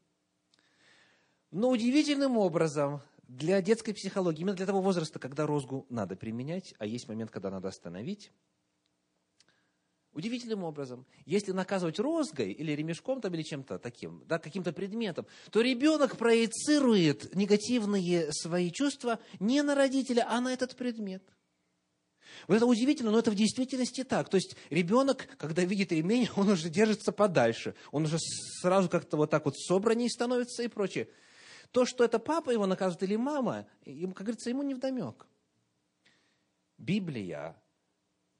Но 1.50 1.70
удивительным 1.70 2.36
образом 2.36 3.00
для 3.28 3.60
детской 3.62 3.92
психологии, 3.92 4.40
именно 4.40 4.56
для 4.56 4.66
того 4.66 4.80
возраста, 4.80 5.18
когда 5.18 5.46
розгу 5.46 5.86
надо 5.88 6.16
применять, 6.16 6.74
а 6.78 6.86
есть 6.86 7.08
момент, 7.08 7.30
когда 7.30 7.50
надо 7.50 7.68
остановить, 7.68 8.32
удивительным 10.16 10.64
образом, 10.64 11.06
если 11.26 11.52
наказывать 11.52 11.98
розгой 11.98 12.50
или 12.50 12.72
ремешком 12.72 13.20
там, 13.20 13.34
или 13.34 13.42
чем-то 13.42 13.78
таким, 13.78 14.24
да, 14.26 14.38
каким-то 14.38 14.72
предметом, 14.72 15.26
то 15.50 15.60
ребенок 15.60 16.16
проецирует 16.16 17.34
негативные 17.34 18.32
свои 18.32 18.70
чувства 18.70 19.18
не 19.38 19.62
на 19.62 19.74
родителя, 19.74 20.26
а 20.28 20.40
на 20.40 20.52
этот 20.52 20.74
предмет. 20.74 21.22
Вот 22.48 22.56
это 22.56 22.66
удивительно, 22.66 23.10
но 23.10 23.18
это 23.18 23.30
в 23.30 23.34
действительности 23.34 24.04
так. 24.04 24.28
То 24.28 24.36
есть 24.36 24.56
ребенок, 24.70 25.28
когда 25.36 25.62
видит 25.64 25.92
ремень, 25.92 26.28
он 26.36 26.48
уже 26.48 26.70
держится 26.70 27.12
подальше. 27.12 27.74
Он 27.92 28.04
уже 28.04 28.18
сразу 28.60 28.88
как-то 28.88 29.16
вот 29.16 29.30
так 29.30 29.44
вот 29.44 29.56
собранней 29.56 30.08
становится 30.08 30.62
и 30.62 30.68
прочее. 30.68 31.08
То, 31.76 31.84
что 31.84 32.04
это 32.04 32.18
папа 32.18 32.48
его 32.48 32.64
наказывает 32.64 33.02
или 33.02 33.16
мама, 33.16 33.66
им, 33.84 34.12
как 34.12 34.28
говорится, 34.28 34.48
ему 34.48 34.62
не 34.62 34.72
вдомек. 34.72 35.26
Библия, 36.78 37.54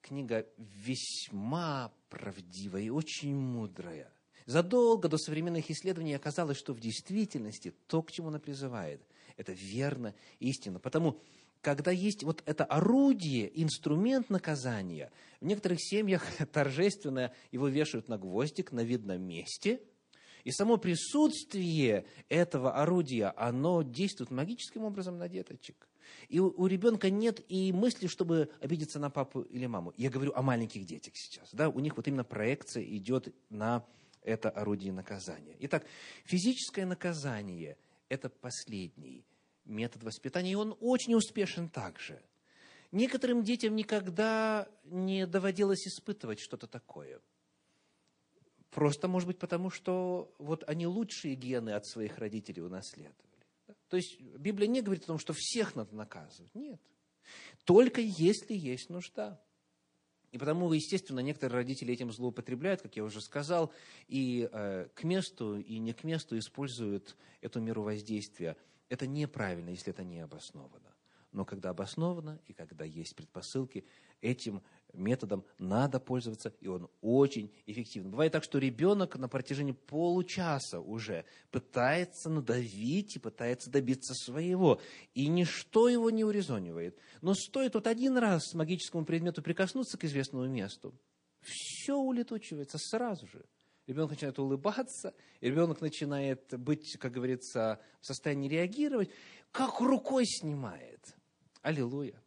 книга 0.01 0.47
весьма 0.57 1.93
правдивая 2.09 2.81
и 2.81 2.89
очень 2.89 3.35
мудрая. 3.35 4.11
Задолго 4.47 5.11
до 5.11 5.19
современных 5.19 5.71
исследований 5.71 6.15
оказалось, 6.15 6.57
что 6.57 6.73
в 6.73 6.81
действительности 6.81 7.75
то, 7.89 8.03
к 8.03 8.11
чему 8.11 8.29
она 8.29 8.39
призывает, 8.39 9.03
это 9.37 9.53
верно, 9.53 10.15
истинно. 10.39 10.81
Потому, 10.81 11.21
когда 11.61 11.91
есть 11.91 12.23
вот 12.23 12.43
это 12.47 12.65
орудие, 12.65 13.51
инструмент 13.63 14.31
наказания, 14.31 15.13
в 15.43 15.45
некоторых 15.45 15.83
семьях 15.83 16.25
торжественно 16.53 17.35
его 17.53 17.69
вешают 17.69 18.09
на 18.09 18.17
гвоздик 18.17 18.73
на 18.73 18.81
видном 18.81 19.21
месте– 19.21 19.83
и 20.47 20.53
само 20.53 20.77
присутствие 20.77 22.05
этого 22.29 22.81
орудия, 22.81 23.35
оно 23.37 23.83
действует 23.83 24.31
магическим 24.31 24.85
образом 24.85 25.19
на 25.19 25.29
деточек. 25.29 25.89
И 26.29 26.39
у, 26.39 26.55
у 26.57 26.69
ребенка 26.69 27.11
нет 27.11 27.45
и 27.49 27.73
мысли, 27.73 28.07
чтобы 28.07 28.49
обидеться 28.61 29.01
на 29.01 29.11
папу 29.11 29.41
или 29.41 29.67
маму. 29.67 29.93
Я 29.97 30.09
говорю 30.09 30.33
о 30.37 30.43
маленьких 30.43 30.87
детях 30.87 31.17
сейчас. 31.17 31.49
Да? 31.53 31.69
У 31.69 31.81
них 31.81 31.97
вот 31.97 32.07
именно 32.07 32.23
проекция 32.23 32.85
идет 32.85 33.35
на 33.51 33.85
это 34.23 34.49
орудие 34.49 34.93
наказания. 34.93 35.57
Итак, 35.59 35.85
физическое 36.25 36.87
наказание– 36.87 37.77
это 38.09 38.29
последний 38.29 39.25
метод 39.65 40.05
воспитания, 40.05 40.53
и 40.53 40.55
он 40.55 40.77
очень 40.81 41.17
успешен 41.17 41.69
также. 41.69 42.23
Некоторым 42.93 43.43
детям 43.43 43.75
никогда 43.75 44.69
не 44.85 45.27
доводилось 45.27 45.89
испытывать 45.89 46.39
что-то 46.39 46.69
такое– 46.69 47.21
Просто, 48.77 49.09
может 49.09 49.27
быть, 49.27 49.39
потому 49.39 49.71
что 49.71 50.31
вот 50.37 50.63
они 50.69 50.87
лучшие 50.87 51.35
гены 51.35 51.71
от 51.71 51.87
своих 51.87 52.19
родителей 52.19 52.61
унаследовали. 52.61 53.17
То 53.89 53.97
есть 53.97 54.21
Библия 54.21 54.69
не 54.69 54.83
говорит 54.83 55.05
о 55.05 55.07
том, 55.07 55.19
что 55.19 55.33
всех 55.33 55.77
надо 55.77 55.97
наказывать. 55.97 56.55
Нет. 56.55 56.79
Только 57.65 58.03
если 58.03 58.53
есть 58.53 58.91
нужда. 58.91 59.41
И 60.31 60.37
потому, 60.37 60.71
естественно, 60.75 61.21
некоторые 61.21 61.63
родители 61.63 61.95
этим 61.95 62.13
злоупотребляют, 62.13 62.83
как 62.83 62.97
я 62.97 63.05
уже 63.05 63.23
сказал, 63.23 63.73
и 64.09 64.47
э, 64.53 64.89
к 64.93 65.05
месту, 65.05 65.59
и 65.59 65.79
не 65.79 65.95
к 65.95 66.05
месту 66.05 66.39
используют 66.39 67.17
эту 67.41 67.63
меру 67.63 67.83
воздействия. 67.83 68.59
Это 68.91 69.07
неправильно, 69.07 69.71
если 69.71 69.91
это 69.91 70.05
не 70.05 70.21
обосновано. 70.21 70.93
Но 71.33 71.47
когда 71.47 71.71
обосновано 71.71 72.41
и 72.47 72.53
когда 72.53 72.85
есть 72.85 73.17
предпосылки, 73.17 73.87
этим 74.21 74.63
методом 74.97 75.45
надо 75.59 76.01
пользоваться, 76.01 76.53
и 76.61 76.67
он 76.69 76.89
очень 77.01 77.53
эффективен. 77.67 78.11
Бывает 78.11 78.33
так, 78.33 78.45
что 78.45 78.59
ребенок 78.59 79.17
на 79.17 79.29
протяжении 79.29 79.73
получаса 79.73 80.81
уже 80.81 81.25
пытается 81.51 82.31
надавить 82.31 83.17
и 83.17 83.19
пытается 83.19 83.71
добиться 83.71 84.15
своего, 84.15 84.81
и 85.15 85.29
ничто 85.29 85.89
его 85.89 86.11
не 86.11 86.25
урезонивает. 86.25 86.99
Но 87.23 87.35
стоит 87.35 87.75
вот 87.75 87.87
один 87.87 88.19
раз 88.19 88.55
магическому 88.55 89.05
предмету 89.05 89.43
прикоснуться 89.43 89.99
к 89.99 90.05
известному 90.05 90.47
месту, 90.47 90.95
все 91.43 91.97
улетучивается 91.97 92.79
сразу 92.79 93.27
же. 93.27 93.45
ребенок 93.87 94.11
начинает 94.11 94.39
улыбаться, 94.39 95.15
ребенок 95.41 95.81
начинает 95.81 96.59
быть, 96.59 96.97
как 96.99 97.13
говорится, 97.13 97.81
в 98.01 98.07
состоянии 98.07 98.49
реагировать, 98.49 99.11
как 99.53 99.81
рукой 99.81 100.27
снимает. 100.27 101.15
Аллилуйя. 101.63 102.21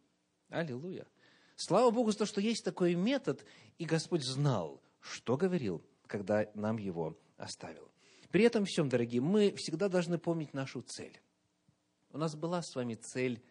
Аллилуйя. 0.48 1.06
Слава 1.62 1.90
Богу 1.90 2.10
за 2.10 2.16
то, 2.16 2.24
что 2.24 2.40
есть 2.40 2.64
такой 2.64 2.94
метод, 2.94 3.44
и 3.76 3.84
Господь 3.84 4.24
знал, 4.24 4.80
что 4.98 5.36
говорил, 5.36 5.84
когда 6.06 6.50
нам 6.54 6.78
его 6.78 7.18
оставил. 7.36 7.90
При 8.30 8.44
этом 8.44 8.64
всем, 8.64 8.88
дорогие, 8.88 9.20
мы 9.20 9.54
всегда 9.58 9.90
должны 9.90 10.16
помнить 10.16 10.54
нашу 10.54 10.80
цель. 10.80 11.20
У 12.12 12.16
нас 12.16 12.34
была 12.34 12.62
с 12.62 12.74
вами 12.74 12.94
цель, 12.94 13.42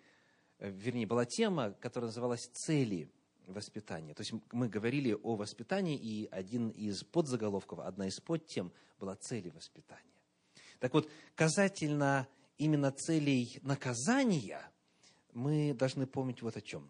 э, 0.58 0.72
вернее, 0.72 1.06
была 1.06 1.26
тема, 1.26 1.74
которая 1.80 2.08
называлась 2.08 2.50
«Цели 2.52 3.12
воспитания». 3.46 4.16
То 4.16 4.22
есть 4.22 4.34
мы 4.54 4.70
говорили 4.70 5.14
о 5.14 5.36
воспитании, 5.36 5.96
и 5.96 6.28
один 6.32 6.70
из 6.70 7.04
подзаголовков, 7.04 7.78
одна 7.78 8.08
из 8.08 8.20
подтем 8.20 8.72
была 9.00 9.18
«Цели 9.18 9.50
воспитания». 9.50 10.18
Так 10.80 10.96
вот, 10.96 11.08
касательно 11.36 12.28
именно 12.58 12.92
целей 12.92 13.60
наказания, 13.62 14.68
мы 15.32 15.76
должны 15.76 16.08
помнить 16.08 16.42
вот 16.42 16.58
о 16.58 16.62
чем. 16.62 16.90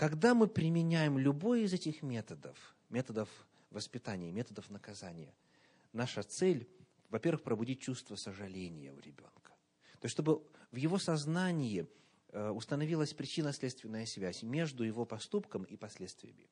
Когда 0.00 0.34
мы 0.34 0.48
применяем 0.48 1.18
любой 1.18 1.64
из 1.64 1.74
этих 1.74 2.02
методов, 2.02 2.56
методов 2.88 3.28
воспитания, 3.70 4.32
методов 4.32 4.70
наказания– 4.70 5.34
наша 5.92 6.22
цель, 6.22 6.66
во-первых, 7.10 7.42
пробудить 7.42 7.82
чувство 7.82 8.16
сожаления 8.16 8.94
у 8.94 9.00
ребенка. 9.00 9.52
То 10.00 10.06
есть, 10.06 10.14
чтобы 10.14 10.42
в 10.72 10.76
его 10.76 10.96
сознании 10.96 11.86
э, 12.30 12.48
установилась 12.48 13.12
причинно-следственная 13.12 14.06
связь 14.06 14.42
между 14.42 14.84
его 14.84 15.04
поступком 15.04 15.64
и 15.64 15.76
последствиями. 15.76 16.48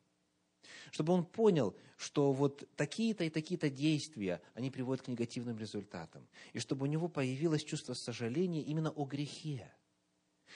Чтобы 0.91 1.15
он 1.15 1.25
понял, 1.25 1.75
что 1.97 2.35
вот 2.35 2.69
такие-то 2.77 3.25
и 3.25 3.31
такие-то 3.31 3.71
действия, 3.71 4.43
они 4.53 4.71
приводят 4.71 5.07
к 5.07 5.09
негативным 5.09 5.59
результатам. 5.59 6.29
И 6.53 6.59
чтобы 6.59 6.83
у 6.83 6.87
него 6.87 7.09
появилось 7.09 7.65
чувство 7.65 7.95
сожаления 7.95 8.61
именно 8.61 8.91
о 8.91 9.07
грехе. 9.07 9.73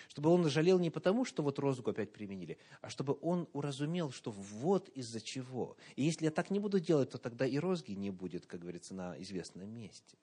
Чтобы 0.09 0.31
он 0.31 0.49
жалел 0.49 0.79
не 0.79 0.91
потому, 0.91 1.25
что 1.25 1.43
вот 1.43 1.59
розгу 1.59 1.91
опять 1.91 2.13
применили, 2.13 2.59
а 2.81 2.91
чтобы 2.91 3.17
он 3.21 3.49
уразумел, 3.53 4.11
что 4.11 4.31
вот 4.31 4.89
из-за 4.91 5.21
чего. 5.21 5.77
И 5.97 6.03
если 6.03 6.27
я 6.27 6.31
так 6.31 6.51
не 6.51 6.59
буду 6.59 6.81
делать, 6.81 7.11
то 7.11 7.19
тогда 7.19 7.47
и 7.47 7.59
розги 7.59 7.93
не 7.93 8.11
будет, 8.11 8.47
как 8.47 8.61
говорится, 8.61 8.95
на 8.95 9.21
известном 9.23 9.69
месте. 9.69 10.17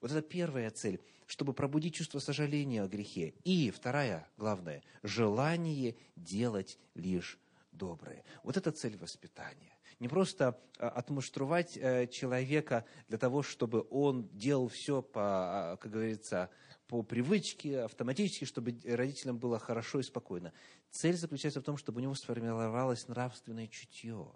Вот 0.00 0.10
это 0.10 0.22
первая 0.22 0.70
цель, 0.70 1.00
чтобы 1.26 1.52
пробудить 1.52 1.94
чувство 1.94 2.18
сожаления 2.18 2.82
о 2.82 2.88
грехе. 2.88 3.34
И 3.44 3.70
вторая, 3.70 4.28
главная, 4.36 4.82
желание 5.02 5.96
делать 6.16 6.78
лишь 6.94 7.38
доброе. 7.72 8.24
Вот 8.42 8.56
это 8.56 8.70
цель 8.72 8.96
воспитания. 8.96 9.74
Не 10.00 10.08
просто 10.08 10.60
а, 10.78 10.88
отмуштровать 10.88 11.76
э, 11.76 12.06
человека 12.08 12.84
для 13.08 13.16
того, 13.16 13.42
чтобы 13.42 13.86
он 13.90 14.28
делал 14.32 14.68
все 14.68 15.02
по, 15.02 15.22
а, 15.22 15.76
как 15.76 15.92
говорится, 15.92 16.50
по 16.86 17.02
привычке, 17.02 17.80
автоматически, 17.80 18.44
чтобы 18.44 18.78
родителям 18.84 19.38
было 19.38 19.58
хорошо 19.58 20.00
и 20.00 20.02
спокойно. 20.02 20.52
Цель 20.90 21.16
заключается 21.16 21.60
в 21.60 21.64
том, 21.64 21.76
чтобы 21.76 22.00
у 22.00 22.02
него 22.02 22.14
сформировалось 22.14 23.08
нравственное 23.08 23.66
чутье, 23.68 24.30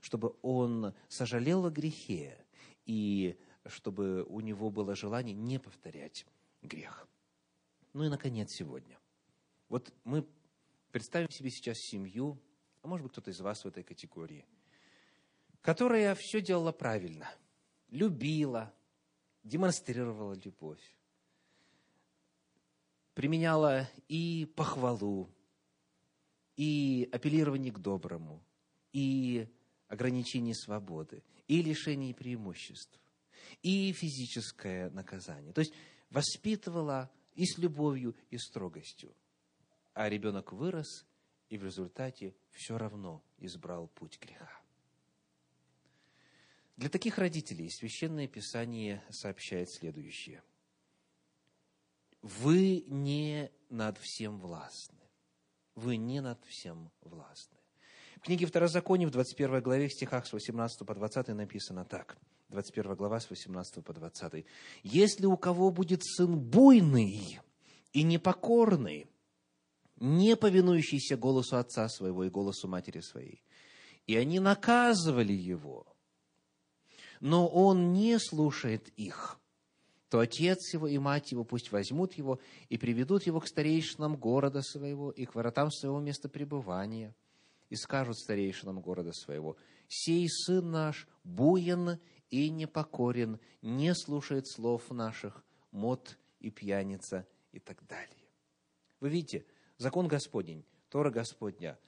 чтобы 0.00 0.34
он 0.42 0.94
сожалел 1.08 1.66
о 1.66 1.70
грехе 1.70 2.38
и 2.84 3.38
чтобы 3.64 4.24
у 4.24 4.40
него 4.40 4.70
было 4.70 4.94
желание 4.94 5.34
не 5.34 5.58
повторять 5.58 6.26
грех. 6.62 7.08
Ну 7.92 8.04
и, 8.04 8.08
наконец, 8.08 8.52
сегодня. 8.52 8.98
Вот 9.68 9.92
мы 10.04 10.26
представим 10.92 11.30
себе 11.30 11.50
сейчас 11.50 11.78
семью, 11.78 12.38
а 12.82 12.88
может 12.88 13.04
быть, 13.04 13.12
кто-то 13.12 13.30
из 13.30 13.40
вас 13.40 13.64
в 13.64 13.68
этой 13.68 13.82
категории, 13.82 14.44
которая 15.62 16.14
все 16.14 16.40
делала 16.40 16.72
правильно, 16.72 17.28
любила, 17.88 18.72
демонстрировала 19.42 20.34
любовь, 20.34 20.95
применяла 23.16 23.88
и 24.08 24.44
похвалу, 24.56 25.30
и 26.54 27.08
апеллирование 27.12 27.72
к 27.72 27.78
доброму, 27.78 28.44
и 28.92 29.48
ограничение 29.88 30.54
свободы, 30.54 31.22
и 31.48 31.62
лишение 31.62 32.14
преимуществ, 32.14 33.00
и 33.62 33.90
физическое 33.92 34.90
наказание. 34.90 35.54
То 35.54 35.60
есть 35.60 35.72
воспитывала 36.10 37.10
и 37.34 37.46
с 37.46 37.56
любовью, 37.56 38.14
и 38.28 38.36
строгостью. 38.36 39.14
А 39.94 40.10
ребенок 40.10 40.52
вырос, 40.52 41.06
и 41.48 41.56
в 41.56 41.64
результате 41.64 42.34
все 42.50 42.76
равно 42.76 43.24
избрал 43.38 43.88
путь 43.88 44.18
греха. 44.20 44.50
Для 46.76 46.90
таких 46.90 47.16
родителей 47.16 47.70
Священное 47.70 48.28
Писание 48.28 49.02
сообщает 49.08 49.70
следующее– 49.70 50.42
вы 52.26 52.84
не 52.88 53.50
над 53.70 53.98
всем 53.98 54.38
властны. 54.40 54.98
Вы 55.76 55.96
не 55.96 56.20
над 56.20 56.42
всем 56.44 56.90
властны. 57.02 57.58
В 58.16 58.20
книге 58.22 58.46
Второзакония 58.46 59.06
в 59.06 59.12
21 59.12 59.62
главе, 59.62 59.88
в 59.88 59.92
стихах 59.92 60.26
с 60.26 60.32
18 60.32 60.86
по 60.86 60.94
20 60.94 61.28
написано 61.28 61.84
так. 61.84 62.16
21 62.48 62.94
глава 62.96 63.20
с 63.20 63.30
18 63.30 63.84
по 63.84 63.92
20. 63.92 64.44
«Если 64.82 65.26
у 65.26 65.36
кого 65.36 65.70
будет 65.70 66.04
сын 66.04 66.36
буйный 66.38 67.40
и 67.92 68.02
непокорный, 68.02 69.06
не 69.96 70.36
повинующийся 70.36 71.16
голосу 71.16 71.56
отца 71.56 71.88
своего 71.88 72.24
и 72.24 72.30
голосу 72.30 72.66
матери 72.66 73.00
своей, 73.00 73.42
и 74.06 74.16
они 74.16 74.40
наказывали 74.40 75.32
его, 75.32 75.86
но 77.20 77.46
он 77.46 77.92
не 77.92 78.18
слушает 78.18 78.88
их, 78.96 79.38
то 80.08 80.20
отец 80.20 80.72
его 80.72 80.86
и 80.86 80.98
мать 80.98 81.32
его 81.32 81.44
пусть 81.44 81.72
возьмут 81.72 82.14
его 82.14 82.38
и 82.68 82.78
приведут 82.78 83.24
его 83.24 83.40
к 83.40 83.48
старейшинам 83.48 84.16
города 84.16 84.62
своего 84.62 85.10
и 85.10 85.24
к 85.24 85.34
воротам 85.34 85.70
своего 85.70 86.00
места 86.00 86.28
пребывания, 86.28 87.14
и 87.68 87.76
скажут 87.76 88.18
старейшинам 88.18 88.80
города 88.80 89.12
своего, 89.12 89.56
«Сей 89.88 90.28
сын 90.28 90.70
наш 90.70 91.08
буен 91.24 91.98
и 92.30 92.48
непокорен, 92.50 93.40
не 93.62 93.94
слушает 93.94 94.46
слов 94.46 94.90
наших, 94.90 95.44
мод 95.72 96.18
и 96.38 96.50
пьяница» 96.50 97.26
и 97.52 97.58
так 97.58 97.84
далее. 97.86 98.28
Вы 99.00 99.08
видите, 99.08 99.46
закон 99.78 100.08
Господень, 100.08 100.64
Тора 100.90 101.10
Господня 101.10 101.78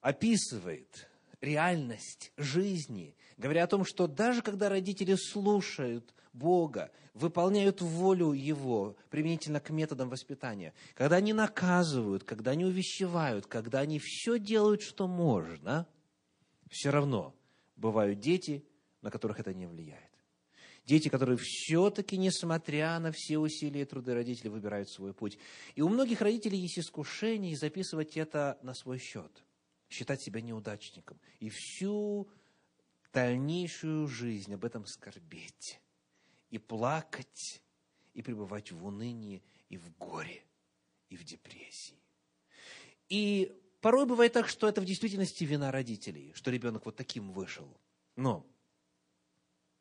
описывает 0.00 1.08
реальность 1.40 2.32
жизни, 2.36 3.14
говоря 3.36 3.64
о 3.64 3.66
том, 3.66 3.84
что 3.84 4.06
даже 4.06 4.42
когда 4.42 4.68
родители 4.68 5.14
слушают 5.14 6.14
Бога, 6.36 6.90
выполняют 7.14 7.80
волю 7.80 8.32
Его 8.32 8.96
применительно 9.10 9.60
к 9.60 9.70
методам 9.70 10.08
воспитания, 10.08 10.74
когда 10.94 11.16
они 11.16 11.32
наказывают, 11.32 12.24
когда 12.24 12.50
они 12.52 12.64
увещевают, 12.64 13.46
когда 13.46 13.80
они 13.80 13.98
все 13.98 14.38
делают, 14.38 14.82
что 14.82 15.06
можно, 15.06 15.86
все 16.70 16.90
равно 16.90 17.34
бывают 17.76 18.20
дети, 18.20 18.64
на 19.02 19.10
которых 19.10 19.40
это 19.40 19.54
не 19.54 19.66
влияет. 19.66 20.02
Дети, 20.84 21.08
которые 21.08 21.36
все-таки, 21.36 22.16
несмотря 22.16 22.98
на 23.00 23.10
все 23.10 23.38
усилия 23.38 23.82
и 23.82 23.84
труды 23.84 24.14
родителей, 24.14 24.50
выбирают 24.50 24.88
свой 24.88 25.12
путь. 25.12 25.36
И 25.74 25.82
у 25.82 25.88
многих 25.88 26.20
родителей 26.20 26.58
есть 26.58 26.78
искушение 26.78 27.56
записывать 27.56 28.16
это 28.16 28.56
на 28.62 28.72
свой 28.72 28.98
счет, 28.98 29.44
считать 29.88 30.22
себя 30.22 30.40
неудачником. 30.40 31.18
И 31.40 31.48
всю 31.48 32.28
дальнейшую 33.12 34.06
жизнь 34.06 34.54
об 34.54 34.64
этом 34.64 34.86
скорбеть 34.86 35.80
и 36.56 36.58
плакать, 36.58 37.62
и 38.14 38.22
пребывать 38.22 38.72
в 38.72 38.84
унынии, 38.84 39.42
и 39.68 39.76
в 39.76 39.96
горе, 39.98 40.42
и 41.10 41.16
в 41.16 41.24
депрессии. 41.24 41.98
И 43.08 43.54
порой 43.80 44.06
бывает 44.06 44.32
так, 44.32 44.48
что 44.48 44.68
это 44.68 44.80
в 44.80 44.84
действительности 44.84 45.44
вина 45.44 45.70
родителей, 45.70 46.32
что 46.34 46.50
ребенок 46.50 46.86
вот 46.86 46.96
таким 46.96 47.30
вышел. 47.30 47.68
Но 48.16 48.46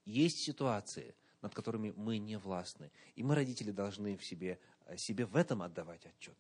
есть 0.03 0.39
ситуации, 0.39 1.15
над 1.41 1.55
которыми 1.55 1.93
мы 1.95 2.17
не 2.17 2.38
властны. 2.38 2.91
И 3.15 3.23
мы, 3.23 3.36
родители, 3.36 3.71
должны 3.71 4.17
в 4.17 4.26
себе, 4.26 4.59
себе 4.97 5.26
в 5.26 5.36
этом 5.36 5.61
отдавать 5.61 6.05
отчет. 6.05 6.38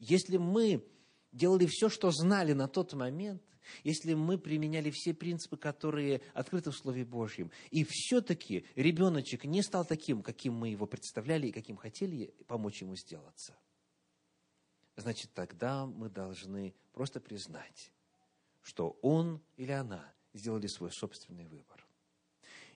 Если 0.00 0.38
мы 0.38 0.84
делали 1.32 1.66
все, 1.66 1.88
что 1.88 2.10
знали 2.10 2.52
на 2.52 2.68
тот 2.68 2.92
момент, 2.94 3.42
если 3.84 4.14
мы 4.14 4.38
применяли 4.38 4.90
все 4.90 5.12
принципы, 5.12 5.56
которые 5.56 6.22
открыты 6.32 6.70
в 6.70 6.76
Слове 6.76 7.04
Божьем, 7.04 7.50
и 7.70 7.84
все-таки 7.88 8.64
ребеночек 8.74 9.44
не 9.44 9.62
стал 9.62 9.84
таким, 9.84 10.22
каким 10.22 10.54
мы 10.54 10.70
его 10.70 10.86
представляли 10.86 11.48
и 11.48 11.52
каким 11.52 11.76
хотели 11.76 12.34
помочь 12.46 12.80
ему 12.80 12.96
сделаться, 12.96 13.58
значит, 14.96 15.32
тогда 15.34 15.86
мы 15.86 16.08
должны 16.08 16.74
просто 16.92 17.20
признать, 17.20 17.92
что 18.62 18.98
он 19.02 19.42
или 19.56 19.72
она 19.72 20.12
сделали 20.32 20.66
свой 20.66 20.92
собственный 20.92 21.46
выбор. 21.46 21.86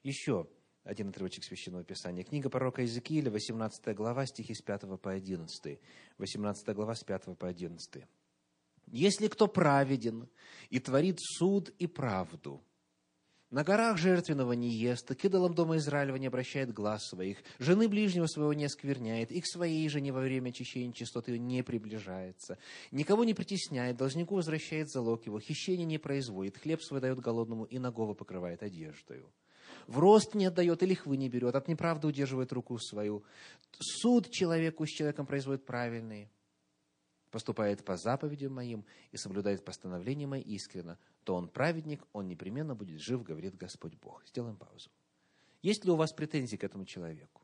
Еще 0.03 0.49
один 0.85 1.11
отрывочек 1.11 1.45
Священного 1.45 1.85
Писания. 1.85 2.25
Книга 2.25 2.51
пророка 2.51 2.83
Иезекииля, 2.83 3.31
18 3.31 3.95
глава, 3.95 4.27
стихи 4.27 4.55
с 4.55 4.63
5 4.63 5.01
по 5.01 5.13
11. 5.13 5.79
18 6.19 6.75
глава, 6.75 6.95
с 6.95 7.05
5 7.05 7.39
по 7.39 7.47
11. 7.47 8.05
Если 8.93 9.29
кто 9.29 9.49
праведен 9.49 10.29
и 10.69 10.79
творит 10.79 11.19
суд 11.19 11.71
и 11.79 11.87
правду, 11.87 12.63
На 13.51 13.65
горах 13.65 13.99
жертвенного 13.99 14.53
не 14.53 14.71
ест, 14.71 15.11
и 15.11 15.15
к 15.15 15.27
идолам 15.27 15.55
дома 15.55 15.77
Израилева 15.77 16.17
не 16.17 16.27
обращает 16.27 16.73
глаз 16.73 17.07
своих. 17.07 17.39
Жены 17.59 17.87
ближнего 17.87 18.27
своего 18.27 18.55
не 18.55 18.65
оскверняет, 18.65 19.31
и 19.31 19.43
к 19.43 19.47
своей 19.47 19.87
жене 19.91 20.11
во 20.11 20.21
время 20.21 20.49
очищения 20.49 20.93
чистоты 20.93 21.39
не 21.39 21.63
приближается. 21.63 22.57
Никого 22.93 23.25
не 23.25 23.35
притесняет, 23.35 23.99
должнику 23.99 24.37
возвращает 24.37 24.89
залог 24.91 25.27
его, 25.27 25.39
хищение 25.39 25.85
не 25.85 25.99
производит, 25.99 26.57
хлеб 26.57 26.83
свой 26.83 27.01
дает 27.01 27.21
голодному 27.21 27.65
и 27.65 27.79
нагого 27.79 28.15
покрывает 28.15 28.63
одеждою. 28.63 29.31
В 29.87 29.99
рост 29.99 30.35
не 30.35 30.47
отдает 30.47 30.83
и 30.83 30.87
лихвы 30.87 31.19
не 31.19 31.29
берет, 31.29 31.55
от 31.55 31.69
неправды 31.69 32.07
удерживает 32.07 32.55
руку 32.55 32.79
свою. 32.79 33.23
Суд 33.79 34.31
человеку 34.31 34.87
с 34.87 34.91
человеком 34.91 35.27
производит 35.27 35.67
правильный 35.67 36.31
поступает 37.33 37.85
по 37.85 37.97
заповедям 37.97 38.55
моим 38.55 38.85
и 39.11 39.17
соблюдает 39.17 39.65
постановления 39.65 40.29
мои 40.29 40.43
искренно, 40.43 40.99
то 41.25 41.35
он 41.35 41.49
праведник, 41.49 42.05
он 42.13 42.29
непременно 42.29 42.77
будет 42.77 43.01
жив, 43.01 43.25
говорит 43.25 43.57
Господь 43.57 43.95
Бог. 43.97 44.25
Сделаем 44.29 44.57
паузу. 44.57 44.91
Есть 45.63 45.85
ли 45.85 45.91
у 45.91 45.97
вас 45.97 46.13
претензии 46.13 46.57
к 46.57 46.63
этому 46.63 46.85
человеку? 46.85 47.41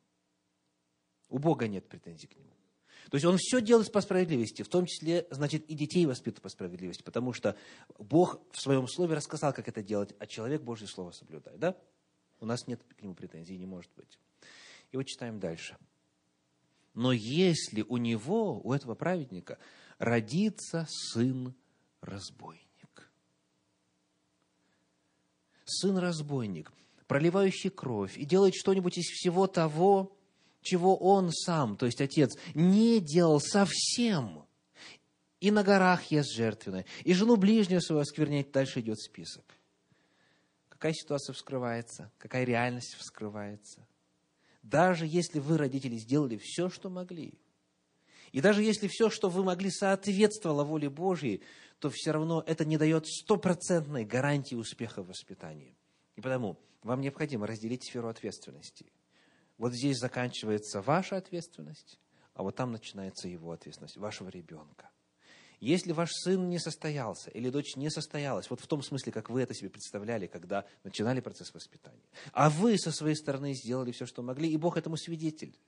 У 1.29 1.39
Бога 1.39 1.67
нет 1.67 1.89
претензий 1.89 2.27
к 2.27 2.37
нему. 2.37 2.53
То 3.11 3.15
есть 3.15 3.25
он 3.25 3.39
все 3.39 3.63
делает 3.63 3.91
по 3.91 4.03
справедливости, 4.03 4.63
в 4.63 4.69
том 4.69 4.85
числе, 4.85 5.27
значит, 5.31 5.65
и 5.71 5.75
детей 5.75 6.05
воспитывает 6.05 6.43
по 6.43 6.49
справедливости, 6.51 7.03
потому 7.03 7.33
что 7.33 7.57
Бог 7.99 8.41
в 8.53 8.61
своем 8.61 8.87
слове 8.87 9.15
рассказал, 9.15 9.55
как 9.55 9.67
это 9.69 9.83
делать, 9.83 10.15
а 10.19 10.27
человек 10.27 10.63
Божье 10.63 10.87
слово 10.87 11.13
соблюдает. 11.13 11.59
Да? 11.59 11.77
У 12.41 12.47
нас 12.47 12.67
нет 12.67 12.83
к 12.85 13.03
нему 13.03 13.15
претензий, 13.15 13.57
не 13.57 13.67
может 13.67 13.91
быть. 13.97 14.19
И 14.91 14.97
вот 14.97 15.05
читаем 15.05 15.41
дальше. 15.41 15.79
Но 16.95 17.13
если 17.13 17.83
у 17.83 17.97
него, 17.97 18.61
у 18.63 18.73
этого 18.73 18.95
праведника, 18.95 19.59
родится 19.99 20.87
сын-разбойник. 20.89 22.65
Сын-разбойник, 25.65 26.73
проливающий 27.07 27.71
кровь 27.71 28.17
и 28.17 28.25
делает 28.25 28.55
что-нибудь 28.55 28.99
из 28.99 29.07
всего 29.07 29.47
того, 29.47 30.17
чего 30.63 30.97
он 30.97 31.31
сам, 31.31 31.77
то 31.77 31.87
есть 31.87 32.01
отец, 32.01 32.37
не 32.55 33.01
делал 33.01 33.41
совсем. 33.41 34.45
И 35.41 35.51
на 35.53 35.63
горах 35.63 36.05
ест 36.11 36.35
жертвенное, 36.35 36.85
и 37.05 37.15
жену 37.15 37.37
ближнего 37.37 37.79
своего 37.81 38.01
оскверняет, 38.01 38.51
дальше 38.51 38.81
идет 38.81 38.99
список. 38.99 39.45
Какая 40.69 40.93
ситуация 40.95 41.33
вскрывается, 41.33 42.11
какая 42.19 42.45
реальность 42.45 42.95
вскрывается– 42.95 43.87
даже 44.69 45.07
если 45.07 45.39
вы, 45.39 45.57
родители, 45.59 45.97
сделали 45.97 46.37
все, 46.37 46.69
что 46.69 46.91
могли, 46.91 47.39
и 48.33 48.41
даже 48.41 48.63
если 48.63 48.89
все, 48.89 49.09
что 49.11 49.31
вы 49.31 49.43
могли, 49.43 49.71
соответствовало 49.71 50.65
воле 50.65 50.91
Божьей, 50.91 51.43
то 51.79 51.91
все 51.91 52.11
равно 52.11 52.43
это 52.47 52.65
не 52.65 52.77
дает 52.77 53.07
стопроцентной 53.07 54.05
гарантии 54.05 54.55
успеха 54.55 55.03
в 55.03 55.09
воспитании. 55.09 55.77
И 56.17 56.21
потому 56.21 56.59
вам 56.83 57.01
необходимо 57.01 57.47
разделить 57.47 57.85
сферу 57.85 58.09
ответственности. 58.09 58.93
Вот 59.57 59.73
здесь 59.73 59.99
заканчивается 59.99 60.83
ваша 60.83 61.17
ответственность, 61.17 61.99
а 62.35 62.43
вот 62.43 62.57
там 62.57 62.73
начинается 62.73 63.29
его 63.29 63.53
ответственность, 63.53 63.97
вашего 63.97 64.29
ребенка. 64.29 64.91
Если 65.61 65.91
ваш 65.93 66.11
сын 66.13 66.49
не 66.49 66.59
состоялся 66.59 67.31
или 67.31 67.51
дочь 67.51 67.75
не 67.75 67.91
состоялась, 67.91 68.49
вот 68.49 68.61
в 68.61 68.67
том 68.67 68.83
смысле, 68.83 69.13
как 69.13 69.29
вы 69.29 69.43
это 69.43 69.55
себе 69.55 69.71
представляли, 69.71 70.29
когда 70.29 70.65
начинали 70.85 71.21
процесс 71.21 71.53
воспитания, 71.53 72.05
а 72.33 72.49
вы 72.49 72.79
со 72.79 72.93
своей 72.93 73.17
стороны 73.17 73.55
сделали 73.55 73.91
все, 73.91 74.07
что 74.07 74.23
могли, 74.23 74.51
и 74.51 74.57
Бог 74.57 74.77
этому 74.77 74.97
свидетель, 74.97 75.59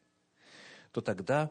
то 0.92 1.00
тогда, 1.00 1.50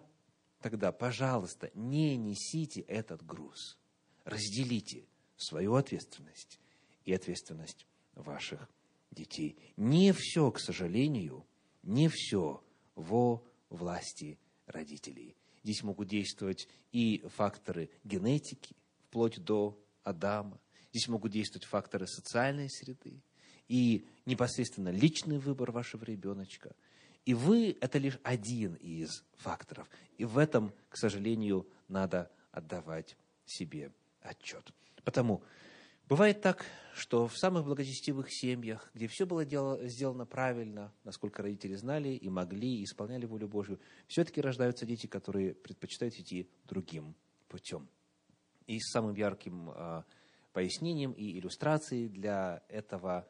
тогда, 0.62 0.94
пожалуйста, 0.94 1.70
не 1.74 2.16
несите 2.16 2.82
этот 2.82 3.26
груз. 3.26 3.78
Разделите 4.24 5.06
свою 5.36 5.76
ответственность 5.76 6.60
и 7.04 7.14
ответственность 7.14 7.86
ваших 8.16 8.70
детей. 9.12 9.58
Не 9.76 10.14
все, 10.14 10.52
к 10.52 10.60
сожалению, 10.60 11.46
не 11.84 12.08
все 12.08 12.64
во 12.96 13.44
власти 13.70 14.40
родителей. 14.66 15.36
Здесь 15.70 15.84
могут 15.84 16.07
действовать 16.07 16.67
и 16.91 17.24
факторы 17.36 17.91
генетики, 18.03 18.76
вплоть 19.07 19.38
до 19.38 19.80
Адама. 20.03 20.59
Здесь 20.89 21.07
могут 21.07 21.32
действовать 21.32 21.65
факторы 21.65 22.07
социальной 22.07 22.72
среды 22.72 23.22
и 23.67 24.07
непосредственно 24.26 24.89
личный 24.89 25.38
выбор 25.38 25.72
вашего 25.72 26.03
ребеночка. 26.05 26.76
И 27.24 27.36
вы– 27.36 27.78
это 27.82 27.99
лишь 27.99 28.17
один 28.24 28.74
из 28.78 29.24
факторов. 29.38 29.88
И 30.17 30.26
в 30.26 30.39
этом, 30.39 30.74
к 30.89 30.97
сожалению, 30.97 31.67
надо 31.88 32.32
отдавать 32.51 33.15
себе 33.45 33.91
отчет. 34.22 34.74
Потому 35.03 35.43
Бывает 36.10 36.41
так, 36.41 36.66
что 36.95 37.28
в 37.28 37.38
самых 37.38 37.66
благочестивых 37.66 38.32
семьях, 38.32 38.89
где 38.95 39.07
все 39.07 39.28
было 39.28 39.45
дело, 39.45 39.88
сделано 39.88 40.26
правильно, 40.26 40.91
насколько 41.03 41.43
родители 41.43 41.76
знали 41.76 42.10
и 42.10 42.30
могли, 42.30 42.80
и 42.80 42.84
исполняли 42.84 43.28
волю 43.28 43.47
Божью, 43.47 43.80
все-таки 44.07 44.41
рождаются 44.41 44.88
дети, 44.88 45.05
которые 45.05 45.53
предпочитают 45.53 46.16
идти 46.16 46.49
другим 46.66 47.16
путем. 47.47 47.88
И 48.66 48.80
самым 48.80 49.14
ярким 49.14 49.70
э, 49.70 50.03
пояснением 50.51 51.12
и 51.12 51.38
иллюстрацией 51.38 52.10
для 52.10 52.64
этого 52.70 53.28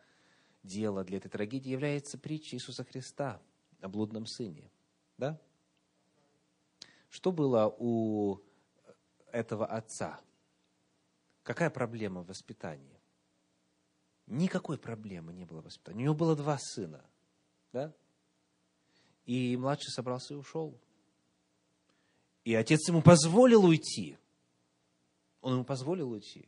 дела, 0.63 1.03
для 1.03 1.17
этой 1.17 1.29
трагедии 1.29 1.71
является 1.71 2.17
притча 2.17 2.55
Иисуса 2.55 2.85
Христа 2.85 3.41
о 3.81 3.89
блудном 3.89 4.25
сыне. 4.25 4.71
Да? 5.17 5.37
Что 7.09 7.33
было 7.33 7.67
у 7.77 8.39
этого 9.33 9.65
отца? 9.65 10.21
Какая 11.49 11.71
проблема 11.71 12.21
в 12.21 12.27
воспитании? 12.27 13.01
Никакой 14.27 14.77
проблемы 14.77 15.33
не 15.33 15.45
было 15.45 15.61
в 15.61 15.65
воспитании. 15.65 16.01
У 16.01 16.03
него 16.03 16.13
было 16.13 16.35
два 16.35 16.59
сына. 16.59 17.03
Да? 17.73 17.91
И 19.25 19.57
младший 19.57 19.89
собрался 19.89 20.35
и 20.35 20.37
ушел. 20.37 20.79
И 22.43 22.53
отец 22.53 22.87
ему 22.87 23.01
позволил 23.01 23.65
уйти. 23.65 24.19
Он 25.41 25.53
ему 25.53 25.63
позволил 25.63 26.11
уйти. 26.11 26.47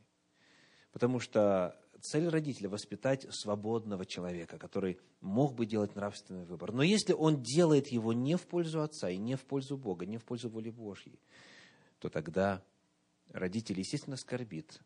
Потому 0.92 1.18
что 1.18 1.76
цель 2.00 2.28
родителя– 2.28 2.68
воспитать 2.70 3.26
свободного 3.34 4.06
человека, 4.06 4.56
который 4.56 5.00
мог 5.20 5.54
бы 5.54 5.66
делать 5.66 5.96
нравственный 5.96 6.44
выбор. 6.44 6.70
Но 6.70 6.84
если 6.84 7.12
он 7.12 7.42
делает 7.42 7.88
его 7.88 8.12
не 8.12 8.36
в 8.36 8.46
пользу 8.46 8.80
отца 8.82 9.10
и 9.10 9.18
не 9.18 9.34
в 9.34 9.44
пользу 9.46 9.76
Бога, 9.76 10.06
не 10.06 10.18
в 10.18 10.24
пользу 10.24 10.48
воли 10.48 10.70
Божьей, 10.70 11.18
то 11.98 12.08
тогда 12.08 12.62
родитель, 13.32 13.80
естественно, 13.80 14.16
скорбит, 14.16 14.80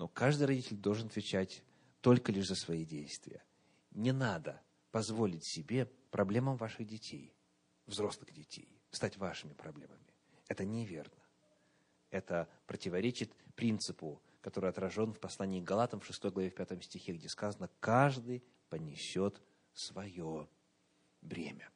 но 0.00 0.08
каждый 0.08 0.44
родитель 0.44 0.78
должен 0.78 1.08
отвечать 1.08 1.62
только 2.00 2.32
лишь 2.32 2.48
за 2.48 2.54
свои 2.54 2.86
действия. 2.86 3.44
Не 3.90 4.12
надо 4.12 4.62
позволить 4.92 5.44
себе 5.44 5.92
проблемам 6.10 6.56
ваших 6.56 6.86
детей, 6.86 7.34
взрослых 7.84 8.32
детей, 8.32 8.80
стать 8.90 9.18
вашими 9.18 9.52
проблемами. 9.52 10.14
Это 10.48 10.64
неверно. 10.64 11.22
Это 12.08 12.48
противоречит 12.66 13.30
принципу, 13.54 14.22
который 14.40 14.70
отражен 14.70 15.12
в 15.12 15.20
послании 15.20 15.60
к 15.60 15.64
Галатам 15.64 16.00
в 16.00 16.06
6 16.06 16.24
главе 16.32 16.48
в 16.48 16.54
5 16.54 16.82
стихе, 16.82 17.12
где 17.12 17.28
сказано 17.28 17.68
«каждый 17.78 18.42
понесет 18.70 19.42
свое 19.74 20.48
бремя». 21.20 21.68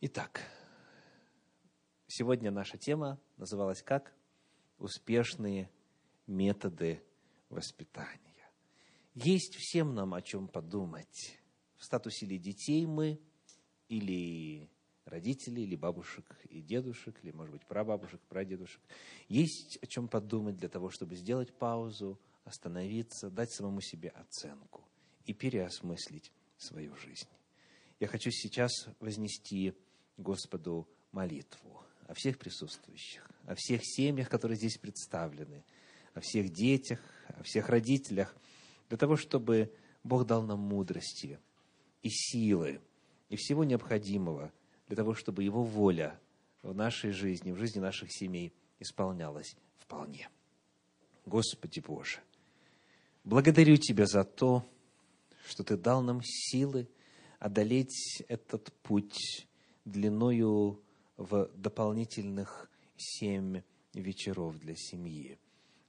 Итак, 0.00 0.40
сегодня 2.06 2.50
наша 2.50 2.78
тема 2.78 3.20
называлась 3.36 3.82
как 3.82 4.14
«Успешные 4.78 5.70
методы 6.26 7.02
воспитания. 7.48 8.48
Есть 9.14 9.56
всем 9.56 9.94
нам 9.94 10.14
о 10.14 10.22
чем 10.22 10.48
подумать. 10.48 11.38
В 11.76 11.84
статусе 11.84 12.26
ли 12.26 12.38
детей 12.38 12.86
мы, 12.86 13.20
или 13.88 14.68
родителей, 15.04 15.64
или 15.64 15.76
бабушек 15.76 16.24
и 16.50 16.60
дедушек, 16.60 17.18
или, 17.22 17.32
может 17.32 17.52
быть, 17.52 17.66
прабабушек, 17.66 18.20
прадедушек. 18.28 18.80
Есть 19.28 19.78
о 19.82 19.86
чем 19.86 20.08
подумать 20.08 20.56
для 20.56 20.68
того, 20.68 20.90
чтобы 20.90 21.16
сделать 21.16 21.52
паузу, 21.52 22.20
остановиться, 22.44 23.30
дать 23.30 23.50
самому 23.52 23.80
себе 23.80 24.10
оценку 24.10 24.84
и 25.24 25.32
переосмыслить 25.32 26.32
свою 26.56 26.94
жизнь. 26.96 27.28
Я 28.00 28.06
хочу 28.06 28.30
сейчас 28.30 28.70
вознести 29.00 29.74
Господу 30.16 30.88
молитву 31.12 31.82
о 32.06 32.14
всех 32.14 32.38
присутствующих, 32.38 33.28
о 33.44 33.54
всех 33.54 33.80
семьях, 33.84 34.28
которые 34.28 34.56
здесь 34.56 34.78
представлены– 34.78 35.64
о 36.18 36.20
всех 36.20 36.50
детях, 36.52 37.00
всех 37.42 37.68
родителях, 37.68 38.36
для 38.88 38.96
того, 38.96 39.16
чтобы 39.16 39.72
Бог 40.04 40.26
дал 40.26 40.42
нам 40.42 40.60
мудрости 40.60 41.38
и 42.02 42.08
силы, 42.08 42.80
и 43.28 43.36
всего 43.36 43.64
необходимого 43.64 44.52
для 44.86 44.96
того, 44.96 45.14
чтобы 45.14 45.44
Его 45.44 45.62
воля 45.62 46.18
в 46.62 46.74
нашей 46.74 47.10
жизни, 47.10 47.52
в 47.52 47.58
жизни 47.58 47.80
наших 47.80 48.10
семей 48.10 48.52
исполнялась 48.78 49.56
вполне. 49.76 50.28
Господи 51.26 51.80
Боже, 51.80 52.20
благодарю 53.24 53.76
Тебя 53.76 54.06
за 54.06 54.24
то, 54.24 54.66
что 55.46 55.64
Ты 55.64 55.76
дал 55.76 56.02
нам 56.02 56.20
силы 56.22 56.88
одолеть 57.38 58.22
этот 58.28 58.72
путь 58.82 59.46
длиною 59.84 60.82
в 61.16 61.50
дополнительных 61.54 62.70
семь 62.96 63.62
вечеров 63.94 64.58
для 64.58 64.74
семьи. 64.74 65.38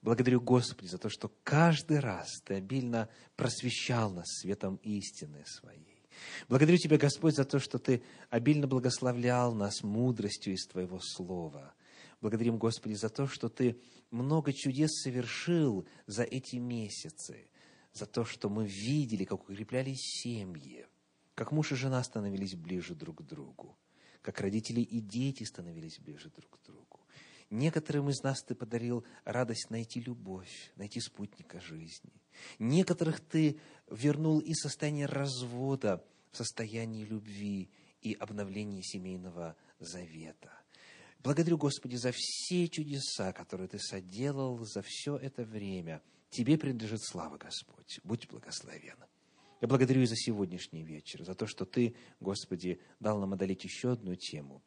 Благодарю, 0.01 0.39
Господи, 0.39 0.87
за 0.87 0.97
то, 0.97 1.09
что 1.09 1.31
каждый 1.43 1.99
раз 1.99 2.41
Ты 2.45 2.55
обильно 2.55 3.09
просвещал 3.35 4.11
нас 4.11 4.27
светом 4.41 4.77
истины 4.77 5.43
своей. 5.45 6.07
Благодарю 6.47 6.77
Тебя, 6.77 6.97
Господь, 6.97 7.35
за 7.35 7.45
то, 7.45 7.59
что 7.59 7.79
Ты 7.79 8.01
обильно 8.29 8.67
благословлял 8.67 9.53
нас 9.53 9.83
мудростью 9.83 10.53
из 10.53 10.65
Твоего 10.67 10.99
Слова. 10.99 11.73
Благодарим, 12.21 12.57
Господи, 12.57 12.93
за 12.93 13.09
то, 13.09 13.27
что 13.27 13.49
Ты 13.49 13.79
много 14.09 14.53
чудес 14.53 15.01
совершил 15.01 15.85
за 16.07 16.23
эти 16.23 16.57
месяцы, 16.57 17.49
за 17.93 18.05
то, 18.05 18.23
что 18.25 18.49
мы 18.49 18.65
видели, 18.65 19.25
как 19.25 19.49
укреплялись 19.49 19.99
семьи, 19.99 20.85
как 21.35 21.51
муж 21.51 21.71
и 21.71 21.75
жена 21.75 22.01
становились 22.03 22.55
ближе 22.55 22.95
друг 22.95 23.19
к 23.19 23.21
другу, 23.21 23.77
как 24.21 24.39
родители 24.41 24.81
и 24.81 24.99
дети 24.99 25.43
становились 25.43 25.99
ближе 25.99 26.29
друг 26.29 26.59
к 26.59 26.65
другу. 26.65 26.88
Некоторым 27.49 28.09
из 28.09 28.21
нас 28.21 28.43
Ты 28.43 28.53
подарил 28.53 29.03
радость 29.25 29.69
найти 29.69 29.99
любовь, 30.01 30.71
найти 30.75 30.99
спутника 30.99 31.59
жизни. 31.59 32.13
Некоторых 32.59 33.19
Ты 33.19 33.59
вернул 33.89 34.39
из 34.39 34.61
состояния 34.61 35.07
развода 35.07 36.03
в 36.31 36.37
состояние 36.37 37.05
любви 37.05 37.69
и 38.01 38.13
обновления 38.13 38.83
семейного 38.83 39.55
завета. 39.79 40.51
Благодарю, 41.23 41.57
Господи, 41.57 41.95
за 41.95 42.11
все 42.13 42.67
чудеса, 42.67 43.33
которые 43.33 43.67
Ты 43.67 43.79
соделал 43.79 44.63
за 44.63 44.83
все 44.83 45.17
это 45.17 45.43
время. 45.43 46.01
Тебе 46.29 46.57
принадлежит 46.57 47.01
слава, 47.03 47.37
Господь. 47.37 47.99
Будь 48.03 48.29
благословен. 48.29 48.97
Я 49.59 49.67
благодарю 49.67 50.03
и 50.03 50.05
за 50.05 50.15
сегодняшний 50.15 50.83
вечер, 50.83 51.23
за 51.23 51.33
то, 51.33 51.47
что 51.47 51.65
Ты, 51.65 51.95
Господи, 52.19 52.79
дал 52.99 53.19
нам 53.19 53.33
одолеть 53.33 53.63
еще 53.63 53.91
одну 53.91 54.15
тему. 54.15 54.61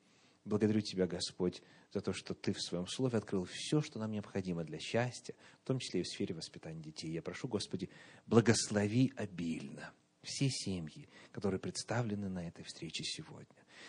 Благодарю 0.44 0.80
Тебя, 0.80 1.06
Господь, 1.06 1.62
за 1.92 2.00
то, 2.00 2.12
что 2.12 2.34
Ты 2.34 2.52
в 2.52 2.60
Своем 2.60 2.86
Слове 2.86 3.18
открыл 3.18 3.44
все, 3.44 3.80
что 3.80 3.98
нам 3.98 4.10
необходимо 4.10 4.64
для 4.64 4.78
счастья, 4.78 5.34
в 5.62 5.66
том 5.66 5.78
числе 5.78 6.00
и 6.00 6.02
в 6.02 6.08
сфере 6.08 6.34
воспитания 6.34 6.80
детей. 6.80 7.10
Я 7.10 7.22
прошу, 7.22 7.48
Господи, 7.48 7.90
благослови 8.26 9.12
обильно 9.16 9.92
все 10.22 10.48
семьи, 10.50 11.08
которые 11.32 11.58
представлены 11.60 12.28
на 12.28 12.46
этой 12.46 12.64
встрече 12.64 13.04
сегодня. 13.04 13.46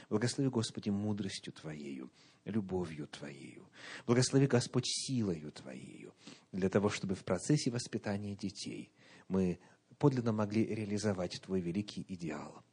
Благослови, 0.09 0.49
Господи, 0.49 0.89
мудростью 0.89 1.53
Твоею, 1.53 2.11
любовью 2.45 3.07
Твоею. 3.07 3.69
Благослови, 4.05 4.47
Господь, 4.47 4.85
силою 4.87 5.51
Твоею, 5.51 6.13
для 6.51 6.69
того, 6.69 6.89
чтобы 6.89 7.15
в 7.15 7.23
процессе 7.23 7.69
воспитания 7.71 8.35
детей 8.35 8.91
мы 9.27 9.59
подлинно 9.97 10.33
могли 10.33 10.65
реализовать 10.65 11.39
Твой 11.41 11.61
великий 11.61 12.05
идеал. 12.09 12.63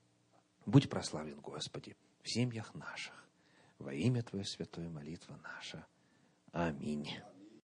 Будь 0.64 0.88
прославлен, 0.88 1.40
Господи, 1.40 1.96
в 2.22 2.30
семьях 2.30 2.74
наших. 2.74 3.19
Во 3.80 3.94
имя 3.94 4.22
Твое 4.22 4.44
святое 4.44 4.90
молитва 4.90 5.40
наша. 5.42 5.86
Аминь. 6.52 7.08